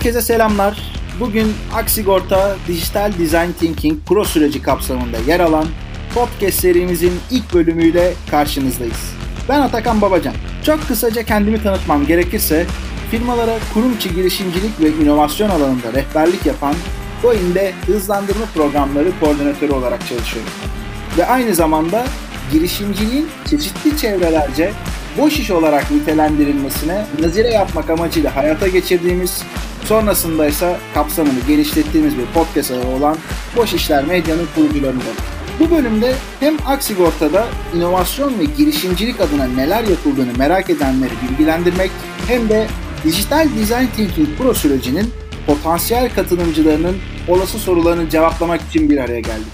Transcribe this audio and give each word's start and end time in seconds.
Herkese 0.00 0.22
selamlar. 0.22 0.92
Bugün 1.20 1.52
Aksigorta 1.74 2.56
Dijital 2.68 3.12
Design 3.18 3.52
Thinking 3.58 3.98
Pro 4.06 4.24
süreci 4.24 4.62
kapsamında 4.62 5.16
yer 5.26 5.40
alan 5.40 5.66
podcast 6.14 6.60
serimizin 6.60 7.12
ilk 7.30 7.54
bölümüyle 7.54 8.12
karşınızdayız. 8.30 9.14
Ben 9.48 9.60
Atakan 9.60 10.00
Babacan. 10.00 10.34
Çok 10.66 10.88
kısaca 10.88 11.22
kendimi 11.22 11.62
tanıtmam 11.62 12.06
gerekirse 12.06 12.66
firmalara 13.10 13.58
kurum 13.74 13.94
içi 13.94 14.14
girişimcilik 14.14 14.80
ve 14.80 15.04
inovasyon 15.04 15.50
alanında 15.50 15.92
rehberlik 15.94 16.46
yapan 16.46 16.74
Boeing'de 17.22 17.72
hızlandırma 17.86 18.46
programları 18.54 19.08
koordinatörü 19.20 19.72
olarak 19.72 20.08
çalışıyorum. 20.08 20.52
Ve 21.18 21.26
aynı 21.26 21.54
zamanda 21.54 22.06
girişimciliğin 22.52 23.28
çeşitli 23.50 23.96
çevrelerce 23.96 24.72
boş 25.18 25.38
iş 25.38 25.50
olarak 25.50 25.90
nitelendirilmesine 25.90 27.06
nazire 27.20 27.48
yapmak 27.48 27.90
amacıyla 27.90 28.36
hayata 28.36 28.68
geçirdiğimiz, 28.68 29.42
sonrasında 29.90 30.46
ise 30.46 30.76
kapsamını 30.94 31.40
genişlettiğimiz 31.48 32.18
bir 32.18 32.26
podcast 32.34 32.70
olan 32.70 33.16
Boş 33.56 33.74
İşler 33.74 34.04
Medya'nın 34.04 34.46
kurucularından. 34.54 35.14
Bu 35.60 35.70
bölümde 35.70 36.14
hem 36.40 36.56
Aksigorta'da 36.66 37.46
inovasyon 37.76 38.38
ve 38.38 38.44
girişimcilik 38.58 39.20
adına 39.20 39.46
neler 39.46 39.84
yapıldığını 39.84 40.38
merak 40.38 40.70
edenleri 40.70 41.10
bilgilendirmek 41.22 41.90
hem 42.26 42.48
de 42.48 42.66
Dijital 43.04 43.48
Design 43.58 43.86
Thinking 43.96 44.28
Pro 44.38 44.54
sürecinin 44.54 45.10
potansiyel 45.46 46.14
katılımcılarının 46.14 46.96
olası 47.28 47.58
sorularını 47.58 48.10
cevaplamak 48.10 48.60
için 48.70 48.90
bir 48.90 48.98
araya 48.98 49.20
geldik. 49.20 49.52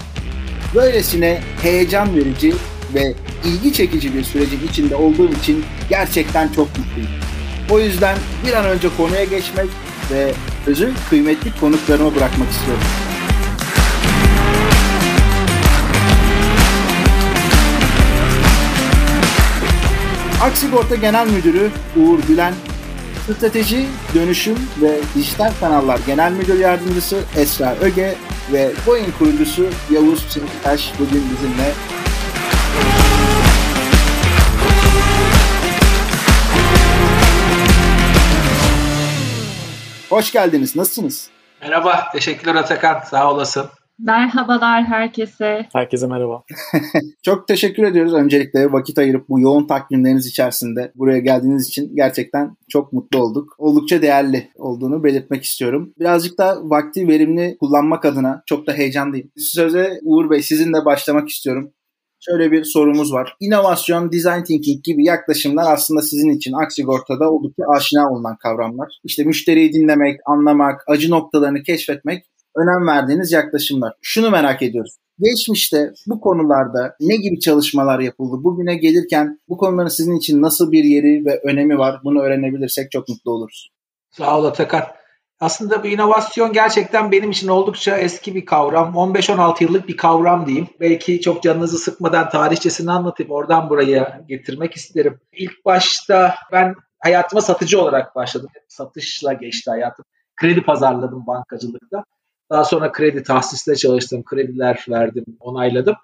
Böylesine 0.75 1.41
heyecan 1.61 2.15
verici 2.15 2.53
ve 2.93 3.13
ilgi 3.45 3.73
çekici 3.73 4.15
bir 4.15 4.23
sürecin 4.23 4.67
içinde 4.71 4.95
olduğum 4.95 5.33
için 5.33 5.65
gerçekten 5.89 6.47
çok 6.47 6.67
mutluyum. 6.77 7.09
O 7.69 7.79
yüzden 7.79 8.17
bir 8.47 8.53
an 8.53 8.65
önce 8.65 8.87
konuya 8.97 9.23
geçmek 9.23 9.69
ve 10.11 10.33
sözü 10.65 10.93
kıymetli 11.09 11.59
konuklarıma 11.59 12.15
bırakmak 12.15 12.51
istiyorum. 12.51 12.83
Aksigorta 20.41 20.95
Genel 20.95 21.27
Müdürü 21.27 21.69
Uğur 21.95 22.19
Gülen, 22.27 22.53
Strateji, 23.25 23.85
Dönüşüm 24.15 24.57
ve 24.81 24.99
Dijital 25.15 25.51
Kanallar 25.59 25.99
Genel 26.07 26.31
Müdür 26.31 26.59
Yardımcısı 26.59 27.19
Esra 27.37 27.75
Öge 27.81 28.15
ve 28.53 28.71
Boeing 28.87 29.17
kurucusu 29.19 29.65
Yavuz 29.91 30.29
Çeliktaş 30.33 30.91
bugün 30.99 31.23
bizimle. 31.31 31.73
Hoş 40.17 40.31
geldiniz. 40.31 40.75
Nasılsınız? 40.75 41.29
Merhaba. 41.61 42.03
Teşekkürler 42.13 42.55
Atakan. 42.55 42.99
Sağ 42.99 43.33
olasın. 43.33 43.65
Merhabalar 43.99 44.83
herkese. 44.83 45.67
Herkese 45.73 46.07
merhaba. 46.07 46.43
Çok 47.23 47.47
teşekkür 47.47 47.83
ediyoruz 47.83 48.13
öncelikle 48.13 48.71
vakit 48.71 48.97
ayırıp 48.97 49.29
bu 49.29 49.39
yoğun 49.39 49.67
takvimleriniz 49.67 50.27
içerisinde 50.27 50.91
buraya 50.95 51.19
geldiğiniz 51.19 51.67
için 51.67 51.95
gerçekten 51.95 52.57
çok 52.69 52.93
mutlu 52.93 53.19
olduk. 53.19 53.55
Oldukça 53.57 54.01
değerli 54.01 54.51
olduğunu 54.55 55.03
belirtmek 55.03 55.43
istiyorum. 55.43 55.93
Birazcık 55.99 56.37
da 56.37 56.57
vakti 56.61 57.07
verimli 57.07 57.57
kullanmak 57.59 58.05
adına 58.05 58.43
çok 58.45 58.67
da 58.67 58.73
heyecanlıyım. 58.73 59.31
Söze 59.37 59.99
Uğur 60.03 60.29
Bey 60.29 60.41
sizinle 60.41 60.85
başlamak 60.85 61.29
istiyorum. 61.29 61.71
Şöyle 62.19 62.51
bir 62.51 62.63
sorumuz 62.63 63.13
var. 63.13 63.35
İnovasyon, 63.39 64.11
design 64.11 64.43
thinking 64.43 64.83
gibi 64.83 65.05
yaklaşımlar 65.05 65.73
aslında 65.73 66.01
sizin 66.01 66.29
için 66.29 66.53
Aksigorta'da 66.53 67.31
oldukça 67.31 67.63
aşina 67.75 68.11
olunan 68.11 68.37
kavramlar. 68.37 68.99
İşte 69.03 69.23
müşteriyi 69.23 69.73
dinlemek, 69.73 70.19
anlamak, 70.25 70.83
acı 70.87 71.11
noktalarını 71.11 71.63
keşfetmek 71.63 72.23
önem 72.55 72.87
verdiğiniz 72.87 73.31
yaklaşımlar. 73.31 73.93
Şunu 74.01 74.29
merak 74.29 74.61
ediyoruz. 74.61 74.97
Geçmişte 75.19 75.91
bu 76.07 76.21
konularda 76.21 76.95
ne 76.99 77.15
gibi 77.15 77.39
çalışmalar 77.39 77.99
yapıldı? 77.99 78.43
Bugüne 78.43 78.75
gelirken 78.75 79.39
bu 79.49 79.57
konuların 79.57 79.87
sizin 79.87 80.17
için 80.17 80.41
nasıl 80.41 80.71
bir 80.71 80.83
yeri 80.83 81.25
ve 81.25 81.41
önemi 81.43 81.77
var? 81.77 81.99
Bunu 82.03 82.21
öğrenebilirsek 82.21 82.91
çok 82.91 83.09
mutlu 83.09 83.31
oluruz. 83.31 83.69
Sağ 84.11 84.39
ol 84.39 84.45
Atakan. 84.45 84.83
Aslında 85.39 85.83
bu 85.83 85.87
inovasyon 85.87 86.53
gerçekten 86.53 87.11
benim 87.11 87.31
için 87.31 87.47
oldukça 87.47 87.97
eski 87.97 88.35
bir 88.35 88.45
kavram. 88.45 88.93
15-16 88.93 89.63
yıllık 89.63 89.87
bir 89.87 89.97
kavram 89.97 90.45
diyeyim. 90.45 90.67
Belki 90.79 91.21
çok 91.21 91.43
canınızı 91.43 91.77
sıkmadan 91.77 92.29
tarihçesini 92.29 92.91
anlatıp 92.91 93.31
oradan 93.31 93.69
buraya 93.69 94.21
getirmek 94.27 94.75
isterim. 94.75 95.19
İlk 95.31 95.65
başta 95.65 96.35
ben 96.51 96.75
hayatıma 96.99 97.41
satıcı 97.41 97.81
olarak 97.81 98.15
başladım. 98.15 98.49
Satışla 98.67 99.33
geçti 99.33 99.69
hayatım. 99.69 100.05
Kredi 100.35 100.61
pazarladım 100.61 101.27
bankacılıkta. 101.27 102.03
Daha 102.49 102.63
sonra 102.63 102.91
kredi 102.91 103.23
tahsisle 103.23 103.75
çalıştım. 103.75 104.23
Krediler 104.23 104.85
verdim, 104.89 105.25
onayladım. 105.39 105.95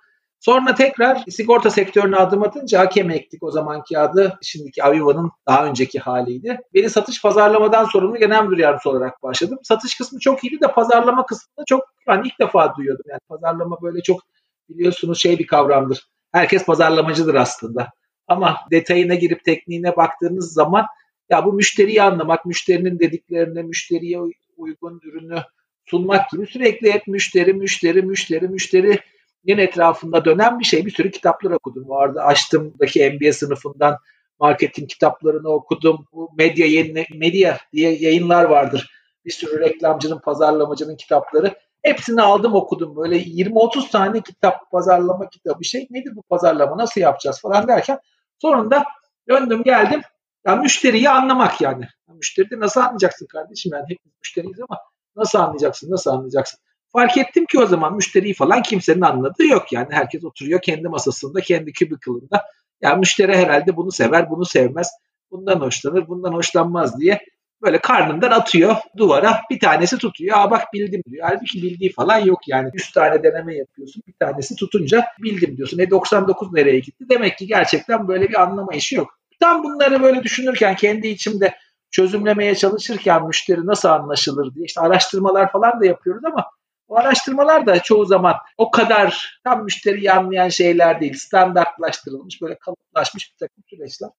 Sonra 0.45 0.75
tekrar 0.75 1.23
sigorta 1.29 1.69
sektörüne 1.69 2.15
adım 2.15 2.43
atınca 2.43 2.79
hakem 2.79 3.09
ektik 3.09 3.43
o 3.43 3.51
zamanki 3.51 3.99
adı. 3.99 4.39
Şimdiki 4.41 4.83
Aviva'nın 4.83 5.31
daha 5.47 5.65
önceki 5.65 5.99
haliydi. 5.99 6.59
Beni 6.73 6.89
satış 6.89 7.21
pazarlamadan 7.21 7.85
sorumlu 7.85 8.17
genel 8.17 8.43
müdür 8.43 8.57
yardımcısı 8.57 8.89
olarak 8.89 9.23
başladım. 9.23 9.59
Satış 9.63 9.97
kısmı 9.97 10.19
çok 10.19 10.43
iyiydi 10.43 10.61
de 10.61 10.67
pazarlama 10.67 11.25
kısmında 11.25 11.65
çok 11.67 11.83
ben 12.07 12.23
ilk 12.25 12.39
defa 12.39 12.75
duyuyordum. 12.77 13.05
Yani 13.09 13.19
pazarlama 13.29 13.77
böyle 13.81 14.01
çok 14.01 14.21
biliyorsunuz 14.69 15.21
şey 15.21 15.39
bir 15.39 15.47
kavramdır. 15.47 16.07
Herkes 16.31 16.65
pazarlamacıdır 16.65 17.35
aslında. 17.35 17.87
Ama 18.27 18.57
detayına 18.71 19.15
girip 19.15 19.43
tekniğine 19.43 19.95
baktığınız 19.95 20.53
zaman 20.53 20.85
ya 21.29 21.45
bu 21.45 21.53
müşteriyi 21.53 22.03
anlamak, 22.03 22.45
müşterinin 22.45 22.99
dediklerine, 22.99 23.63
müşteriye 23.63 24.19
uygun 24.57 24.99
ürünü 25.03 25.37
sunmak 25.85 26.29
gibi 26.29 26.47
sürekli 26.47 26.93
hep 26.93 27.07
müşteri, 27.07 27.53
müşteri, 27.53 28.01
müşteri, 28.01 28.47
müşteri 28.47 28.99
yine 29.43 29.61
etrafında 29.61 30.25
dönen 30.25 30.59
bir 30.59 30.65
şey. 30.65 30.85
Bir 30.85 30.91
sürü 30.91 31.11
kitaplar 31.11 31.51
okudum. 31.51 31.85
O 31.89 31.97
arada 31.97 32.23
açtımdaki 32.23 33.09
MBA 33.11 33.33
sınıfından 33.33 33.97
marketing 34.39 34.89
kitaplarını 34.89 35.49
okudum. 35.49 36.05
Bu 36.13 36.29
medya 36.37 36.67
yayın, 36.67 37.05
medya 37.15 37.57
diye 37.73 37.95
yayınlar 37.95 38.43
vardır. 38.43 38.89
Bir 39.25 39.31
sürü 39.31 39.59
reklamcının, 39.59 40.19
pazarlamacının 40.19 40.95
kitapları. 40.95 41.55
Hepsini 41.81 42.21
aldım 42.21 42.55
okudum. 42.55 42.95
Böyle 42.95 43.17
20-30 43.17 43.91
tane 43.91 44.21
kitap, 44.21 44.71
pazarlama 44.71 45.29
kitabı 45.29 45.63
şey. 45.63 45.87
Nedir 45.89 46.15
bu 46.15 46.21
pazarlama, 46.23 46.77
nasıl 46.77 47.01
yapacağız 47.01 47.41
falan 47.41 47.67
derken 47.67 47.99
sonunda 48.41 48.83
döndüm 49.29 49.63
geldim. 49.63 50.01
Ya 50.47 50.55
müşteriyi 50.55 51.09
anlamak 51.09 51.61
yani. 51.61 51.85
Müşteri 52.07 52.49
de 52.49 52.59
nasıl 52.59 52.81
anlayacaksın 52.81 53.27
kardeşim? 53.27 53.71
Yani 53.73 53.83
hepimiz 53.83 54.17
müşteriyiz 54.19 54.59
ama 54.69 54.79
nasıl 55.15 55.39
anlayacaksın, 55.39 55.91
nasıl 55.91 56.11
anlayacaksın? 56.11 56.59
Fark 56.93 57.17
ettim 57.17 57.45
ki 57.45 57.59
o 57.59 57.65
zaman 57.65 57.95
müşteriyi 57.95 58.33
falan 58.33 58.61
kimsenin 58.61 59.01
anladığı 59.01 59.45
yok 59.45 59.73
yani. 59.73 59.87
Herkes 59.89 60.23
oturuyor 60.23 60.61
kendi 60.61 60.87
masasında, 60.87 61.41
kendi 61.41 61.73
kübikılında. 61.73 62.43
Ya 62.81 62.95
müşteri 62.95 63.35
herhalde 63.35 63.75
bunu 63.75 63.91
sever, 63.91 64.29
bunu 64.29 64.45
sevmez. 64.45 64.89
Bundan 65.31 65.59
hoşlanır, 65.59 66.07
bundan 66.07 66.33
hoşlanmaz 66.33 66.99
diye 66.99 67.21
böyle 67.61 67.77
karnından 67.77 68.31
atıyor 68.31 68.75
duvara. 68.97 69.41
Bir 69.51 69.59
tanesi 69.59 69.97
tutuyor. 69.97 70.37
Aa 70.37 70.51
bak 70.51 70.73
bildim 70.73 71.01
diyor. 71.09 71.27
Halbuki 71.29 71.61
bildiği 71.61 71.91
falan 71.91 72.17
yok 72.17 72.39
yani. 72.47 72.69
100 72.73 72.91
tane 72.91 73.23
deneme 73.23 73.55
yapıyorsun. 73.55 74.03
Bir 74.07 74.13
tanesi 74.13 74.55
tutunca 74.55 75.05
bildim 75.19 75.57
diyorsun. 75.57 75.79
E 75.79 75.89
99 75.89 76.53
nereye 76.53 76.79
gitti? 76.79 77.05
Demek 77.09 77.37
ki 77.37 77.47
gerçekten 77.47 78.07
böyle 78.07 78.29
bir 78.29 78.41
anlama 78.41 78.73
işi 78.73 78.95
yok. 78.95 79.19
Tam 79.39 79.63
bunları 79.63 80.03
böyle 80.03 80.23
düşünürken 80.23 80.75
kendi 80.75 81.07
içimde 81.07 81.55
çözümlemeye 81.91 82.55
çalışırken 82.55 83.27
müşteri 83.27 83.65
nasıl 83.65 83.89
anlaşılır 83.89 84.55
diye 84.55 84.65
işte 84.65 84.81
araştırmalar 84.81 85.51
falan 85.51 85.81
da 85.81 85.85
yapıyoruz 85.85 86.25
ama 86.25 86.45
o 86.87 86.97
araştırmalar 86.97 87.65
da 87.65 87.79
çoğu 87.79 88.05
zaman 88.05 88.35
o 88.57 88.71
kadar 88.71 89.39
tam 89.43 89.63
müşteriyi 89.63 90.11
anlayan 90.11 90.49
şeyler 90.49 91.01
değil. 91.01 91.13
Standartlaştırılmış, 91.17 92.41
böyle 92.41 92.57
kalıplaşmış 92.57 93.31
bir 93.31 93.47
takım 93.47 93.63
süreçler. 93.69 94.09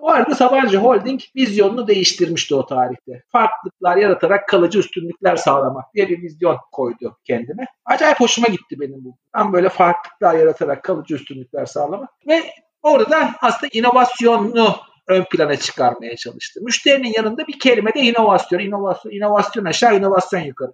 O 0.00 0.08
arada 0.10 0.34
Sabancı 0.34 0.78
Holding 0.78 1.20
vizyonunu 1.36 1.88
değiştirmişti 1.88 2.54
o 2.54 2.66
tarihte. 2.66 3.22
Farklılıklar 3.28 3.96
yaratarak 3.96 4.48
kalıcı 4.48 4.78
üstünlükler 4.78 5.36
sağlamak 5.36 5.94
diye 5.94 6.08
bir 6.08 6.22
vizyon 6.22 6.58
koydu 6.72 7.18
kendine. 7.24 7.64
Acayip 7.84 8.20
hoşuma 8.20 8.46
gitti 8.48 8.80
benim 8.80 9.04
bu. 9.04 9.16
Tam 9.32 9.52
böyle 9.52 9.68
farklılıklar 9.68 10.34
yaratarak 10.34 10.84
kalıcı 10.84 11.14
üstünlükler 11.14 11.66
sağlamak. 11.66 12.10
Ve 12.28 12.42
orada 12.82 13.30
aslında 13.40 13.70
inovasyonu 13.72 14.76
ön 15.06 15.24
plana 15.24 15.56
çıkarmaya 15.56 16.16
çalıştı. 16.16 16.60
Müşterinin 16.62 17.12
yanında 17.16 17.46
bir 17.46 17.58
kelime 17.58 17.94
de 17.94 18.00
inovasyon, 18.00 18.60
inovasyon, 18.60 19.12
inovasyon 19.12 19.64
aşağı, 19.64 19.96
inovasyon 19.96 20.40
yukarı. 20.40 20.72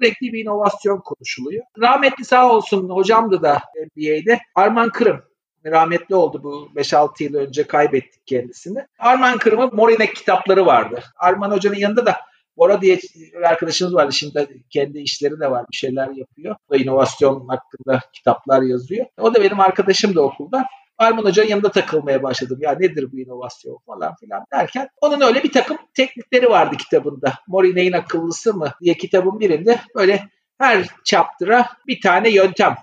Sürekli 0.00 0.32
bir 0.32 0.44
inovasyon 0.44 1.00
konuşuluyor. 1.00 1.64
Rahmetli 1.78 2.24
sağ 2.24 2.52
olsun 2.52 2.88
hocamdı 2.88 3.42
da 3.42 3.62
MBA'de. 3.76 4.38
Arman 4.54 4.88
Kırım 4.88 5.22
rahmetli 5.66 6.14
oldu 6.14 6.42
bu 6.42 6.68
5-6 6.76 7.22
yıl 7.22 7.34
önce 7.34 7.66
kaybettik 7.66 8.26
kendisini. 8.26 8.86
Arman 8.98 9.38
Kırım'ın 9.38 9.70
Morinek 9.72 10.16
kitapları 10.16 10.66
vardı. 10.66 11.02
Arman 11.16 11.50
Hoca'nın 11.50 11.76
yanında 11.76 12.06
da 12.06 12.16
Bora 12.56 12.80
diye 12.80 12.98
bir 13.14 13.42
arkadaşımız 13.42 13.94
vardı. 13.94 14.12
Şimdi 14.12 14.62
kendi 14.70 14.98
işleri 14.98 15.40
de 15.40 15.50
var. 15.50 15.64
Bir 15.72 15.76
şeyler 15.76 16.08
yapıyor. 16.08 16.56
O 16.68 16.76
inovasyon 16.76 17.48
hakkında 17.48 18.00
kitaplar 18.12 18.62
yazıyor. 18.62 19.06
O 19.18 19.34
da 19.34 19.42
benim 19.42 19.60
arkadaşım 19.60 20.14
da 20.14 20.22
okulda. 20.22 20.64
Arman 21.00 21.24
Hoca'nın 21.24 21.48
yanında 21.48 21.70
takılmaya 21.70 22.22
başladım. 22.22 22.58
Ya 22.60 22.72
nedir 22.72 23.12
bu 23.12 23.18
inovasyon 23.18 23.78
falan 23.86 24.14
filan 24.14 24.44
derken 24.52 24.88
onun 25.00 25.20
öyle 25.20 25.42
bir 25.42 25.52
takım 25.52 25.78
teknikleri 25.94 26.50
vardı 26.50 26.76
kitabında. 26.76 27.34
Morine'in 27.48 27.92
akıllısı 27.92 28.54
mı 28.54 28.72
diye 28.82 28.94
kitabın 28.94 29.40
birinde 29.40 29.80
böyle 29.94 30.28
her 30.58 30.86
chapter'a 31.04 31.68
bir 31.86 32.00
tane 32.00 32.30
yöntem 32.30 32.74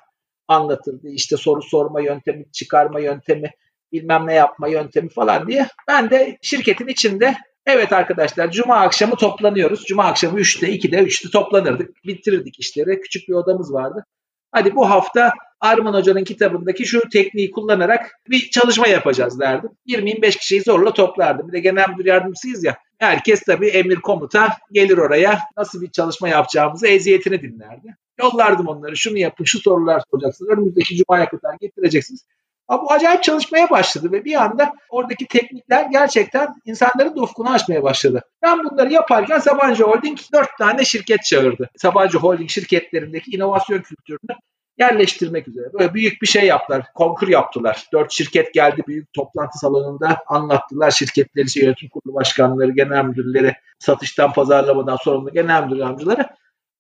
anlatırdı. 0.48 1.08
İşte 1.10 1.38
soru 1.38 1.62
sorma 1.62 2.02
yöntemi, 2.02 2.52
çıkarma 2.52 3.00
yöntemi, 3.00 3.52
bilmem 3.92 4.28
ne 4.28 4.34
yapma 4.34 4.68
yöntemi 4.68 5.10
falan 5.10 5.48
diye. 5.48 5.68
Ben 5.88 6.10
de 6.10 6.38
şirketin 6.42 6.88
içinde 6.88 7.36
evet 7.66 7.94
arkadaşlar 7.94 8.52
cuma 8.52 8.76
akşamı 8.76 9.16
toplanıyoruz. 9.16 9.84
Cuma 9.86 10.04
akşamı 10.04 10.40
3'te, 10.40 10.68
2'de, 10.68 10.98
3'te 10.98 11.30
toplanırdık. 11.30 12.06
Bitirirdik 12.06 12.60
işleri. 12.60 13.02
Küçük 13.02 13.30
bir 13.30 13.34
odamız 13.34 13.74
vardı. 13.74 14.06
Hadi 14.52 14.76
bu 14.76 14.90
hafta 14.90 15.34
Arman 15.60 15.94
Hoca'nın 15.94 16.24
kitabındaki 16.24 16.86
şu 16.86 17.10
tekniği 17.10 17.52
kullanarak 17.52 18.12
bir 18.30 18.50
çalışma 18.50 18.88
yapacağız 18.88 19.40
derdim. 19.40 19.70
20-25 19.88 20.38
kişiyi 20.38 20.62
zorla 20.62 20.94
toplardım. 20.94 21.48
Bir 21.48 21.54
de 21.54 21.60
genel 21.60 21.90
müdür 21.90 22.06
yardımcısıyız 22.06 22.64
ya. 22.64 22.78
Herkes 23.00 23.42
tabii 23.42 23.68
emir 23.68 23.96
komuta 23.96 24.58
gelir 24.72 24.98
oraya. 24.98 25.40
Nasıl 25.58 25.82
bir 25.82 25.92
çalışma 25.92 26.30
yapacağımızı 26.30 26.88
eziyetini 26.88 27.42
dinlerdi. 27.42 27.96
Yollardım 28.20 28.68
onları. 28.68 28.98
Şunu 28.98 29.18
yapın, 29.18 29.44
şu 29.44 29.60
sorular 29.60 30.02
soracaksınız. 30.12 30.52
Önümüzdeki 30.52 30.96
cumaya 30.96 31.30
kadar 31.30 31.56
getireceksiniz. 31.62 32.26
Ama 32.68 32.84
bu 32.84 32.92
acayip 32.92 33.24
çalışmaya 33.24 33.70
başladı 33.70 34.12
ve 34.12 34.26
bir 34.26 34.44
anda 34.44 34.74
oradaki 34.90 35.28
teknikler 35.28 35.86
gerçekten 35.92 36.48
insanların 36.66 37.18
ufkunu 37.18 37.50
açmaya 37.50 37.84
başladı. 37.84 38.22
Ben 38.42 38.60
bunları 38.60 38.94
yaparken 38.94 39.40
Sabancı 39.40 39.84
Holding 39.84 40.20
dört 40.34 40.58
tane 40.58 40.86
şirket 40.86 41.24
çağırdı. 41.24 41.70
Sabancı 41.78 42.18
Holding 42.18 42.50
şirketlerindeki 42.50 43.32
inovasyon 43.32 43.82
kültürünü 43.82 44.38
yerleştirmek 44.78 45.48
üzere. 45.48 45.74
Böyle 45.74 45.94
büyük 45.94 46.22
bir 46.22 46.28
şey 46.28 46.46
yaptılar. 46.46 46.86
Konkur 46.96 47.28
yaptılar. 47.28 47.88
Dört 47.94 48.12
şirket 48.12 48.54
geldi 48.54 48.84
büyük 48.88 49.14
toplantı 49.14 49.58
salonunda 49.58 50.18
anlattılar. 50.28 50.92
Şirketleri, 50.92 51.50
şey, 51.50 51.64
yönetim 51.64 51.90
kurulu 51.90 52.16
başkanları, 52.16 52.72
genel 52.72 53.06
müdürleri, 53.06 53.54
satıştan 53.80 54.34
pazarlamadan 54.34 54.98
sorumlu 55.04 55.32
genel 55.34 55.64
müdür 55.64 55.78
yardımcıları. 55.78 56.28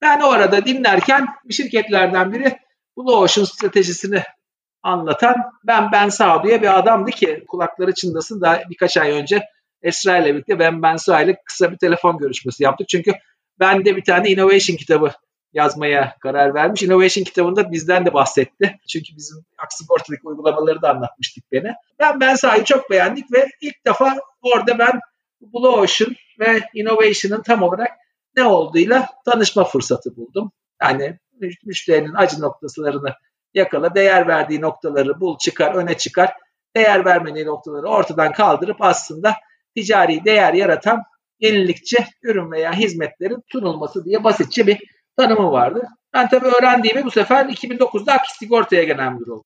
Ben 0.01 0.21
o 0.21 0.27
arada 0.27 0.65
dinlerken 0.65 1.27
bir 1.45 1.53
şirketlerden 1.53 2.33
biri 2.33 2.57
Blue 2.97 3.15
Ocean 3.15 3.45
stratejisini 3.45 4.23
anlatan 4.83 5.35
Ben 5.63 5.91
Ben 5.91 6.09
Sağ 6.09 6.43
diye 6.43 6.61
bir 6.61 6.79
adamdı 6.79 7.11
ki 7.11 7.43
kulakları 7.47 7.93
çınlasın 7.93 8.41
da 8.41 8.63
birkaç 8.69 8.97
ay 8.97 9.11
önce 9.11 9.43
Esra 9.81 10.17
ile 10.17 10.33
birlikte 10.33 10.59
Ben 10.59 10.81
Ben 10.81 10.95
Sağ 10.95 11.21
ile 11.21 11.41
kısa 11.45 11.71
bir 11.71 11.77
telefon 11.77 12.17
görüşmesi 12.17 12.63
yaptık. 12.63 12.89
Çünkü 12.89 13.11
ben 13.59 13.85
de 13.85 13.95
bir 13.95 14.03
tane 14.03 14.29
innovation 14.29 14.77
kitabı 14.77 15.11
yazmaya 15.53 16.15
karar 16.19 16.53
vermiş. 16.53 16.83
Innovation 16.83 17.23
kitabında 17.23 17.71
bizden 17.71 18.05
de 18.05 18.13
bahsetti. 18.13 18.77
Çünkü 18.89 19.15
bizim 19.17 19.37
Aksigorta'daki 19.57 20.21
uygulamaları 20.23 20.81
da 20.81 20.89
anlatmıştık 20.89 21.51
beni. 21.51 21.73
Ben 21.99 22.19
Ben 22.19 22.35
Sağ'ı 22.35 22.63
çok 22.63 22.89
beğendik 22.89 23.33
ve 23.33 23.47
ilk 23.61 23.85
defa 23.85 24.15
orada 24.41 24.79
ben 24.79 24.99
Blue 25.41 25.69
Ocean 25.69 26.15
ve 26.39 26.59
Innovation'ın 26.73 27.41
tam 27.41 27.63
olarak 27.63 27.91
ne 28.35 28.43
olduğuyla 28.43 29.09
tanışma 29.25 29.63
fırsatı 29.63 30.15
buldum. 30.15 30.51
Yani 30.81 31.19
müşterinin 31.65 32.13
acı 32.13 32.41
noktalarını 32.41 33.13
yakala, 33.53 33.95
değer 33.95 34.27
verdiği 34.27 34.61
noktaları 34.61 35.19
bul, 35.19 35.37
çıkar, 35.37 35.75
öne 35.75 35.97
çıkar. 35.97 36.33
Değer 36.75 37.05
vermediği 37.05 37.45
noktaları 37.45 37.87
ortadan 37.87 38.31
kaldırıp 38.31 38.77
aslında 38.79 39.33
ticari 39.75 40.25
değer 40.25 40.53
yaratan 40.53 41.03
yenilikçi 41.39 41.97
ürün 42.23 42.51
veya 42.51 42.73
hizmetlerin 42.73 43.43
sunulması 43.51 44.05
diye 44.05 44.23
basitçe 44.23 44.67
bir 44.67 44.77
tanımı 45.17 45.51
vardı. 45.51 45.87
Ben 46.13 46.29
tabii 46.29 46.47
öğrendiğimi 46.47 47.05
bu 47.05 47.11
sefer 47.11 47.45
2009'da 47.45 48.13
Aksigorta'ya 48.13 48.83
genel 48.83 49.11
müdür 49.11 49.27
oldum. 49.27 49.45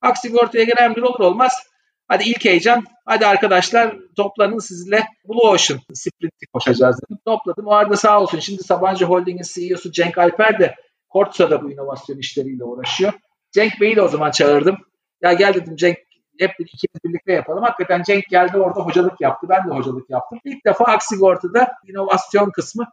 Aksigorta'ya 0.00 0.64
genel 0.64 0.90
müdür 0.90 1.02
olur 1.02 1.20
olmaz 1.20 1.72
Hadi 2.12 2.24
ilk 2.24 2.44
heyecan. 2.44 2.84
Hadi 3.04 3.26
arkadaşlar 3.26 3.96
toplanın 4.16 4.58
sizle 4.58 5.04
Blue 5.28 5.50
Ocean 5.50 5.80
Sprint'i 5.94 6.46
koşacağız 6.52 7.00
dedim. 7.02 7.18
Topladım. 7.24 7.66
O 7.66 7.72
arada 7.72 7.96
sağ 7.96 8.20
olsun. 8.20 8.38
Şimdi 8.38 8.62
Sabancı 8.62 9.04
Holding'in 9.04 9.42
CEO'su 9.42 9.92
Cenk 9.92 10.18
Alper 10.18 10.58
de 10.58 10.74
Kortsa'da 11.08 11.62
bu 11.62 11.70
inovasyon 11.70 12.18
işleriyle 12.18 12.64
uğraşıyor. 12.64 13.12
Cenk 13.52 13.80
Bey'i 13.80 13.96
de 13.96 14.02
o 14.02 14.08
zaman 14.08 14.30
çağırdım. 14.30 14.76
Ya 15.22 15.32
gel 15.32 15.54
dedim 15.54 15.76
Cenk 15.76 15.96
hep 16.38 16.50
ikimiz 16.50 17.04
birlikte 17.04 17.32
yapalım. 17.32 17.62
Hakikaten 17.62 18.02
Cenk 18.02 18.24
geldi 18.28 18.58
orada 18.58 18.80
hocalık 18.80 19.20
yaptı. 19.20 19.46
Ben 19.50 19.70
de 19.70 19.74
hocalık 19.74 20.10
yaptım. 20.10 20.38
İlk 20.44 20.64
defa 20.66 20.84
Aksigorta'da 20.84 21.72
inovasyon 21.88 22.50
kısmı 22.50 22.86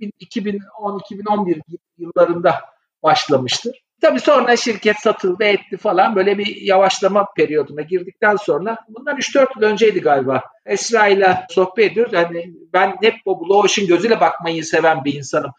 2010-2011 0.00 1.60
yıllarında 1.98 2.54
başlamıştır. 3.02 3.86
Tabii 4.00 4.20
sonra 4.20 4.56
şirket 4.56 4.96
satıldı 5.00 5.44
etti 5.44 5.76
falan 5.76 6.16
böyle 6.16 6.38
bir 6.38 6.56
yavaşlama 6.56 7.26
periyoduna 7.36 7.82
girdikten 7.82 8.36
sonra 8.36 8.78
bundan 8.88 9.16
3-4 9.16 9.46
yıl 9.56 9.62
önceydi 9.62 10.00
galiba. 10.00 10.42
Esra 10.66 11.06
ile 11.06 11.46
sohbet 11.50 11.92
ediyoruz. 11.92 12.12
Yani 12.12 12.54
ben 12.72 12.96
hep 13.02 13.14
o 13.24 13.58
Ocean 13.58 13.88
gözüyle 13.88 14.20
bakmayı 14.20 14.64
seven 14.64 15.04
bir 15.04 15.14
insanım. 15.14 15.50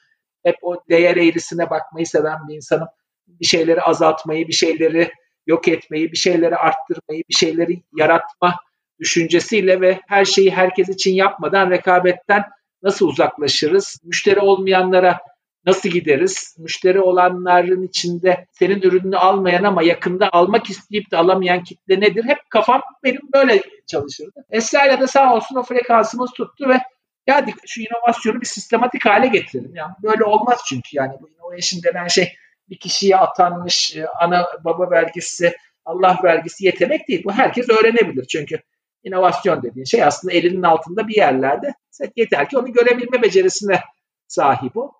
Hep 0.43 0.55
o 0.61 0.83
değer 0.89 1.15
eğrisine 1.15 1.69
bakmayı 1.69 2.07
seven 2.07 2.47
bir 2.47 2.55
insanım. 2.55 2.87
Bir 3.27 3.45
şeyleri 3.45 3.81
azaltmayı, 3.81 4.47
bir 4.47 4.53
şeyleri 4.53 5.11
yok 5.47 5.67
etmeyi, 5.67 6.11
bir 6.11 6.17
şeyleri 6.17 6.55
arttırmayı, 6.55 7.23
bir 7.29 7.35
şeyleri 7.35 7.81
yaratma 7.97 8.55
düşüncesiyle 8.99 9.81
ve 9.81 9.99
her 10.07 10.25
şeyi 10.25 10.51
herkes 10.51 10.89
için 10.89 11.13
yapmadan 11.13 11.69
rekabetten 11.69 12.43
nasıl 12.83 13.07
uzaklaşırız? 13.07 14.01
Müşteri 14.03 14.39
olmayanlara 14.39 15.19
nasıl 15.65 15.89
gideriz? 15.89 16.55
Müşteri 16.59 17.01
olanların 17.01 17.83
içinde 17.83 18.45
senin 18.51 18.81
ürününü 18.81 19.17
almayan 19.17 19.63
ama 19.63 19.83
yakında 19.83 20.29
almak 20.31 20.69
isteyip 20.69 21.11
de 21.11 21.17
alamayan 21.17 21.63
kitle 21.63 21.99
nedir? 21.99 22.23
Hep 22.23 22.37
kafam 22.49 22.81
benim 23.03 23.21
böyle 23.33 23.61
çalışırdı. 23.87 24.45
Esra'yla 24.49 24.99
da 24.99 25.07
sağ 25.07 25.35
olsun 25.35 25.55
o 25.55 25.63
frekansımız 25.63 26.31
tuttu 26.31 26.69
ve 26.69 26.79
ya 27.27 27.45
şu 27.65 27.81
inovasyonu 27.81 28.41
bir 28.41 28.45
sistematik 28.45 29.05
hale 29.05 29.27
getirelim. 29.27 29.75
Yani 29.75 29.93
böyle 30.03 30.23
olmaz 30.23 30.61
çünkü 30.69 30.89
yani 30.91 31.13
bu 31.21 31.29
innovation 31.29 31.83
denen 31.83 32.07
şey 32.07 32.33
bir 32.69 32.79
kişiye 32.79 33.17
atanmış 33.17 33.95
e, 33.95 34.07
ana 34.07 34.45
baba 34.63 34.91
vergisi, 34.91 35.55
Allah 35.85 36.19
vergisi 36.23 36.65
yetenek 36.65 37.07
değil. 37.07 37.23
Bu 37.25 37.31
herkes 37.31 37.69
öğrenebilir 37.69 38.25
çünkü 38.25 38.61
inovasyon 39.07 39.63
dediğin 39.63 39.85
şey 39.85 40.03
aslında 40.03 40.33
elinin 40.33 40.63
altında 40.63 41.07
bir 41.07 41.15
yerlerde. 41.15 41.73
Yeter 42.15 42.49
ki 42.49 42.57
onu 42.57 42.73
görebilme 42.73 43.21
becerisine 43.21 43.81
sahip 44.27 44.77
o. 44.77 44.91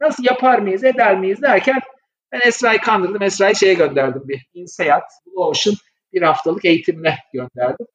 Nasıl 0.00 0.24
yapar 0.24 0.58
mıyız, 0.58 0.84
eder 0.84 1.18
miyiz 1.18 1.42
derken 1.42 1.80
ben 2.32 2.40
Esra'yı 2.44 2.78
kandırdım. 2.78 3.22
Esra'yı 3.22 3.56
şeye 3.56 3.74
gönderdim 3.74 4.22
bir 4.24 4.46
InSeyahat, 4.54 5.12
Blue 5.26 5.44
Ocean 5.44 5.76
bir 6.12 6.22
haftalık 6.22 6.64
eğitimine 6.64 7.18
gönderdim. 7.32 7.86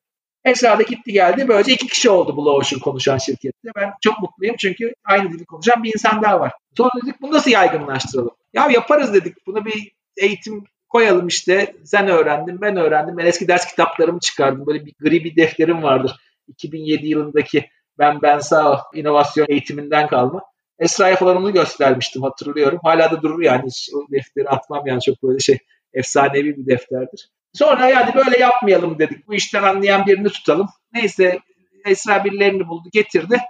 Esra 0.45 0.79
da 0.79 0.83
gitti 0.83 1.11
geldi. 1.13 1.47
Böylece 1.47 1.73
iki 1.73 1.87
kişi 1.87 2.09
oldu 2.09 2.37
Blue 2.37 2.49
Ocean 2.49 2.79
konuşan 2.79 3.17
şirkette. 3.17 3.69
Ben 3.75 3.93
çok 4.01 4.19
mutluyum 4.19 4.55
çünkü 4.59 4.93
aynı 5.05 5.31
dili 5.31 5.45
konuşan 5.45 5.83
bir 5.83 5.93
insan 5.93 6.21
daha 6.21 6.39
var. 6.39 6.53
Sonra 6.77 6.89
dedik 7.03 7.21
bunu 7.21 7.31
nasıl 7.31 7.51
yaygınlaştıralım? 7.51 8.35
Ya 8.53 8.67
yaparız 8.71 9.13
dedik. 9.13 9.47
Buna 9.47 9.65
bir 9.65 9.91
eğitim 10.17 10.63
koyalım 10.89 11.27
işte. 11.27 11.75
Sen 11.83 12.07
öğrendin, 12.07 12.61
ben 12.61 12.77
öğrendim. 12.77 13.17
Ben 13.17 13.25
eski 13.25 13.47
ders 13.47 13.67
kitaplarımı 13.67 14.19
çıkardım. 14.19 14.65
Böyle 14.67 14.85
bir 14.85 14.93
gri 14.99 15.23
bir 15.23 15.35
defterim 15.35 15.83
vardır. 15.83 16.15
2007 16.47 17.07
yılındaki 17.07 17.69
ben 17.99 18.21
ben 18.21 18.39
sağ 18.39 18.83
inovasyon 18.93 19.45
eğitiminden 19.49 20.07
kalma. 20.07 20.41
Esra'ya 20.79 21.15
falan 21.15 21.37
onu 21.37 21.53
göstermiştim 21.53 22.23
hatırlıyorum. 22.23 22.79
Hala 22.83 23.11
da 23.11 23.21
durur 23.21 23.41
yani 23.41 23.63
hiç 23.65 23.89
o 23.95 24.11
defteri 24.11 24.49
atmam 24.49 24.87
yani 24.87 25.01
çok 25.01 25.23
böyle 25.23 25.39
şey 25.39 25.57
efsanevi 25.93 26.57
bir 26.57 26.65
defterdir. 26.65 27.29
Sonra 27.53 27.89
yani 27.89 28.13
böyle 28.15 28.39
yapmayalım 28.39 28.99
dedik. 28.99 29.27
Bu 29.27 29.33
işten 29.33 29.63
anlayan 29.63 30.05
birini 30.05 30.29
tutalım. 30.29 30.67
Neyse 30.93 31.39
Esra 31.85 32.25
birilerini 32.25 32.67
buldu 32.67 32.89
getirdi. 32.93 33.41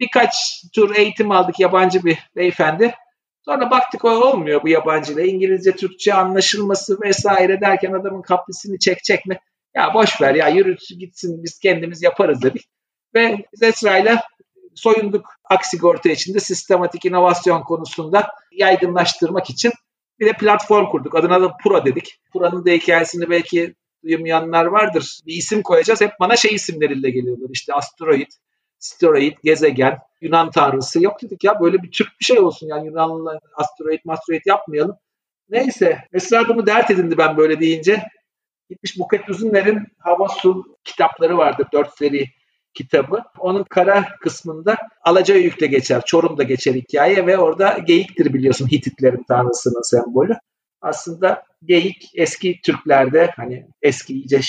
Birkaç 0.00 0.62
tur 0.74 0.96
eğitim 0.96 1.30
aldık 1.30 1.60
yabancı 1.60 2.04
bir 2.04 2.18
beyefendi. 2.36 2.94
Sonra 3.44 3.70
baktık 3.70 4.04
o 4.04 4.10
olmuyor 4.10 4.62
bu 4.62 4.68
yabancıyla. 4.68 5.22
İngilizce, 5.22 5.72
Türkçe 5.72 6.14
anlaşılması 6.14 7.00
vesaire 7.00 7.60
derken 7.60 7.92
adamın 7.92 8.22
kaprisini 8.22 8.78
çekecek 8.78 9.26
mi? 9.26 9.38
Ya 9.74 9.94
boş 9.94 10.20
ver 10.20 10.34
ya 10.34 10.48
yürü 10.48 10.76
gitsin 10.98 11.44
biz 11.44 11.58
kendimiz 11.58 12.02
yaparız 12.02 12.42
dedik. 12.42 12.68
Ve 13.14 13.46
biz 13.52 13.62
Esra'yla 13.62 14.22
soyunduk 14.74 15.26
Aksigorta 15.44 16.08
içinde 16.08 16.40
sistematik 16.40 17.04
inovasyon 17.04 17.62
konusunda 17.62 18.28
yaygınlaştırmak 18.52 19.50
için 19.50 19.72
bir 20.20 20.26
de 20.26 20.32
platform 20.32 20.86
kurduk. 20.86 21.14
Adına 21.14 21.42
da 21.42 21.56
Pura 21.62 21.84
dedik. 21.84 22.20
Pura'nın 22.32 22.66
da 22.66 22.70
hikayesini 22.70 23.30
belki 23.30 23.74
duymayanlar 24.04 24.64
vardır. 24.64 25.20
Bir 25.26 25.34
isim 25.34 25.62
koyacağız. 25.62 26.00
Hep 26.00 26.12
bana 26.20 26.36
şey 26.36 26.54
isimleriyle 26.54 27.10
geliyorlar. 27.10 27.48
İşte 27.52 27.74
asteroid, 27.74 28.30
steroid, 28.78 29.36
gezegen, 29.44 29.98
Yunan 30.22 30.50
tanrısı. 30.50 31.02
Yok 31.02 31.22
dedik 31.22 31.44
ya 31.44 31.60
böyle 31.60 31.82
bir 31.82 31.90
Türk 31.90 32.08
bir 32.20 32.24
şey 32.24 32.38
olsun. 32.38 32.66
Yani 32.66 32.86
Yunanlı 32.86 33.40
asteroid, 33.54 34.00
asteroid 34.08 34.42
yapmayalım. 34.46 34.96
Neyse. 35.48 35.98
Esra 36.12 36.48
bunu 36.48 36.66
dert 36.66 36.90
edindi 36.90 37.18
ben 37.18 37.36
böyle 37.36 37.60
deyince. 37.60 38.02
Gitmiş 38.70 38.98
Buket 38.98 39.28
Üzümler'in 39.28 39.86
Hava 39.98 40.28
Su 40.28 40.76
kitapları 40.84 41.38
vardır. 41.38 41.66
Dört 41.72 41.98
seri 41.98 42.26
kitabı. 42.74 43.22
Onun 43.38 43.64
kara 43.64 44.08
kısmında 44.20 44.76
Alacayük'te 45.04 45.66
geçer, 45.66 46.02
Çorum'da 46.06 46.42
geçer 46.42 46.74
hikaye 46.74 47.26
ve 47.26 47.38
orada 47.38 47.78
geyiktir 47.78 48.34
biliyorsun 48.34 48.66
Hititlerin 48.66 49.24
tanrısının 49.28 49.82
sembolü. 49.82 50.34
Aslında 50.80 51.42
geyik 51.64 52.10
eski 52.14 52.60
Türklerde 52.64 53.30
hani 53.36 53.66
eski 53.82 54.14
iyice 54.14 54.42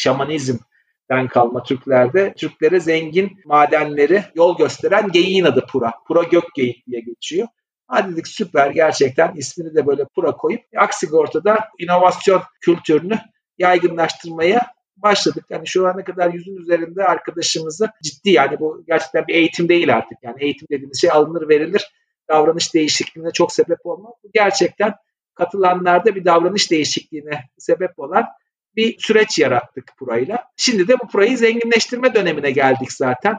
şamanizmden 1.14 1.28
kalma 1.28 1.64
Türklerde 1.64 2.34
Türklere 2.38 2.80
zengin 2.80 3.32
madenleri 3.46 4.24
yol 4.36 4.58
gösteren 4.58 5.12
geyiğin 5.12 5.46
adı 5.46 5.66
Pura. 5.72 5.94
Pura 6.08 6.24
gök 6.24 6.44
geyik 6.56 6.88
diye 6.88 7.02
geçiyor. 7.02 7.48
Hadi 7.88 8.12
dedik 8.12 8.28
süper 8.28 8.72
gerçekten 8.72 9.34
ismini 9.36 9.76
de 9.76 9.88
böyle 9.88 10.06
Pura 10.16 10.32
koyup 10.32 10.62
Aksigorta'da 10.78 11.58
inovasyon 11.80 12.42
kültürünü 12.62 13.20
yaygınlaştırmaya 13.58 14.62
başladık. 14.98 15.46
Yani 15.50 15.68
şu 15.68 15.88
ana 15.88 16.04
kadar 16.04 16.34
yüzün 16.34 16.56
üzerinde 16.56 17.04
arkadaşımızı 17.04 17.92
ciddi 18.04 18.30
yani 18.30 18.60
bu 18.60 18.84
gerçekten 18.88 19.28
bir 19.28 19.36
eğitim 19.36 19.70
değil 19.70 19.96
artık. 19.96 20.18
Yani 20.24 20.44
eğitim 20.44 20.68
dediğiniz 20.72 21.02
şey 21.02 21.12
alınır 21.12 21.50
verilir. 21.50 21.92
Davranış 22.30 22.74
değişikliğine 22.74 23.32
çok 23.32 23.52
sebep 23.52 23.86
olmaz. 23.86 24.14
Bu 24.24 24.30
gerçekten 24.34 24.94
katılanlarda 25.36 26.16
bir 26.16 26.26
davranış 26.26 26.72
değişikliğine 26.72 27.44
sebep 27.58 28.00
olan 28.00 28.26
bir 28.76 28.96
süreç 29.00 29.40
yarattık 29.40 29.92
Pura'yla. 29.98 30.44
Şimdi 30.58 30.88
de 30.88 31.00
bu 31.00 31.08
Pura'yı 31.08 31.38
zenginleştirme 31.38 32.14
dönemine 32.14 32.52
geldik 32.52 32.94
zaten. 32.94 33.38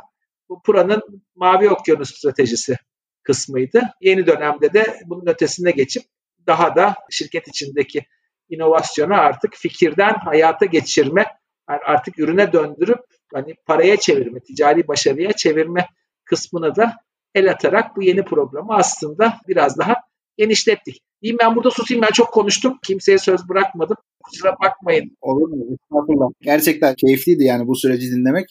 Bu 0.48 0.62
Pura'nın 0.62 1.02
Mavi 1.34 1.70
Okyanus 1.70 2.14
stratejisi 2.14 2.76
kısmıydı. 3.22 3.82
Yeni 4.00 4.26
dönemde 4.26 4.72
de 4.72 5.00
bunun 5.06 5.26
ötesine 5.26 5.70
geçip 5.70 6.02
daha 6.46 6.76
da 6.76 6.94
şirket 7.10 7.48
içindeki 7.48 8.06
inovasyonu 8.48 9.14
artık 9.14 9.54
fikirden 9.54 10.14
hayata 10.14 10.66
geçirme, 10.66 11.26
yani 11.70 11.80
artık 11.84 12.18
ürüne 12.18 12.52
döndürüp 12.52 13.00
hani 13.34 13.54
paraya 13.66 13.96
çevirme, 13.96 14.40
ticari 14.40 14.88
başarıya 14.88 15.32
çevirme 15.32 15.88
kısmına 16.24 16.76
da 16.76 16.96
el 17.34 17.50
atarak 17.50 17.96
bu 17.96 18.02
yeni 18.02 18.24
programı 18.24 18.74
aslında 18.74 19.38
biraz 19.48 19.78
daha 19.78 19.94
genişlettik. 20.36 21.02
Diyeyim 21.22 21.38
ben 21.40 21.56
burada 21.56 21.70
susayım 21.70 22.02
ben 22.02 22.12
çok 22.12 22.32
konuştum. 22.32 22.78
Kimseye 22.82 23.18
söz 23.18 23.48
bırakmadım. 23.48 23.96
Kusura 24.24 24.54
bakmayın. 24.64 25.16
Olur 25.20 25.48
mu? 25.48 25.64
Estağfurullah. 25.72 26.28
Gerçekten 26.40 26.94
keyifliydi 26.94 27.44
yani 27.44 27.66
bu 27.66 27.76
süreci 27.76 28.10
dinlemek. 28.10 28.46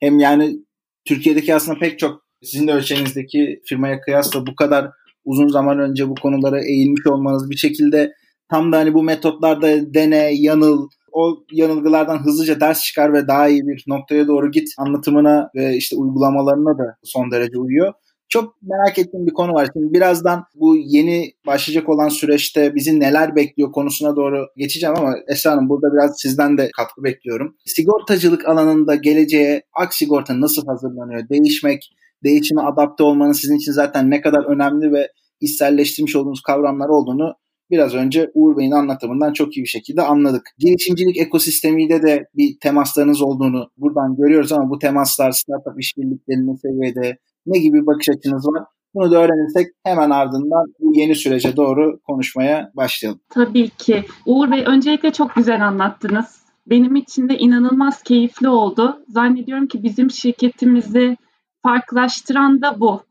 Hem 0.00 0.18
yani 0.18 0.58
Türkiye'deki 1.04 1.54
aslında 1.54 1.78
pek 1.78 1.98
çok 1.98 2.22
sizin 2.42 2.68
de 2.68 2.72
ölçeğinizdeki 2.72 3.60
firmaya 3.64 4.00
kıyasla 4.00 4.46
bu 4.46 4.54
kadar 4.54 4.90
uzun 5.24 5.48
zaman 5.48 5.78
önce 5.78 6.08
bu 6.08 6.14
konulara 6.14 6.60
eğilmiş 6.64 7.06
olmanız 7.06 7.50
bir 7.50 7.56
şekilde 7.56 8.12
tam 8.48 8.72
da 8.72 8.76
hani 8.78 8.94
bu 8.94 9.02
metotlarda 9.02 9.94
dene, 9.94 10.30
yanıl, 10.34 10.88
o 11.12 11.44
yanılgılardan 11.52 12.24
hızlıca 12.24 12.60
ders 12.60 12.82
çıkar 12.82 13.12
ve 13.12 13.28
daha 13.28 13.48
iyi 13.48 13.66
bir 13.66 13.84
noktaya 13.86 14.26
doğru 14.26 14.50
git 14.50 14.68
anlatımına 14.78 15.50
ve 15.54 15.76
işte 15.76 15.96
uygulamalarına 15.96 16.78
da 16.78 16.96
son 17.04 17.30
derece 17.30 17.58
uyuyor. 17.58 17.92
Çok 18.28 18.62
merak 18.62 18.98
ettiğim 18.98 19.26
bir 19.26 19.32
konu 19.32 19.52
var. 19.52 19.68
Şimdi 19.72 19.94
birazdan 19.94 20.44
bu 20.54 20.76
yeni 20.76 21.32
başlayacak 21.46 21.88
olan 21.88 22.08
süreçte 22.08 22.74
bizi 22.74 23.00
neler 23.00 23.36
bekliyor 23.36 23.72
konusuna 23.72 24.16
doğru 24.16 24.46
geçeceğim 24.56 24.94
ama 24.98 25.14
Esra 25.28 25.50
Hanım 25.50 25.68
burada 25.68 25.92
biraz 25.92 26.20
sizden 26.20 26.58
de 26.58 26.70
katkı 26.76 27.04
bekliyorum. 27.04 27.56
Sigortacılık 27.66 28.48
alanında 28.48 28.94
geleceğe 28.94 29.62
ak 29.74 29.94
sigorta 29.94 30.40
nasıl 30.40 30.66
hazırlanıyor? 30.66 31.28
Değişmek, 31.28 31.90
değişime 32.24 32.62
adapte 32.62 33.04
olmanın 33.04 33.32
sizin 33.32 33.56
için 33.56 33.72
zaten 33.72 34.10
ne 34.10 34.20
kadar 34.20 34.44
önemli 34.44 34.92
ve 34.92 35.08
içselleştirmiş 35.40 36.16
olduğunuz 36.16 36.42
kavramlar 36.42 36.88
olduğunu 36.88 37.34
biraz 37.70 37.94
önce 37.94 38.30
Uğur 38.34 38.56
Bey'in 38.56 38.70
anlatımından 38.70 39.32
çok 39.32 39.56
iyi 39.56 39.62
bir 39.62 39.68
şekilde 39.68 40.02
anladık. 40.02 40.42
Girişimcilik 40.58 41.16
ekosistemiyle 41.16 42.02
de 42.02 42.24
bir 42.36 42.58
temaslarınız 42.60 43.22
olduğunu 43.22 43.70
buradan 43.76 44.16
görüyoruz 44.16 44.52
ama 44.52 44.70
bu 44.70 44.78
temaslar 44.78 45.32
startup 45.32 45.80
işbirliklerinin 45.80 46.54
seviyede 46.54 47.18
ne 47.48 47.58
gibi 47.58 47.86
bakış 47.86 48.08
açınız 48.08 48.46
var? 48.46 48.64
Bunu 48.94 49.10
da 49.10 49.16
öğrenirsek 49.16 49.66
hemen 49.84 50.10
ardından 50.10 50.66
bu 50.80 50.98
yeni 50.98 51.14
sürece 51.14 51.56
doğru 51.56 52.00
konuşmaya 52.06 52.70
başlayalım. 52.74 53.20
Tabii 53.28 53.68
ki. 53.68 54.04
Uğur 54.26 54.50
Bey 54.50 54.64
öncelikle 54.66 55.12
çok 55.12 55.34
güzel 55.34 55.66
anlattınız. 55.66 56.42
Benim 56.66 56.96
için 56.96 57.28
de 57.28 57.38
inanılmaz 57.38 58.02
keyifli 58.02 58.48
oldu. 58.48 59.04
Zannediyorum 59.08 59.66
ki 59.66 59.82
bizim 59.82 60.10
şirketimizi 60.10 61.16
farklılaştıran 61.62 62.62
da 62.62 62.80
bu. 62.80 63.02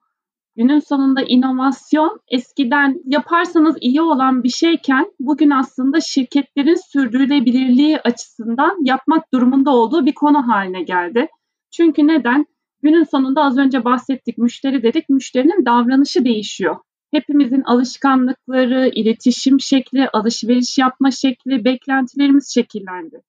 Günün 0.55 0.79
sonunda 0.79 1.21
inovasyon 1.21 2.19
eskiden 2.27 3.01
yaparsanız 3.05 3.77
iyi 3.81 4.01
olan 4.01 4.43
bir 4.43 4.49
şeyken 4.49 5.11
bugün 5.19 5.49
aslında 5.49 6.01
şirketlerin 6.01 6.91
sürdürülebilirliği 6.91 7.99
açısından 7.99 8.85
yapmak 8.85 9.33
durumunda 9.33 9.71
olduğu 9.71 10.05
bir 10.05 10.13
konu 10.13 10.47
haline 10.47 10.83
geldi. 10.83 11.27
Çünkü 11.71 12.07
neden? 12.07 12.45
Günün 12.81 13.03
sonunda 13.03 13.43
az 13.43 13.57
önce 13.57 13.85
bahsettik 13.85 14.37
müşteri 14.37 14.83
dedik 14.83 15.09
müşterinin 15.09 15.65
davranışı 15.65 16.25
değişiyor. 16.25 16.75
Hepimizin 17.11 17.61
alışkanlıkları, 17.61 18.87
iletişim 18.87 19.59
şekli, 19.59 20.09
alışveriş 20.09 20.77
yapma 20.77 21.11
şekli, 21.11 21.65
beklentilerimiz 21.65 22.53
şekillendi. 22.53 23.21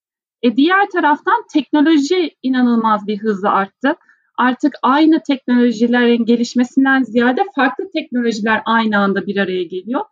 E 0.42 0.56
diğer 0.56 0.90
taraftan 0.90 1.44
teknoloji 1.52 2.30
inanılmaz 2.42 3.06
bir 3.06 3.18
hızla 3.18 3.50
arttı 3.50 3.96
artık 4.38 4.74
aynı 4.82 5.22
teknolojilerin 5.22 6.24
gelişmesinden 6.24 7.02
ziyade 7.02 7.40
farklı 7.54 7.90
teknolojiler 7.90 8.62
aynı 8.64 8.98
anda 8.98 9.26
bir 9.26 9.36
araya 9.36 9.62
geliyor. 9.62 10.04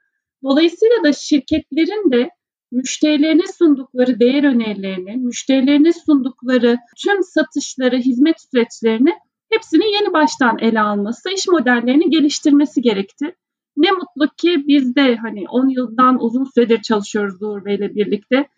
Dolayısıyla 0.42 1.04
da 1.04 1.12
şirketlerin 1.12 2.12
de 2.12 2.30
müşterilerine 2.72 3.46
sundukları 3.58 4.20
değer 4.20 4.44
önerilerini, 4.44 5.16
müşterilerine 5.16 5.92
sundukları 5.92 6.76
tüm 7.04 7.22
satışları, 7.22 7.96
hizmet 7.96 8.36
süreçlerini 8.40 9.14
hepsini 9.50 9.92
yeni 9.92 10.12
baştan 10.12 10.58
ele 10.58 10.80
alması, 10.80 11.30
iş 11.30 11.48
modellerini 11.48 12.10
geliştirmesi 12.10 12.82
gerekti. 12.82 13.34
Ne 13.76 13.90
mutlu 13.90 14.34
ki 14.36 14.64
biz 14.66 14.96
de 14.96 15.16
hani 15.16 15.44
10 15.48 15.68
yıldan 15.68 16.24
uzun 16.24 16.44
süredir 16.44 16.82
çalışıyoruz 16.82 17.42
Uğur 17.42 17.64
Bey'le 17.64 17.94
birlikte. 17.94 18.48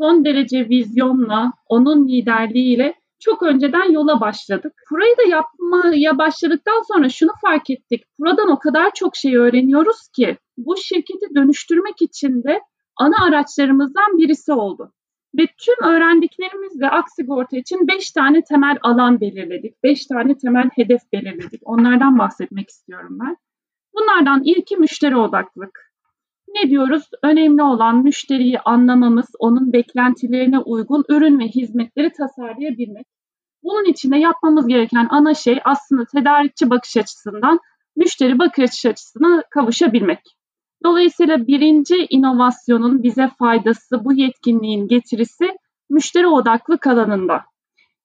Son 0.00 0.24
derece 0.24 0.68
vizyonla, 0.68 1.52
onun 1.68 2.08
liderliğiyle 2.08 2.94
çok 3.20 3.42
önceden 3.42 3.92
yola 3.92 4.20
başladık. 4.20 4.72
Burayı 4.90 5.16
da 5.16 5.22
yapmaya 5.22 6.18
başladıktan 6.18 6.82
sonra 6.88 7.08
şunu 7.08 7.30
fark 7.40 7.70
ettik. 7.70 8.04
Buradan 8.18 8.50
o 8.50 8.58
kadar 8.58 8.90
çok 8.94 9.16
şey 9.16 9.36
öğreniyoruz 9.36 10.08
ki 10.16 10.36
bu 10.56 10.76
şirketi 10.76 11.34
dönüştürmek 11.34 12.02
için 12.02 12.42
de 12.42 12.60
ana 12.98 13.24
araçlarımızdan 13.24 14.18
birisi 14.18 14.52
oldu. 14.52 14.92
Ve 15.38 15.46
tüm 15.46 15.88
öğrendiklerimizle 15.88 16.88
Aksigorta 16.88 17.56
için 17.56 17.88
5 17.88 18.10
tane 18.10 18.42
temel 18.42 18.76
alan 18.82 19.20
belirledik. 19.20 19.82
5 19.82 20.06
tane 20.06 20.38
temel 20.38 20.70
hedef 20.74 21.00
belirledik. 21.12 21.60
Onlardan 21.64 22.18
bahsetmek 22.18 22.68
istiyorum 22.68 23.18
ben. 23.20 23.36
Bunlardan 23.94 24.42
ilki 24.44 24.76
müşteri 24.76 25.16
odaklık. 25.16 25.88
Ne 26.48 26.70
diyoruz? 26.70 27.04
Önemli 27.22 27.62
olan 27.62 28.02
müşteriyi 28.02 28.60
anlamamız, 28.60 29.26
onun 29.38 29.72
beklentilerine 29.72 30.58
uygun 30.58 31.04
ürün 31.08 31.38
ve 31.38 31.44
hizmetleri 31.44 32.12
tasarlayabilmek. 32.12 33.06
Bunun 33.62 33.84
için 33.84 34.10
de 34.10 34.16
yapmamız 34.16 34.66
gereken 34.66 35.06
ana 35.10 35.34
şey 35.34 35.60
aslında 35.64 36.04
tedarikçi 36.04 36.70
bakış 36.70 36.96
açısından 36.96 37.60
müşteri 37.96 38.38
bakış 38.38 38.86
açısına 38.86 39.42
kavuşabilmek. 39.50 40.37
Dolayısıyla 40.84 41.46
birinci 41.46 42.06
inovasyonun 42.10 43.02
bize 43.02 43.30
faydası, 43.38 44.04
bu 44.04 44.12
yetkinliğin 44.12 44.88
getirisi 44.88 45.56
müşteri 45.90 46.26
odaklı 46.26 46.78
alanında. 46.86 47.44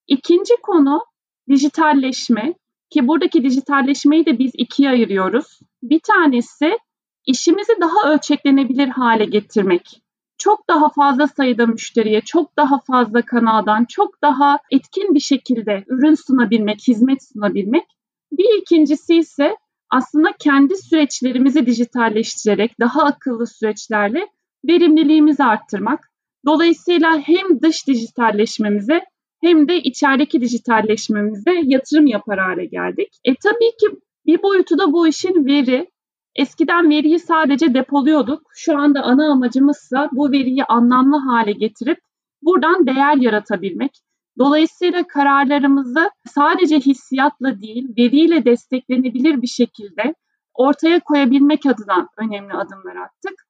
İkinci 0.07 0.53
konu 0.63 1.05
dijitalleşme 1.49 2.53
ki 2.89 3.07
buradaki 3.07 3.43
dijitalleşmeyi 3.43 4.25
de 4.25 4.39
biz 4.39 4.51
ikiye 4.57 4.89
ayırıyoruz. 4.89 5.59
Bir 5.83 5.99
tanesi 5.99 6.77
işimizi 7.25 7.73
daha 7.81 8.13
ölçeklenebilir 8.13 8.87
hale 8.87 9.25
getirmek. 9.25 10.01
Çok 10.37 10.69
daha 10.69 10.89
fazla 10.89 11.27
sayıda 11.27 11.65
müşteriye, 11.65 12.21
çok 12.21 12.57
daha 12.57 12.79
fazla 12.79 13.21
kanaldan, 13.21 13.85
çok 13.85 14.21
daha 14.21 14.59
etkin 14.71 15.15
bir 15.15 15.19
şekilde 15.19 15.83
ürün 15.87 16.15
sunabilmek, 16.15 16.87
hizmet 16.87 17.23
sunabilmek. 17.23 17.85
Bir 18.31 18.61
ikincisi 18.61 19.15
ise 19.15 19.55
aslında 19.93 20.29
kendi 20.39 20.77
süreçlerimizi 20.77 21.65
dijitalleştirerek 21.65 22.79
daha 22.79 23.03
akıllı 23.03 23.47
süreçlerle 23.47 24.27
verimliliğimizi 24.67 25.43
arttırmak. 25.43 25.99
Dolayısıyla 26.45 27.19
hem 27.19 27.61
dış 27.61 27.87
dijitalleşmemize 27.87 29.01
hem 29.41 29.67
de 29.67 29.77
içerideki 29.77 30.41
dijitalleşmemize 30.41 31.51
yatırım 31.63 32.07
yapar 32.07 32.39
hale 32.39 32.65
geldik. 32.65 33.07
E 33.25 33.35
tabii 33.35 33.71
ki 33.79 33.99
bir 34.25 34.43
boyutu 34.43 34.77
da 34.77 34.93
bu 34.93 35.07
işin 35.07 35.45
veri. 35.45 35.87
Eskiden 36.35 36.89
veriyi 36.89 37.19
sadece 37.19 37.73
depoluyorduk. 37.73 38.41
Şu 38.55 38.77
anda 38.77 39.03
ana 39.03 39.31
amacımızsa 39.31 40.09
bu 40.11 40.31
veriyi 40.31 40.63
anlamlı 40.63 41.17
hale 41.17 41.51
getirip 41.51 41.97
buradan 42.41 42.87
değer 42.87 43.17
yaratabilmek. 43.17 43.91
Dolayısıyla 44.39 45.07
kararlarımızı 45.07 46.09
sadece 46.27 46.79
hissiyatla 46.79 47.61
değil, 47.61 47.87
veriyle 47.97 48.45
desteklenebilir 48.45 49.41
bir 49.41 49.47
şekilde 49.47 50.15
ortaya 50.53 50.99
koyabilmek 50.99 51.65
adına 51.65 52.07
önemli 52.17 52.53
adımlar 52.53 52.95
attık. 52.95 53.45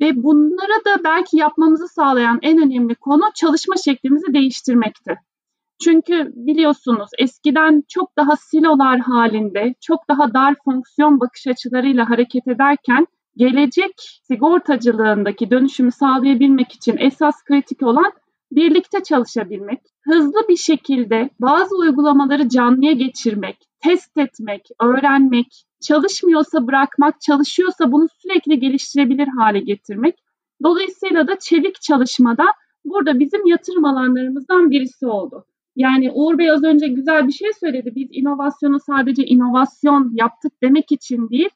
Ve 0.00 0.22
bunlara 0.22 0.84
da 0.84 1.04
belki 1.04 1.36
yapmamızı 1.36 1.88
sağlayan 1.88 2.38
en 2.42 2.58
önemli 2.58 2.94
konu 2.94 3.22
çalışma 3.34 3.76
şeklimizi 3.76 4.34
değiştirmekti. 4.34 5.18
Çünkü 5.84 6.32
biliyorsunuz 6.34 7.10
eskiden 7.18 7.82
çok 7.88 8.16
daha 8.16 8.36
silolar 8.36 9.00
halinde, 9.00 9.74
çok 9.80 10.08
daha 10.08 10.34
dar 10.34 10.54
fonksiyon 10.64 11.20
bakış 11.20 11.46
açılarıyla 11.46 12.10
hareket 12.10 12.48
ederken 12.48 13.06
gelecek 13.36 13.92
sigortacılığındaki 14.22 15.50
dönüşümü 15.50 15.92
sağlayabilmek 15.92 16.72
için 16.72 16.96
esas 16.98 17.44
kritik 17.44 17.82
olan 17.82 18.12
birlikte 18.50 19.02
çalışabilmek, 19.02 19.80
hızlı 20.08 20.48
bir 20.48 20.56
şekilde 20.56 21.30
bazı 21.40 21.76
uygulamaları 21.76 22.48
canlıya 22.48 22.92
geçirmek, 22.92 23.56
test 23.80 24.16
etmek, 24.16 24.68
öğrenmek, 24.82 25.64
çalışmıyorsa 25.80 26.66
bırakmak, 26.66 27.20
çalışıyorsa 27.20 27.92
bunu 27.92 28.06
sürekli 28.22 28.60
geliştirebilir 28.60 29.28
hale 29.38 29.60
getirmek. 29.60 30.14
Dolayısıyla 30.62 31.28
da 31.28 31.38
çevik 31.38 31.80
çalışmada 31.80 32.44
burada 32.84 33.20
bizim 33.20 33.46
yatırım 33.46 33.84
alanlarımızdan 33.84 34.70
birisi 34.70 35.06
oldu. 35.06 35.44
Yani 35.76 36.10
Uğur 36.14 36.38
Bey 36.38 36.50
az 36.50 36.64
önce 36.64 36.88
güzel 36.88 37.26
bir 37.26 37.32
şey 37.32 37.50
söyledi. 37.60 37.92
Biz 37.94 38.08
inovasyonu 38.10 38.80
sadece 38.80 39.24
inovasyon 39.24 40.10
yaptık 40.14 40.52
demek 40.62 40.92
için 40.92 41.28
değil, 41.28 41.50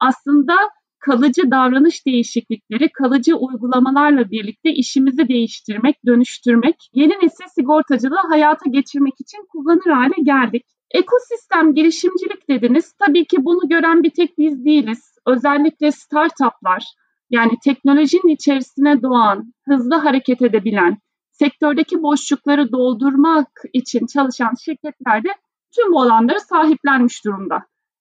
aslında 0.00 0.54
kalıcı 1.00 1.50
davranış 1.50 2.06
değişiklikleri, 2.06 2.88
kalıcı 2.88 3.36
uygulamalarla 3.36 4.30
birlikte 4.30 4.70
işimizi 4.72 5.28
değiştirmek, 5.28 5.96
dönüştürmek, 6.06 6.76
yeni 6.94 7.12
nesil 7.12 7.44
sigortacılığı 7.54 8.28
hayata 8.28 8.70
geçirmek 8.70 9.14
için 9.20 9.46
kullanır 9.52 9.90
hale 9.92 10.22
geldik. 10.22 10.64
Ekosistem 10.90 11.74
girişimcilik 11.74 12.48
dediniz. 12.48 12.94
Tabii 13.06 13.24
ki 13.24 13.44
bunu 13.44 13.68
gören 13.68 14.02
bir 14.02 14.10
tek 14.10 14.38
biz 14.38 14.64
değiliz. 14.64 15.14
Özellikle 15.26 15.92
startuplar, 15.92 16.84
yani 17.30 17.52
teknolojinin 17.64 18.34
içerisine 18.34 19.02
doğan, 19.02 19.52
hızlı 19.68 19.94
hareket 19.94 20.42
edebilen, 20.42 20.98
sektördeki 21.30 22.02
boşlukları 22.02 22.72
doldurmak 22.72 23.48
için 23.72 24.06
çalışan 24.06 24.54
şirketler 24.64 25.24
de 25.24 25.28
tüm 25.76 25.92
bu 25.92 26.02
alanları 26.02 26.40
sahiplenmiş 26.40 27.24
durumda. 27.24 27.58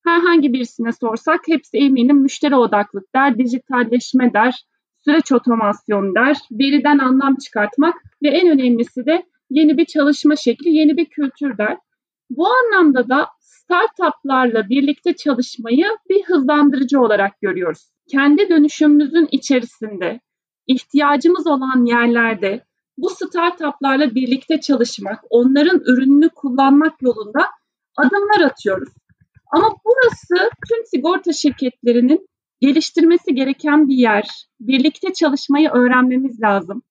Herhangi 0.08 0.54
birisine 0.54 0.92
sorsak 0.92 1.40
hepsi 1.48 1.78
eminim 1.78 2.18
müşteri 2.18 2.56
odaklık 2.56 3.16
der, 3.16 3.38
dijitalleşme 3.38 4.34
der, 4.34 4.66
süreç 5.04 5.32
otomasyon 5.32 6.16
der, 6.16 6.38
veriden 6.52 6.98
anlam 6.98 7.36
çıkartmak 7.36 7.96
ve 8.24 8.30
en 8.30 8.50
önemlisi 8.50 9.06
de 9.06 9.26
yeni 9.50 9.78
bir 9.78 9.86
çalışma 9.86 10.36
şekli, 10.36 10.70
yeni 10.70 10.98
bir 10.98 11.06
kültür 11.06 11.58
der. 11.58 11.78
Bu 12.30 12.48
anlamda 12.48 13.10
da 13.10 13.28
startuplarla 13.40 14.70
birlikte 14.70 15.16
çalışmayı 15.16 15.86
bir 16.10 16.24
hızlandırıcı 16.24 17.02
olarak 17.02 17.42
görüyoruz. 17.42 17.90
Kendi 18.12 18.50
dönüşümümüzün 18.50 19.28
içerisinde 19.32 20.20
ihtiyacımız 20.68 21.48
olan 21.48 21.86
yerlerde 21.86 22.64
bu 22.98 23.10
startuplarla 23.10 24.16
birlikte 24.16 24.60
çalışmak, 24.60 25.24
onların 25.30 25.80
ürününü 25.80 26.30
kullanmak 26.30 27.02
yolunda 27.02 27.46
adımlar 27.98 28.42
atıyoruz. 28.42 28.90
Ama 29.51 29.75
burası 29.86 30.50
tüm 30.70 30.86
sigorta 30.86 31.34
şirketlerinin 31.34 32.27
geliştirmesi 32.62 33.36
gereken 33.36 33.88
bir 33.88 33.96
yer. 33.96 34.27
Birlikte 34.60 35.13
çalışmayı 35.13 35.70
öğrenmemiz 35.70 36.42
lazım. 36.42 36.82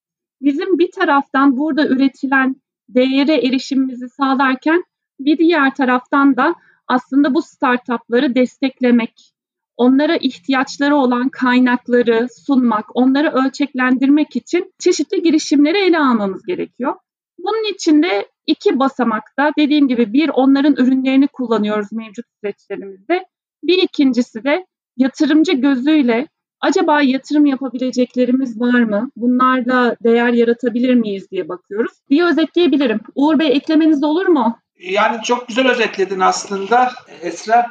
Bizim 0.41 0.79
bir 0.79 0.91
taraftan 0.91 1.57
burada 1.57 1.87
üretilen 1.87 2.55
değere 2.89 3.47
erişimimizi 3.47 4.09
sağlarken 4.09 4.83
bir 5.19 5.37
diğer 5.37 5.75
taraftan 5.75 6.37
da 6.37 6.55
aslında 6.87 7.33
bu 7.33 7.41
startupları 7.41 8.35
desteklemek, 8.35 9.33
onlara 9.77 10.17
ihtiyaçları 10.17 10.95
olan 10.95 11.29
kaynakları 11.29 12.27
sunmak, 12.45 12.85
onları 12.95 13.31
ölçeklendirmek 13.31 14.35
için 14.35 14.73
çeşitli 14.79 15.21
girişimleri 15.21 15.77
ele 15.77 15.99
almamız 15.99 16.45
gerekiyor. 16.45 16.95
Bunun 17.37 17.73
için 17.73 18.03
de 18.03 18.27
iki 18.47 18.79
basamakta 18.79 19.51
dediğim 19.57 19.87
gibi 19.87 20.13
bir 20.13 20.29
onların 20.29 20.75
ürünlerini 20.75 21.27
kullanıyoruz 21.27 21.91
mevcut 21.91 22.25
süreçlerimizde. 22.41 23.25
Bir 23.63 23.83
ikincisi 23.83 24.43
de 24.43 24.65
yatırımcı 24.97 25.51
gözüyle 25.51 26.27
acaba 26.61 27.01
yatırım 27.01 27.45
yapabileceklerimiz 27.45 28.59
var 28.59 28.79
mı? 28.79 29.11
Bunlarla 29.15 29.95
değer 30.03 30.33
yaratabilir 30.33 30.93
miyiz 30.93 31.31
diye 31.31 31.49
bakıyoruz. 31.49 31.91
Bir 32.09 32.23
özetleyebilirim. 32.23 32.99
Uğur 33.15 33.39
Bey 33.39 33.47
eklemeniz 33.47 34.03
olur 34.03 34.25
mu? 34.25 34.59
Yani 34.79 35.21
çok 35.23 35.47
güzel 35.47 35.67
özetledin 35.71 36.19
aslında 36.19 36.91
Esra. 37.21 37.65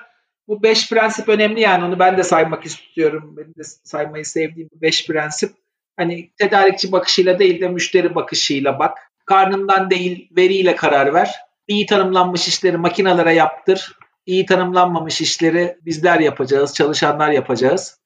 Bu 0.49 0.63
beş 0.63 0.91
prensip 0.91 1.29
önemli 1.29 1.61
yani 1.61 1.85
onu 1.85 1.99
ben 1.99 2.17
de 2.17 2.23
saymak 2.23 2.67
istiyorum. 2.67 3.35
Benim 3.37 3.55
de 3.55 3.65
saymayı 3.65 4.25
sevdiğim 4.25 4.69
beş 4.75 5.07
prensip. 5.07 5.53
Hani 5.97 6.31
tedarikçi 6.39 6.93
bakışıyla 6.93 7.39
değil 7.39 7.61
de 7.61 7.69
müşteri 7.69 8.15
bakışıyla 8.15 8.79
bak. 8.79 8.99
Karnından 9.27 9.91
değil 9.91 10.29
veriyle 10.37 10.77
karar 10.77 11.15
ver. 11.15 11.35
İyi 11.69 11.87
tanımlanmış 11.87 12.49
işleri 12.49 12.77
makinalara 12.77 13.33
yaptır. 13.33 13.93
İyi 14.27 14.47
tanımlanmamış 14.47 15.21
işleri 15.21 15.77
bizler 15.85 16.21
yapacağız, 16.21 16.75
çalışanlar 16.75 17.31
yapacağız. 17.31 18.01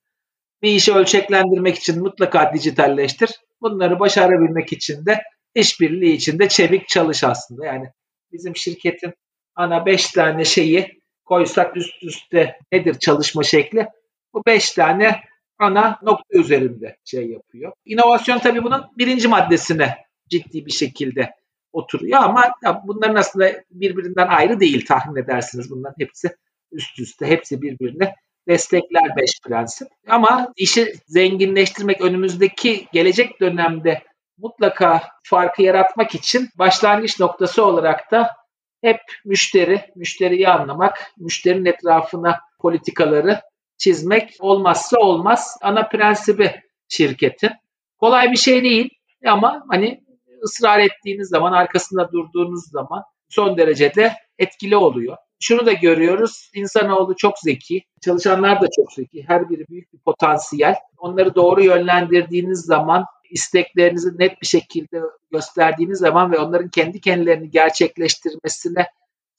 Bir 0.62 0.70
işi 0.70 0.94
ölçeklendirmek 0.94 1.76
için 1.76 2.02
mutlaka 2.02 2.52
dijitalleştir. 2.54 3.30
Bunları 3.60 4.00
başarabilmek 4.00 4.72
için 4.72 5.06
de 5.06 5.22
işbirliği 5.54 6.12
içinde 6.12 6.48
çevik 6.48 6.88
çalış 6.88 7.24
aslında. 7.24 7.66
Yani 7.66 7.86
bizim 8.32 8.56
şirketin 8.56 9.12
ana 9.54 9.86
beş 9.86 10.10
tane 10.10 10.44
şeyi 10.44 11.00
koysak 11.24 11.76
üst 11.76 12.02
üste 12.02 12.58
nedir 12.72 12.98
çalışma 12.98 13.42
şekli? 13.42 13.86
Bu 14.34 14.42
beş 14.46 14.70
tane 14.70 15.20
ana 15.58 15.98
nokta 16.02 16.38
üzerinde 16.38 16.96
şey 17.04 17.30
yapıyor. 17.30 17.72
İnovasyon 17.84 18.38
tabii 18.38 18.64
bunun 18.64 18.86
birinci 18.98 19.28
maddesine 19.28 19.96
ciddi 20.30 20.66
bir 20.66 20.72
şekilde 20.72 21.34
oturuyor 21.72 22.22
ama 22.22 22.44
bunların 22.84 23.14
aslında 23.14 23.52
birbirinden 23.70 24.26
ayrı 24.26 24.60
değil 24.60 24.86
tahmin 24.86 25.22
edersiniz 25.22 25.70
bunların 25.70 25.94
hepsi 25.98 26.36
üst 26.72 26.98
üste 26.98 27.26
hepsi 27.26 27.62
birbirine 27.62 28.14
destekler 28.48 29.16
beş 29.16 29.30
prensip. 29.44 29.88
Ama 30.08 30.52
işi 30.56 30.92
zenginleştirmek 31.06 32.00
önümüzdeki 32.00 32.86
gelecek 32.92 33.40
dönemde 33.40 34.02
mutlaka 34.38 35.02
farkı 35.22 35.62
yaratmak 35.62 36.14
için 36.14 36.48
başlangıç 36.58 37.20
noktası 37.20 37.64
olarak 37.64 38.10
da 38.10 38.30
hep 38.82 39.00
müşteri, 39.24 39.80
müşteriyi 39.96 40.48
anlamak, 40.48 41.12
müşterinin 41.18 41.64
etrafına 41.64 42.40
politikaları 42.60 43.40
çizmek 43.78 44.36
olmazsa 44.40 45.00
olmaz 45.00 45.58
ana 45.62 45.88
prensibi 45.88 46.60
şirketin. 46.88 47.50
Kolay 47.98 48.32
bir 48.32 48.36
şey 48.36 48.62
değil 48.62 48.88
ama 49.26 49.64
hani 49.70 50.04
ısrar 50.44 50.78
ettiğiniz 50.78 51.28
zaman, 51.28 51.52
arkasında 51.52 52.12
durduğunuz 52.12 52.70
zaman 52.70 53.02
son 53.28 53.58
derecede 53.58 54.12
etkili 54.38 54.76
oluyor. 54.76 55.16
Şunu 55.40 55.66
da 55.66 55.72
görüyoruz. 55.72 56.50
İnsanoğlu 56.54 57.16
çok 57.16 57.38
zeki. 57.38 57.82
Çalışanlar 58.04 58.60
da 58.60 58.66
çok 58.76 58.92
zeki. 58.92 59.24
Her 59.26 59.50
biri 59.50 59.64
büyük 59.68 59.92
bir 59.92 59.98
potansiyel. 59.98 60.74
Onları 60.98 61.34
doğru 61.34 61.62
yönlendirdiğiniz 61.62 62.60
zaman 62.60 63.04
isteklerinizi 63.30 64.18
net 64.18 64.42
bir 64.42 64.46
şekilde 64.46 65.02
gösterdiğiniz 65.32 65.98
zaman 65.98 66.32
ve 66.32 66.38
onların 66.38 66.68
kendi 66.68 67.00
kendilerini 67.00 67.50
gerçekleştirmesine 67.50 68.86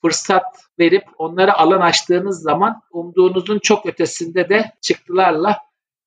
fırsat 0.01 0.43
verip 0.79 1.03
onlara 1.17 1.53
alan 1.53 1.81
açtığınız 1.81 2.41
zaman 2.41 2.81
umduğunuzun 2.91 3.59
çok 3.59 3.85
ötesinde 3.85 4.49
de 4.49 4.71
çıktılarla 4.81 5.57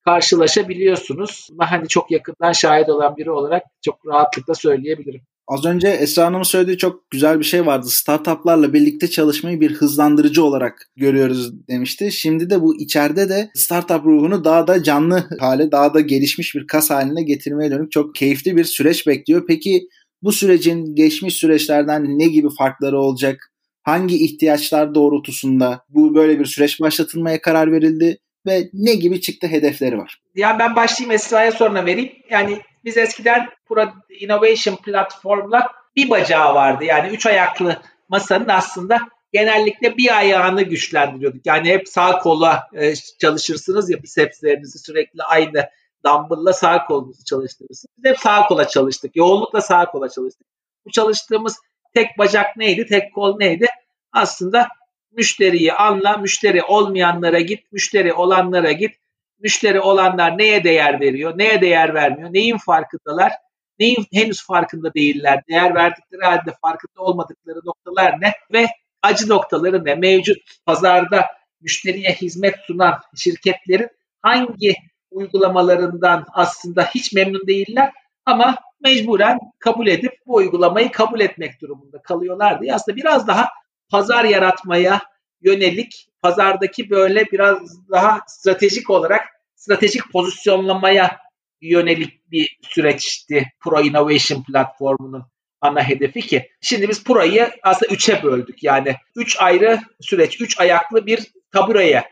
karşılaşabiliyorsunuz. 0.05 1.49
Buna 1.53 1.71
hani 1.71 1.88
çok 1.88 2.11
yakından 2.11 2.53
şahit 2.53 2.88
olan 2.88 3.17
biri 3.17 3.31
olarak 3.31 3.62
çok 3.83 4.07
rahatlıkla 4.07 4.55
söyleyebilirim. 4.55 5.21
Az 5.49 5.64
önce 5.64 5.88
Esra 5.88 6.25
Hanım'ın 6.25 6.43
söylediği 6.43 6.79
çok 6.79 7.11
güzel 7.11 7.38
bir 7.38 7.45
şey 7.45 7.67
vardı. 7.67 7.87
Startuplarla 7.88 8.73
birlikte 8.73 9.11
çalışmayı 9.11 9.61
bir 9.61 9.75
hızlandırıcı 9.75 10.45
olarak 10.45 10.90
görüyoruz 10.97 11.69
demişti. 11.69 12.12
Şimdi 12.12 12.51
de 12.51 12.62
bu 12.62 12.77
içeride 12.81 13.29
de 13.29 13.51
startup 13.55 14.05
ruhunu 14.05 14.45
daha 14.45 14.67
da 14.67 14.83
canlı 14.83 15.29
hale, 15.40 15.73
daha 15.73 15.95
da 15.95 16.01
gelişmiş 16.01 16.55
bir 16.55 16.67
kas 16.67 16.90
haline 16.90 17.23
getirmeye 17.23 17.71
dönük 17.71 17.93
çok 17.93 18.14
keyifli 18.14 18.57
bir 18.57 18.64
süreç 18.64 19.07
bekliyor. 19.07 19.45
Peki 19.49 19.88
bu 20.23 20.33
sürecin 20.33 20.95
geçmiş 20.95 21.35
süreçlerden 21.35 22.19
ne 22.19 22.27
gibi 22.27 22.49
farkları 22.59 22.99
olacak? 22.99 23.51
Hangi 23.83 24.25
ihtiyaçlar 24.25 24.95
doğrultusunda 24.95 25.85
bu 25.88 26.14
böyle 26.14 26.40
bir 26.40 26.45
süreç 26.45 26.81
başlatılmaya 26.81 27.40
karar 27.40 27.73
verildi 27.73 28.19
ve 28.46 28.68
ne 28.72 28.94
gibi 28.94 29.20
çıktı 29.20 29.46
hedefleri 29.46 29.98
var? 29.98 30.20
Ya 30.35 30.59
ben 30.59 30.76
başlayayım 30.76 31.14
Esra'ya 31.14 31.52
sonra 31.52 31.87
vereyim. 31.87 32.12
Yani 32.30 32.61
biz 32.85 32.96
eskiden 32.96 33.48
Pro 33.66 33.85
Innovation 34.20 34.76
Platform'la 34.76 35.72
bir 35.96 36.11
bacağı 36.11 36.54
vardı. 36.54 36.85
Yani 36.85 37.09
üç 37.09 37.26
ayaklı 37.26 37.83
masanın 38.09 38.48
aslında 38.48 38.98
genellikle 39.33 39.96
bir 39.96 40.18
ayağını 40.18 40.62
güçlendiriyorduk. 40.62 41.46
Yani 41.46 41.68
hep 41.68 41.88
sağ 41.88 42.18
kola 42.18 42.68
e, 42.74 42.94
çalışırsınız 43.20 43.90
ya 43.90 44.02
bisepslerinizi 44.02 44.78
sürekli 44.78 45.22
aynı 45.22 45.68
dumbbell'la 46.04 46.52
sağ 46.52 46.85
kolunuzu 46.87 47.24
çalıştırırsınız. 47.24 47.94
Biz 47.98 48.11
hep 48.11 48.18
sağ 48.18 48.46
kola 48.46 48.68
çalıştık. 48.68 49.16
Yoğunlukla 49.16 49.61
sağ 49.61 49.90
kola 49.90 50.09
çalıştık. 50.09 50.46
Bu 50.87 50.90
çalıştığımız 50.90 51.59
tek 51.94 52.18
bacak 52.18 52.57
neydi? 52.57 52.87
Tek 52.87 53.14
kol 53.14 53.37
neydi? 53.38 53.66
Aslında 54.12 54.68
müşteriyi 55.16 55.72
anla, 55.72 56.16
müşteri 56.16 56.62
olmayanlara 56.62 57.40
git, 57.40 57.72
müşteri 57.72 58.12
olanlara 58.12 58.72
git. 58.72 58.94
Müşteri 59.38 59.81
olanlar 59.81 60.38
neye 60.38 60.64
değer 60.64 61.00
veriyor, 61.00 61.38
neye 61.38 61.61
değer 61.61 61.94
vermiyor, 61.94 62.33
neyin 62.33 62.59
farkındalar, 62.59 63.33
neyin 63.79 64.07
henüz 64.12 64.46
farkında 64.46 64.94
değiller, 64.94 65.42
değer 65.48 65.74
verdikleri 65.74 66.22
halde 66.22 66.55
farkında 66.62 67.03
olmadıkları 67.03 67.59
noktalar 67.64 68.20
ne 68.20 68.33
ve 68.53 68.66
acı 69.03 69.29
noktaları 69.29 69.85
ne? 69.85 69.94
Mevcut 69.94 70.37
pazarda 70.66 71.27
müşteriye 71.61 72.12
hizmet 72.12 72.55
sunan 72.66 73.00
şirketlerin 73.16 73.88
hangi 74.22 74.74
uygulamalarından 75.11 76.27
aslında 76.33 76.85
hiç 76.85 77.12
memnun 77.12 77.46
değiller 77.46 77.92
ama 78.27 78.57
mecburen 78.81 79.38
kabul 79.59 79.87
edip 79.87 80.12
bu 80.27 80.35
uygulamayı 80.35 80.92
kabul 80.92 81.20
etmek 81.20 81.61
durumunda 81.61 82.03
kalıyorlar 82.03 82.61
diye 82.61 82.74
aslında 82.74 82.96
biraz 82.96 83.29
daha 83.29 83.48
pazar 83.94 84.24
yaratmaya 84.24 85.00
yönelik 85.42 86.09
pazardaki 86.22 86.90
böyle 86.90 87.24
biraz 87.33 87.88
daha 87.90 88.20
stratejik 88.26 88.90
olarak 88.90 89.26
stratejik 89.54 90.12
pozisyonlamaya 90.12 91.18
yönelik 91.61 92.30
bir 92.30 92.59
süreçti 92.62 93.46
Pro 93.61 93.80
Innovation 93.80 94.42
platformunun 94.42 95.24
ana 95.61 95.88
hedefi 95.88 96.20
ki. 96.20 96.48
Şimdi 96.61 96.88
biz 96.88 97.04
Pro'yu 97.04 97.46
aslında 97.62 97.94
üçe 97.94 98.22
böldük. 98.22 98.62
Yani 98.62 98.96
üç 99.16 99.37
ayrı 99.40 99.80
süreç, 100.00 100.40
üç 100.40 100.61
ayaklı 100.61 101.07
bir 101.07 101.33
tabureye 101.52 102.04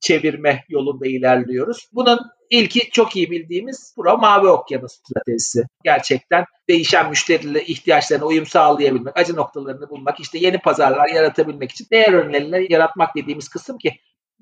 çevirme 0.00 0.64
yolunda 0.68 1.06
ilerliyoruz. 1.06 1.88
Bunun 1.92 2.18
ilki 2.50 2.90
çok 2.90 3.16
iyi 3.16 3.30
bildiğimiz 3.30 3.94
Pro 3.96 4.18
Mavi 4.18 4.48
Okyanus 4.48 4.92
stratejisi. 4.92 5.62
Gerçekten 5.84 6.44
değişen 6.68 7.10
müşteriyle 7.10 7.64
ihtiyaçlarına 7.64 8.26
uyum 8.26 8.46
sağlayabilmek, 8.46 9.18
acı 9.18 9.36
noktalarını 9.36 9.90
bulmak, 9.90 10.20
işte 10.20 10.38
yeni 10.38 10.58
pazarlar 10.58 11.08
yaratabilmek 11.08 11.70
için 11.70 11.86
değer 11.92 12.12
önerileri 12.12 12.72
yaratmak 12.72 13.16
dediğimiz 13.16 13.48
kısım 13.48 13.78
ki 13.78 13.92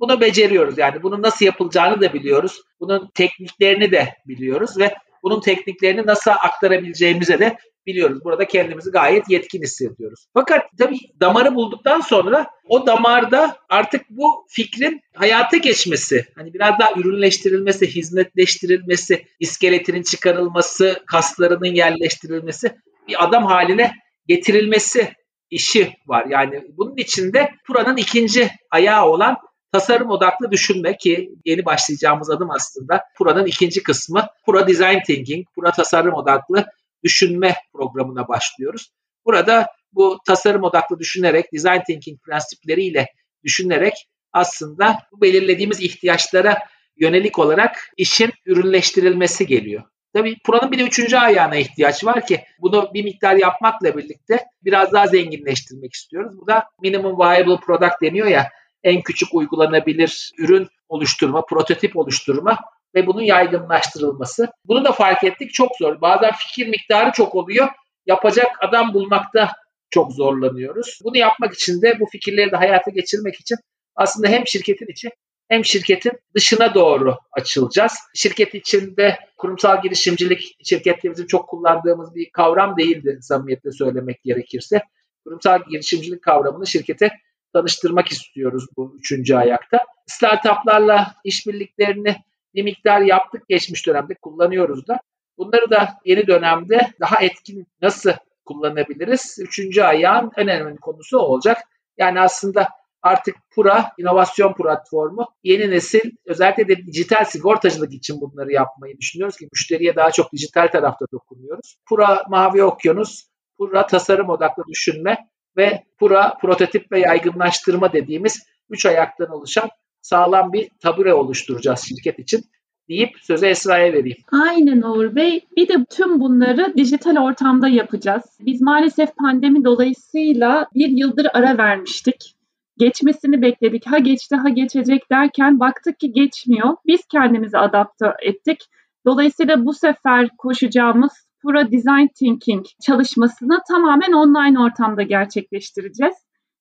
bunu 0.00 0.20
beceriyoruz. 0.20 0.78
Yani 0.78 1.02
bunun 1.02 1.22
nasıl 1.22 1.44
yapılacağını 1.44 2.00
da 2.00 2.12
biliyoruz. 2.12 2.62
Bunun 2.80 3.10
tekniklerini 3.14 3.92
de 3.92 4.14
biliyoruz 4.26 4.78
ve 4.78 4.94
bunun 5.30 5.40
tekniklerini 5.40 6.06
nasıl 6.06 6.30
aktarabileceğimize 6.30 7.38
de 7.38 7.56
biliyoruz. 7.86 8.24
Burada 8.24 8.46
kendimizi 8.46 8.90
gayet 8.90 9.30
yetkin 9.30 9.62
hissediyoruz. 9.62 10.26
Fakat 10.34 10.62
tabii 10.78 10.98
damarı 11.20 11.54
bulduktan 11.54 12.00
sonra 12.00 12.46
o 12.68 12.86
damarda 12.86 13.56
artık 13.68 14.10
bu 14.10 14.46
fikrin 14.48 15.00
hayata 15.14 15.56
geçmesi, 15.56 16.26
hani 16.34 16.54
biraz 16.54 16.78
daha 16.78 16.92
ürünleştirilmesi, 16.96 17.86
hizmetleştirilmesi, 17.86 19.24
iskeletinin 19.40 20.02
çıkarılması, 20.02 21.02
kaslarının 21.06 21.74
yerleştirilmesi, 21.74 22.76
bir 23.08 23.24
adam 23.24 23.46
haline 23.46 23.92
getirilmesi 24.26 25.12
işi 25.50 25.92
var. 26.06 26.26
Yani 26.30 26.62
bunun 26.76 26.96
içinde 26.96 27.52
Pura'nın 27.66 27.96
ikinci 27.96 28.50
ayağı 28.70 29.06
olan 29.06 29.36
tasarım 29.72 30.10
odaklı 30.10 30.50
düşünme 30.50 30.96
ki 30.96 31.30
yeni 31.44 31.64
başlayacağımız 31.64 32.30
adım 32.30 32.50
aslında 32.50 33.04
Pura'nın 33.16 33.46
ikinci 33.46 33.82
kısmı. 33.82 34.26
Pura 34.46 34.68
Design 34.68 34.98
Thinking, 35.06 35.46
Pura 35.54 35.70
tasarım 35.70 36.14
odaklı 36.14 36.66
düşünme 37.04 37.54
programına 37.72 38.28
başlıyoruz. 38.28 38.92
Burada 39.24 39.66
bu 39.92 40.18
tasarım 40.26 40.62
odaklı 40.62 40.98
düşünerek, 40.98 41.52
design 41.52 41.80
thinking 41.86 42.20
prensipleriyle 42.22 43.06
düşünerek 43.44 44.08
aslında 44.32 44.98
bu 45.12 45.20
belirlediğimiz 45.20 45.80
ihtiyaçlara 45.80 46.58
yönelik 46.96 47.38
olarak 47.38 47.90
işin 47.96 48.32
ürünleştirilmesi 48.46 49.46
geliyor. 49.46 49.82
Tabii 50.12 50.36
Pura'nın 50.44 50.72
bir 50.72 50.78
de 50.78 50.82
üçüncü 50.82 51.16
ayağına 51.16 51.56
ihtiyaç 51.56 52.04
var 52.04 52.26
ki 52.26 52.40
bunu 52.60 52.90
bir 52.94 53.04
miktar 53.04 53.36
yapmakla 53.36 53.96
birlikte 53.96 54.44
biraz 54.64 54.92
daha 54.92 55.06
zenginleştirmek 55.06 55.92
istiyoruz. 55.92 56.38
Bu 56.40 56.46
da 56.46 56.64
minimum 56.82 57.18
viable 57.18 57.56
product 57.56 58.02
deniyor 58.02 58.26
ya 58.26 58.48
en 58.82 59.02
küçük 59.02 59.34
uygulanabilir 59.34 60.32
ürün 60.38 60.68
oluşturma, 60.88 61.44
prototip 61.44 61.96
oluşturma 61.96 62.58
ve 62.94 63.06
bunun 63.06 63.22
yaygınlaştırılması. 63.22 64.48
Bunu 64.64 64.84
da 64.84 64.92
fark 64.92 65.24
ettik 65.24 65.54
çok 65.54 65.76
zor. 65.76 66.00
Bazen 66.00 66.32
fikir 66.32 66.68
miktarı 66.68 67.12
çok 67.12 67.34
oluyor. 67.34 67.68
Yapacak 68.06 68.46
adam 68.60 68.94
bulmakta 68.94 69.52
çok 69.90 70.12
zorlanıyoruz. 70.12 70.98
Bunu 71.04 71.16
yapmak 71.16 71.54
için 71.54 71.82
de 71.82 72.00
bu 72.00 72.06
fikirleri 72.06 72.50
de 72.50 72.56
hayata 72.56 72.90
geçirmek 72.90 73.40
için 73.40 73.56
aslında 73.96 74.28
hem 74.28 74.46
şirketin 74.46 74.86
içi 74.86 75.10
hem 75.48 75.64
şirketin 75.64 76.12
dışına 76.34 76.74
doğru 76.74 77.16
açılacağız. 77.32 77.92
Şirket 78.14 78.54
içinde 78.54 79.18
kurumsal 79.36 79.82
girişimcilik 79.82 80.56
şirketlerimizin 80.64 81.26
çok 81.26 81.48
kullandığımız 81.48 82.14
bir 82.14 82.30
kavram 82.30 82.76
değildi 82.76 83.18
samimiyetle 83.20 83.72
söylemek 83.72 84.22
gerekirse. 84.22 84.82
Kurumsal 85.24 85.60
girişimcilik 85.70 86.22
kavramını 86.22 86.66
şirkete 86.66 87.10
tanıştırmak 87.52 88.08
istiyoruz 88.08 88.66
bu 88.76 88.96
üçüncü 88.98 89.34
ayakta. 89.34 89.78
Startuplarla 90.06 91.14
işbirliklerini 91.24 92.16
bir 92.54 92.62
miktar 92.62 93.00
yaptık 93.00 93.48
geçmiş 93.48 93.86
dönemde 93.86 94.14
kullanıyoruz 94.14 94.88
da. 94.88 95.00
Bunları 95.38 95.70
da 95.70 95.88
yeni 96.04 96.26
dönemde 96.26 96.92
daha 97.00 97.22
etkin 97.22 97.66
nasıl 97.82 98.12
kullanabiliriz? 98.44 99.36
Üçüncü 99.40 99.82
ayağın 99.82 100.30
en 100.36 100.48
önemli 100.48 100.76
konusu 100.76 101.18
olacak. 101.18 101.58
Yani 101.98 102.20
aslında 102.20 102.68
artık 103.02 103.36
Pura, 103.54 103.92
inovasyon 103.98 104.54
platformu 104.54 105.26
yeni 105.42 105.70
nesil 105.70 106.10
özellikle 106.26 106.68
de 106.68 106.86
dijital 106.86 107.24
sigortacılık 107.24 107.94
için 107.94 108.20
bunları 108.20 108.52
yapmayı 108.52 108.98
düşünüyoruz 108.98 109.36
ki 109.36 109.48
müşteriye 109.52 109.96
daha 109.96 110.10
çok 110.10 110.32
dijital 110.32 110.68
tarafta 110.68 111.06
dokunuyoruz. 111.12 111.76
Pura 111.88 112.22
Mavi 112.28 112.64
Okyanus, 112.64 113.24
Pura 113.58 113.86
tasarım 113.86 114.28
odaklı 114.28 114.62
düşünme 114.68 115.28
ve 115.58 115.84
Pura 115.98 116.34
prototip 116.42 116.92
ve 116.92 117.00
yaygınlaştırma 117.00 117.92
dediğimiz 117.92 118.46
üç 118.70 118.86
ayaktan 118.86 119.30
oluşan 119.30 119.70
sağlam 120.02 120.52
bir 120.52 120.68
tabure 120.80 121.14
oluşturacağız 121.14 121.80
şirket 121.80 122.18
için 122.18 122.44
deyip 122.88 123.10
sözü 123.20 123.46
Esra'ya 123.46 123.92
vereyim. 123.92 124.18
Aynen 124.32 124.82
Uğur 124.82 125.14
Bey. 125.14 125.46
Bir 125.56 125.68
de 125.68 125.84
tüm 125.90 126.20
bunları 126.20 126.74
dijital 126.76 127.16
ortamda 127.16 127.68
yapacağız. 127.68 128.22
Biz 128.40 128.60
maalesef 128.60 129.16
pandemi 129.16 129.64
dolayısıyla 129.64 130.66
bir 130.74 130.88
yıldır 130.88 131.26
ara 131.32 131.58
vermiştik. 131.58 132.34
Geçmesini 132.78 133.42
bekledik. 133.42 133.86
Ha 133.86 133.98
geçti 133.98 134.36
ha 134.36 134.48
geçecek 134.48 135.10
derken 135.10 135.60
baktık 135.60 136.00
ki 136.00 136.12
geçmiyor. 136.12 136.76
Biz 136.86 137.00
kendimizi 137.12 137.58
adapte 137.58 138.06
ettik. 138.22 138.58
Dolayısıyla 139.06 139.66
bu 139.66 139.74
sefer 139.74 140.28
koşacağımız 140.38 141.27
Pura 141.42 141.72
Design 141.72 142.06
Thinking 142.06 142.66
çalışmasını 142.86 143.58
tamamen 143.68 144.12
online 144.12 144.60
ortamda 144.60 145.02
gerçekleştireceğiz. 145.02 146.14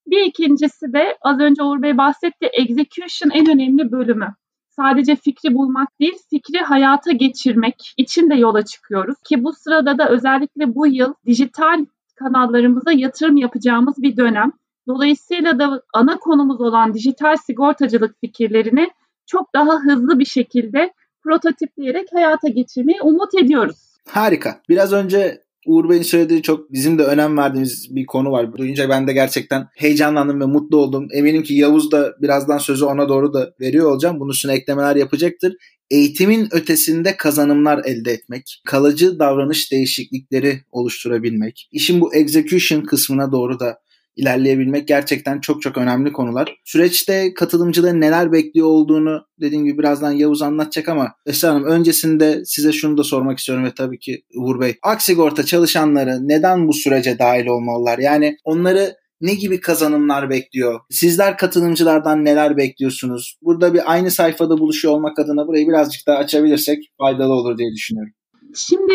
Bir 0.07 0.23
ikincisi 0.23 0.93
de 0.93 1.17
az 1.21 1.39
önce 1.39 1.63
Uğur 1.63 1.81
Bey 1.81 1.97
bahsetti 1.97 2.45
execution 2.45 3.31
en 3.33 3.49
önemli 3.49 3.91
bölümü. 3.91 4.35
Sadece 4.69 5.15
fikri 5.15 5.53
bulmak 5.53 5.99
değil, 5.99 6.17
fikri 6.29 6.59
hayata 6.59 7.11
geçirmek 7.11 7.93
için 7.97 8.29
de 8.29 8.35
yola 8.35 8.65
çıkıyoruz. 8.65 9.15
Ki 9.29 9.43
bu 9.43 9.53
sırada 9.53 9.97
da 9.97 10.09
özellikle 10.09 10.75
bu 10.75 10.87
yıl 10.87 11.13
dijital 11.25 11.85
kanallarımıza 12.15 12.91
yatırım 12.91 13.37
yapacağımız 13.37 13.95
bir 13.97 14.17
dönem. 14.17 14.51
Dolayısıyla 14.87 15.59
da 15.59 15.81
ana 15.93 16.17
konumuz 16.17 16.61
olan 16.61 16.93
dijital 16.93 17.35
sigortacılık 17.35 18.19
fikirlerini 18.19 18.89
çok 19.25 19.53
daha 19.53 19.79
hızlı 19.79 20.19
bir 20.19 20.25
şekilde 20.25 20.93
prototipleyerek 21.23 22.07
hayata 22.13 22.47
geçirmeyi 22.47 23.01
umut 23.01 23.35
ediyoruz. 23.41 23.96
Harika. 24.07 24.61
Biraz 24.69 24.93
önce 24.93 25.41
Uğur 25.65 25.89
Bey'in 25.89 26.01
söylediği 26.01 26.41
çok 26.41 26.71
bizim 26.71 26.99
de 26.99 27.03
önem 27.03 27.37
verdiğimiz 27.37 27.95
bir 27.95 28.05
konu 28.05 28.31
var. 28.31 28.57
Duyunca 28.57 28.89
ben 28.89 29.07
de 29.07 29.13
gerçekten 29.13 29.67
heyecanlandım 29.75 30.41
ve 30.41 30.45
mutlu 30.45 30.77
oldum. 30.77 31.07
Eminim 31.13 31.43
ki 31.43 31.53
Yavuz 31.53 31.91
da 31.91 32.13
birazdan 32.21 32.57
sözü 32.57 32.85
ona 32.85 33.09
doğru 33.09 33.33
da 33.33 33.53
veriyor 33.61 33.91
olacağım. 33.91 34.19
Bunun 34.19 34.31
üstüne 34.31 34.53
eklemeler 34.53 34.95
yapacaktır. 34.95 35.53
Eğitimin 35.91 36.47
ötesinde 36.51 37.17
kazanımlar 37.17 37.81
elde 37.85 38.11
etmek, 38.11 38.61
kalıcı 38.65 39.19
davranış 39.19 39.71
değişiklikleri 39.71 40.61
oluşturabilmek, 40.71 41.69
işin 41.71 42.01
bu 42.01 42.15
execution 42.15 42.81
kısmına 42.81 43.31
doğru 43.31 43.59
da 43.59 43.79
ilerleyebilmek 44.17 44.87
gerçekten 44.87 45.39
çok 45.39 45.61
çok 45.61 45.77
önemli 45.77 46.13
konular. 46.13 46.57
Süreçte 46.65 47.33
katılımcıların 47.33 48.01
neler 48.01 48.31
bekliyor 48.31 48.67
olduğunu 48.67 49.21
dediğim 49.41 49.65
gibi 49.65 49.77
birazdan 49.77 50.11
Yavuz 50.11 50.41
anlatacak 50.41 50.89
ama 50.89 51.13
Esra 51.25 51.49
Hanım 51.49 51.65
öncesinde 51.65 52.45
size 52.45 52.71
şunu 52.71 52.97
da 52.97 53.03
sormak 53.03 53.37
istiyorum 53.37 53.65
ve 53.65 53.73
tabii 53.73 53.99
ki 53.99 54.23
Uğur 54.35 54.59
Bey. 54.59 54.75
Aksigorta 54.83 55.45
çalışanları 55.45 56.27
neden 56.27 56.67
bu 56.67 56.73
sürece 56.73 57.19
dahil 57.19 57.45
olmalılar? 57.45 57.99
Yani 57.99 58.37
onları 58.43 58.95
ne 59.21 59.33
gibi 59.33 59.59
kazanımlar 59.59 60.29
bekliyor? 60.29 60.79
Sizler 60.89 61.37
katılımcılardan 61.37 62.25
neler 62.25 62.57
bekliyorsunuz? 62.57 63.37
Burada 63.41 63.73
bir 63.73 63.91
aynı 63.91 64.11
sayfada 64.11 64.57
buluşuyor 64.57 64.93
olmak 64.93 65.19
adına 65.19 65.47
burayı 65.47 65.67
birazcık 65.67 66.07
daha 66.07 66.17
açabilirsek 66.17 66.91
faydalı 66.97 67.33
olur 67.33 67.57
diye 67.57 67.71
düşünüyorum. 67.71 68.13
Şimdi 68.55 68.93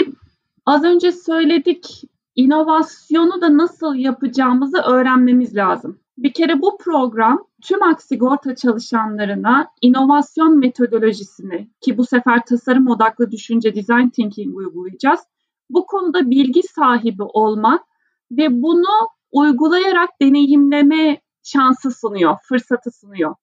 az 0.67 0.85
önce 0.85 1.13
söyledik 1.13 2.03
inovasyonu 2.37 3.41
da 3.41 3.57
nasıl 3.57 3.95
yapacağımızı 3.95 4.79
öğrenmemiz 4.79 5.57
lazım. 5.57 5.99
Bir 6.19 6.33
kere 6.33 6.63
bu 6.63 6.79
program 6.79 7.47
tüm 7.63 7.83
aksigorta 7.83 8.57
çalışanlarına 8.57 9.69
inovasyon 9.81 10.59
metodolojisini 10.59 11.71
ki 11.81 11.99
bu 11.99 12.07
sefer 12.07 12.45
tasarım 12.47 12.89
odaklı 12.89 13.31
düşünce 13.31 13.75
design 13.75 14.09
thinking 14.09 14.57
uygulayacağız. 14.57 15.21
Bu 15.71 15.87
konuda 15.87 16.31
bilgi 16.31 16.63
sahibi 16.63 17.23
olma 17.23 17.85
ve 18.31 18.63
bunu 18.63 19.09
uygulayarak 19.33 20.11
deneyimleme 20.23 21.21
şansı 21.43 21.91
sunuyor, 21.91 22.37
fırsatı 22.49 22.91
sunuyor. 22.91 23.35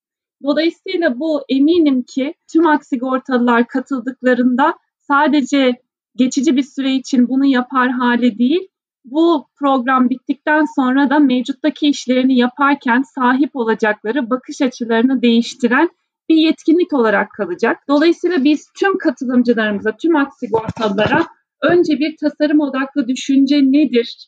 Dolayısıyla 0.43 1.19
bu 1.19 1.41
eminim 1.49 2.03
ki 2.03 2.33
tüm 2.51 2.67
aksigortalılar 2.67 3.67
katıldıklarında 3.67 4.73
sadece 4.99 5.81
geçici 6.15 6.55
bir 6.55 6.63
süre 6.63 6.93
için 6.93 7.29
bunu 7.29 7.45
yapar 7.45 7.89
hale 7.89 8.37
değil, 8.37 8.67
bu 9.05 9.45
program 9.59 10.09
bittikten 10.09 10.65
sonra 10.75 11.09
da 11.09 11.19
mevcuttaki 11.19 11.87
işlerini 11.87 12.37
yaparken 12.37 13.01
sahip 13.15 13.55
olacakları 13.55 14.29
bakış 14.29 14.61
açılarını 14.61 15.21
değiştiren 15.21 15.89
bir 16.29 16.35
yetkinlik 16.35 16.93
olarak 16.93 17.31
kalacak. 17.31 17.77
Dolayısıyla 17.87 18.43
biz 18.43 18.71
tüm 18.79 18.97
katılımcılarımıza, 18.97 19.97
tüm 19.97 20.15
aksigortalılara 20.15 21.25
önce 21.61 21.99
bir 21.99 22.15
tasarım 22.21 22.59
odaklı 22.59 23.07
düşünce 23.07 23.57
nedir? 23.57 24.27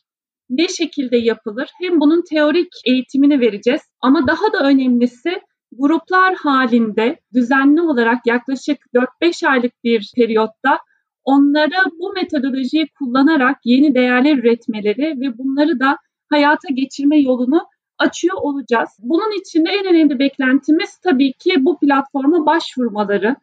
Ne 0.50 0.68
şekilde 0.68 1.16
yapılır? 1.16 1.68
Hem 1.80 2.00
bunun 2.00 2.22
teorik 2.30 2.72
eğitimini 2.86 3.40
vereceğiz 3.40 3.82
ama 4.00 4.26
daha 4.26 4.52
da 4.52 4.68
önemlisi 4.68 5.40
gruplar 5.78 6.34
halinde 6.34 7.20
düzenli 7.34 7.82
olarak 7.82 8.26
yaklaşık 8.26 8.78
4-5 9.22 9.48
aylık 9.48 9.72
bir 9.84 10.12
periyotta 10.16 10.78
onlara 11.24 11.90
bu 12.00 12.12
metodolojiyi 12.12 12.88
kullanarak 12.98 13.56
yeni 13.64 13.94
değerler 13.94 14.38
üretmeleri 14.38 15.20
ve 15.20 15.38
bunları 15.38 15.80
da 15.80 15.96
hayata 16.30 16.68
geçirme 16.74 17.20
yolunu 17.20 17.60
açıyor 17.98 18.36
olacağız. 18.40 18.88
Bunun 18.98 19.40
için 19.40 19.64
de 19.64 19.70
en 19.70 19.86
önemli 19.86 20.18
beklentimiz 20.18 20.98
tabii 20.98 21.32
ki 21.32 21.54
bu 21.58 21.78
platforma 21.78 22.46
başvurmaları. 22.46 23.36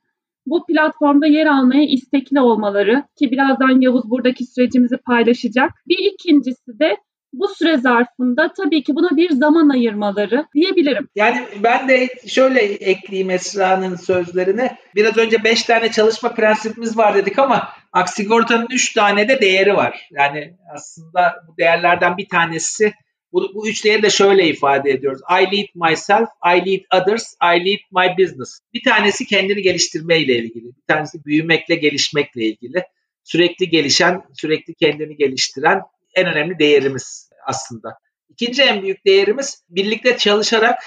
Bu 0.45 0.65
platformda 0.65 1.27
yer 1.27 1.45
almaya 1.45 1.83
istekli 1.83 2.41
olmaları 2.41 3.03
ki 3.15 3.31
birazdan 3.31 3.81
Yavuz 3.81 4.09
buradaki 4.09 4.45
sürecimizi 4.45 4.97
paylaşacak. 4.97 5.71
Bir 5.87 5.97
ikincisi 6.13 6.79
de 6.79 6.97
bu 7.33 7.47
süre 7.47 7.77
zarfında 7.77 8.53
tabii 8.53 8.83
ki 8.83 8.95
buna 8.95 9.17
bir 9.17 9.29
zaman 9.29 9.69
ayırmaları 9.69 10.45
diyebilirim. 10.53 11.07
Yani 11.15 11.45
ben 11.63 11.89
de 11.89 12.07
şöyle 12.27 12.59
ekleyeyim 12.59 13.29
Esra'nın 13.29 13.95
sözlerine. 13.95 14.77
Biraz 14.95 15.17
önce 15.17 15.43
5 15.43 15.63
tane 15.63 15.91
çalışma 15.91 16.33
prensibimiz 16.33 16.97
var 16.97 17.15
dedik 17.15 17.39
ama 17.39 17.69
Aksigorta'nın 17.93 18.67
3 18.71 18.93
tane 18.93 19.27
de 19.27 19.41
değeri 19.41 19.75
var. 19.75 20.07
Yani 20.11 20.53
aslında 20.73 21.35
bu 21.47 21.57
değerlerden 21.57 22.17
bir 22.17 22.27
tanesi 22.29 22.93
bu, 23.33 23.51
bu 23.55 23.69
üç 23.69 23.85
değeri 23.85 24.01
de 24.01 24.09
şöyle 24.09 24.47
ifade 24.47 24.91
ediyoruz. 24.91 25.21
I 25.31 25.55
lead 25.55 25.89
myself, 25.89 26.29
I 26.45 26.65
lead 26.65 27.01
others, 27.01 27.33
I 27.43 27.65
lead 27.65 27.79
my 27.91 28.23
business. 28.23 28.59
Bir 28.73 28.83
tanesi 28.83 29.25
kendini 29.25 29.61
geliştirmeyle 29.61 30.37
ilgili. 30.37 30.65
Bir 30.65 30.85
tanesi 30.87 31.25
büyümekle, 31.25 31.75
gelişmekle 31.75 32.43
ilgili. 32.43 32.83
Sürekli 33.23 33.69
gelişen, 33.69 34.21
sürekli 34.33 34.73
kendini 34.73 35.15
geliştiren 35.15 35.81
en 36.19 36.27
önemli 36.27 36.59
değerimiz 36.59 37.29
aslında. 37.45 37.97
İkinci 38.29 38.61
en 38.61 38.81
büyük 38.81 39.05
değerimiz 39.05 39.63
birlikte 39.69 40.17
çalışarak 40.17 40.83